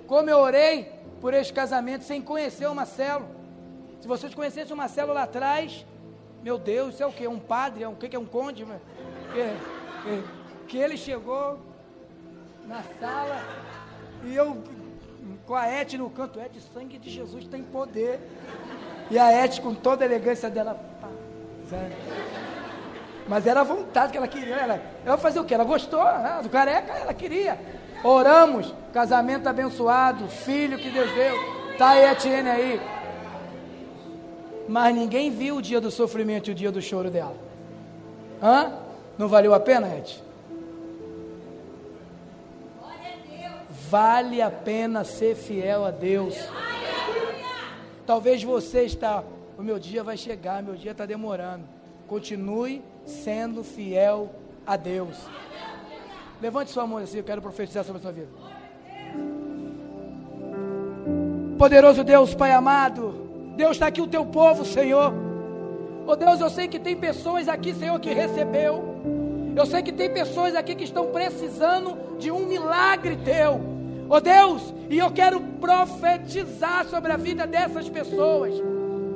Como 0.06 0.28
eu 0.28 0.38
orei 0.38 0.92
por 1.18 1.32
este 1.32 1.52
casamento 1.52 2.04
sem 2.04 2.20
conhecer 2.20 2.66
o 2.66 2.74
Marcelo. 2.74 3.26
Se 4.00 4.06
vocês 4.06 4.34
conhecessem 4.34 4.74
o 4.74 4.76
Marcelo 4.76 5.14
lá 5.14 5.22
atrás, 5.22 5.86
meu 6.42 6.58
Deus, 6.58 6.94
isso 6.94 7.02
é 7.02 7.06
o 7.06 7.12
que? 7.12 7.26
Um 7.26 7.38
padre? 7.38 7.84
É 7.84 7.88
um 7.88 7.94
que? 7.94 8.14
É 8.14 8.18
um 8.18 8.26
conde? 8.26 8.66
Que, 9.32 10.24
que, 10.68 10.76
ele 10.76 10.96
chegou 10.96 11.58
na 12.66 12.82
sala 13.00 13.42
e 14.24 14.34
eu 14.34 14.62
com 15.46 15.54
a 15.54 15.68
Et 15.68 15.96
no 15.96 16.10
canto, 16.10 16.38
Et, 16.38 16.60
sangue 16.74 16.98
de 16.98 17.10
Jesus 17.10 17.46
tem 17.46 17.62
poder. 17.62 18.20
E 19.10 19.18
a 19.18 19.32
Et 19.44 19.60
com 19.60 19.74
toda 19.74 20.04
a 20.04 20.06
elegância 20.06 20.50
dela, 20.50 20.78
mas 23.28 23.46
era 23.46 23.60
a 23.60 23.64
vontade 23.64 24.10
que 24.10 24.18
ela 24.18 24.26
queria. 24.26 24.54
Ela, 24.56 24.80
ela 25.04 25.18
fazer 25.18 25.38
o 25.38 25.44
que? 25.44 25.52
Ela 25.52 25.64
gostou 25.64 26.02
né? 26.02 26.40
do 26.42 26.48
careca, 26.48 26.92
ela 26.94 27.12
queria. 27.12 27.58
Oramos, 28.02 28.74
casamento 28.92 29.46
abençoado, 29.46 30.26
filho 30.28 30.78
que 30.78 30.90
Deus 30.90 31.12
deu. 31.12 31.34
Tá 31.76 31.90
aí 31.90 32.06
a 32.06 32.12
Etienne 32.12 32.48
aí. 32.48 32.80
Mas 34.66 34.94
ninguém 34.94 35.30
viu 35.30 35.56
o 35.56 35.62
dia 35.62 35.80
do 35.80 35.90
sofrimento 35.90 36.48
e 36.48 36.52
o 36.52 36.54
dia 36.54 36.72
do 36.72 36.80
choro 36.80 37.10
dela. 37.10 37.36
Hã? 38.42 38.72
Não 39.18 39.28
valeu 39.28 39.52
a 39.52 39.60
pena, 39.60 39.88
Et? 39.88 40.22
Vale 43.90 44.42
a 44.42 44.50
pena 44.50 45.02
ser 45.02 45.34
fiel 45.34 45.84
a 45.84 45.90
Deus. 45.90 46.36
Talvez 48.06 48.42
você 48.42 48.82
está, 48.82 49.24
o 49.56 49.62
meu 49.62 49.78
dia 49.78 50.04
vai 50.04 50.16
chegar, 50.16 50.62
meu 50.62 50.74
dia 50.74 50.92
está 50.92 51.06
demorando. 51.06 51.64
Continue 52.06 52.82
sendo 53.08 53.64
fiel 53.64 54.30
a 54.66 54.76
Deus. 54.76 55.16
Levante 56.40 56.70
sua 56.70 56.86
mão 56.86 56.98
assim, 56.98 57.18
eu 57.18 57.24
quero 57.24 57.42
profetizar 57.42 57.84
sobre 57.84 57.98
a 57.98 58.02
sua 58.02 58.12
vida. 58.12 58.28
Poderoso 61.58 62.04
Deus, 62.04 62.34
Pai 62.34 62.52
amado, 62.52 63.54
Deus 63.56 63.72
está 63.72 63.88
aqui 63.88 64.00
o 64.00 64.06
teu 64.06 64.24
povo, 64.24 64.64
Senhor. 64.64 65.12
Oh 66.06 66.14
Deus, 66.14 66.40
eu 66.40 66.48
sei 66.48 66.68
que 66.68 66.78
tem 66.78 66.96
pessoas 66.96 67.48
aqui, 67.48 67.74
Senhor, 67.74 67.98
que 67.98 68.12
recebeu. 68.12 68.84
Eu 69.56 69.66
sei 69.66 69.82
que 69.82 69.90
tem 69.90 70.12
pessoas 70.12 70.54
aqui 70.54 70.76
que 70.76 70.84
estão 70.84 71.06
precisando 71.06 72.16
de 72.18 72.30
um 72.30 72.46
milagre 72.46 73.16
teu. 73.24 73.60
Oh 74.08 74.20
Deus, 74.20 74.72
e 74.88 74.98
eu 74.98 75.10
quero 75.10 75.40
profetizar 75.40 76.86
sobre 76.86 77.10
a 77.10 77.16
vida 77.16 77.46
dessas 77.46 77.88
pessoas. 77.88 78.54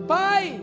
Pai, 0.09 0.61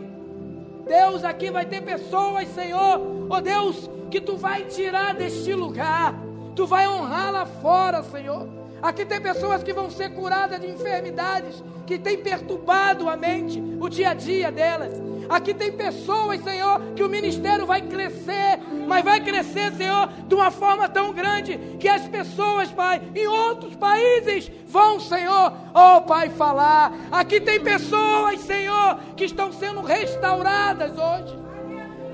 Deus, 0.90 1.22
aqui 1.22 1.50
vai 1.50 1.64
ter 1.64 1.80
pessoas, 1.82 2.48
Senhor, 2.48 3.00
oh 3.30 3.40
Deus, 3.40 3.88
que 4.10 4.20
tu 4.20 4.36
vai 4.36 4.64
tirar 4.64 5.14
deste 5.14 5.54
lugar 5.54 6.14
Tu 6.54 6.66
vai 6.66 6.86
honrar 6.88 7.32
lá 7.32 7.46
fora, 7.46 8.02
Senhor. 8.02 8.48
Aqui 8.82 9.04
tem 9.04 9.20
pessoas 9.20 9.62
que 9.62 9.72
vão 9.72 9.90
ser 9.90 10.10
curadas 10.10 10.60
de 10.60 10.66
enfermidades 10.66 11.62
que 11.86 11.98
têm 11.98 12.18
perturbado 12.18 13.08
a 13.08 13.16
mente, 13.16 13.62
o 13.80 13.88
dia 13.88 14.10
a 14.10 14.14
dia 14.14 14.50
delas. 14.50 14.92
Aqui 15.28 15.54
tem 15.54 15.72
pessoas, 15.72 16.42
Senhor, 16.42 16.80
que 16.96 17.02
o 17.02 17.08
ministério 17.08 17.66
vai 17.66 17.82
crescer, 17.82 18.58
mas 18.86 19.04
vai 19.04 19.20
crescer, 19.20 19.72
Senhor, 19.72 20.08
de 20.26 20.34
uma 20.34 20.50
forma 20.50 20.88
tão 20.88 21.12
grande 21.12 21.56
que 21.78 21.88
as 21.88 22.06
pessoas, 22.08 22.70
Pai, 22.70 23.00
em 23.14 23.26
outros 23.26 23.76
países 23.76 24.50
vão, 24.70 25.00
Senhor, 25.00 25.52
oh 25.74 26.00
Pai, 26.02 26.30
falar. 26.30 26.92
Aqui 27.10 27.40
tem 27.40 27.60
pessoas, 27.60 28.40
Senhor, 28.40 28.98
que 29.16 29.24
estão 29.24 29.52
sendo 29.52 29.82
restauradas 29.82 30.92
hoje. 30.92 31.38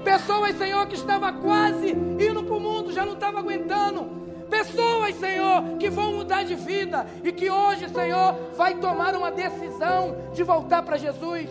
Pessoas, 0.03 0.57
Senhor, 0.57 0.87
que 0.87 0.95
estava 0.95 1.33
quase 1.33 1.91
indo 1.91 2.43
para 2.43 2.55
o 2.55 2.61
mundo, 2.61 2.93
já 2.93 3.05
não 3.05 3.13
estava 3.13 3.41
aguentando. 3.41 4.17
Pessoas, 4.49 5.15
Senhor, 5.17 5.77
que 5.79 5.91
vão 5.91 6.15
mudar 6.15 6.45
de 6.45 6.55
vida 6.55 7.07
e 7.23 7.33
que 7.33 7.51
hoje, 7.51 7.89
Senhor, 7.89 8.35
vai 8.57 8.75
tomar 8.75 9.15
uma 9.15 9.31
decisão 9.31 10.17
de 10.33 10.43
voltar 10.43 10.83
para 10.83 10.97
Jesus. 10.97 11.49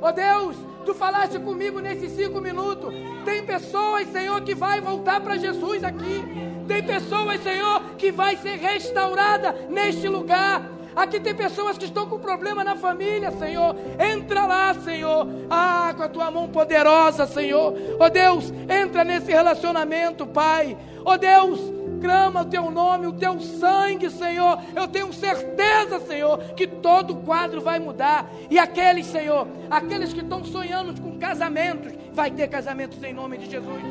Oh 0.00 0.12
Deus, 0.12 0.56
Tu 0.84 0.94
falaste 0.94 1.38
comigo 1.38 1.80
nesses 1.80 2.12
cinco 2.12 2.40
minutos. 2.40 2.92
Tem 3.24 3.44
pessoas, 3.44 4.08
Senhor, 4.08 4.40
que 4.42 4.54
vai 4.54 4.80
voltar 4.80 5.20
para 5.20 5.36
Jesus 5.36 5.84
aqui. 5.84 6.24
Tem 6.66 6.82
pessoas, 6.82 7.42
Senhor, 7.42 7.82
que 7.96 8.10
vai 8.10 8.36
ser 8.36 8.56
restaurada 8.56 9.52
neste 9.68 10.08
lugar. 10.08 10.78
Aqui 10.94 11.20
tem 11.20 11.34
pessoas 11.34 11.78
que 11.78 11.84
estão 11.84 12.06
com 12.06 12.18
problema 12.18 12.64
na 12.64 12.74
família, 12.74 13.30
Senhor. 13.30 13.76
Entra 14.00 14.46
lá, 14.46 14.74
Senhor. 14.74 15.28
Ah, 15.48 15.94
com 15.96 16.02
a 16.02 16.08
tua 16.08 16.30
mão 16.30 16.48
poderosa, 16.48 17.26
Senhor. 17.26 17.72
Oh 18.00 18.10
Deus, 18.10 18.52
entra 18.68 19.04
nesse 19.04 19.30
relacionamento, 19.30 20.26
Pai. 20.26 20.76
Oh 21.04 21.16
Deus, 21.16 21.60
clama 22.00 22.42
o 22.42 22.44
teu 22.44 22.70
nome, 22.70 23.06
o 23.06 23.12
teu 23.12 23.40
sangue, 23.40 24.10
Senhor. 24.10 24.58
Eu 24.74 24.88
tenho 24.88 25.12
certeza, 25.12 26.00
Senhor, 26.00 26.38
que 26.54 26.66
todo 26.66 27.12
o 27.12 27.22
quadro 27.22 27.60
vai 27.60 27.78
mudar. 27.78 28.30
E 28.50 28.58
aqueles, 28.58 29.06
Senhor, 29.06 29.46
aqueles 29.70 30.12
que 30.12 30.20
estão 30.20 30.44
sonhando 30.44 31.00
com 31.00 31.18
casamentos, 31.18 31.92
vai 32.12 32.30
ter 32.30 32.48
casamentos 32.48 33.02
em 33.02 33.12
nome 33.12 33.38
de 33.38 33.50
Jesus. 33.50 33.82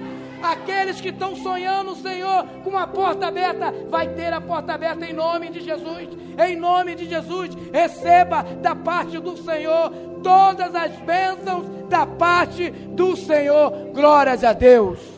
Aqueles 0.41 1.01
que 1.01 1.09
estão 1.09 1.35
sonhando, 1.35 1.95
Senhor, 1.95 2.45
com 2.63 2.69
uma 2.69 2.85
porta 2.85 3.27
aberta, 3.27 3.73
vai 3.89 4.07
ter 4.09 4.31
a 4.33 4.41
porta 4.41 4.73
aberta 4.73 5.05
em 5.05 5.13
nome 5.13 5.49
de 5.49 5.61
Jesus. 5.61 6.09
Em 6.37 6.55
nome 6.55 6.93
de 6.93 7.05
Jesus, 7.05 7.55
receba 7.73 8.43
da 8.61 8.75
parte 8.75 9.17
do 9.19 9.35
Senhor 9.37 9.91
todas 10.21 10.75
as 10.75 10.91
bênçãos 10.97 11.65
da 11.89 12.05
parte 12.05 12.69
do 12.69 13.15
Senhor. 13.15 13.71
Glórias 13.93 14.43
a 14.43 14.53
Deus. 14.53 15.16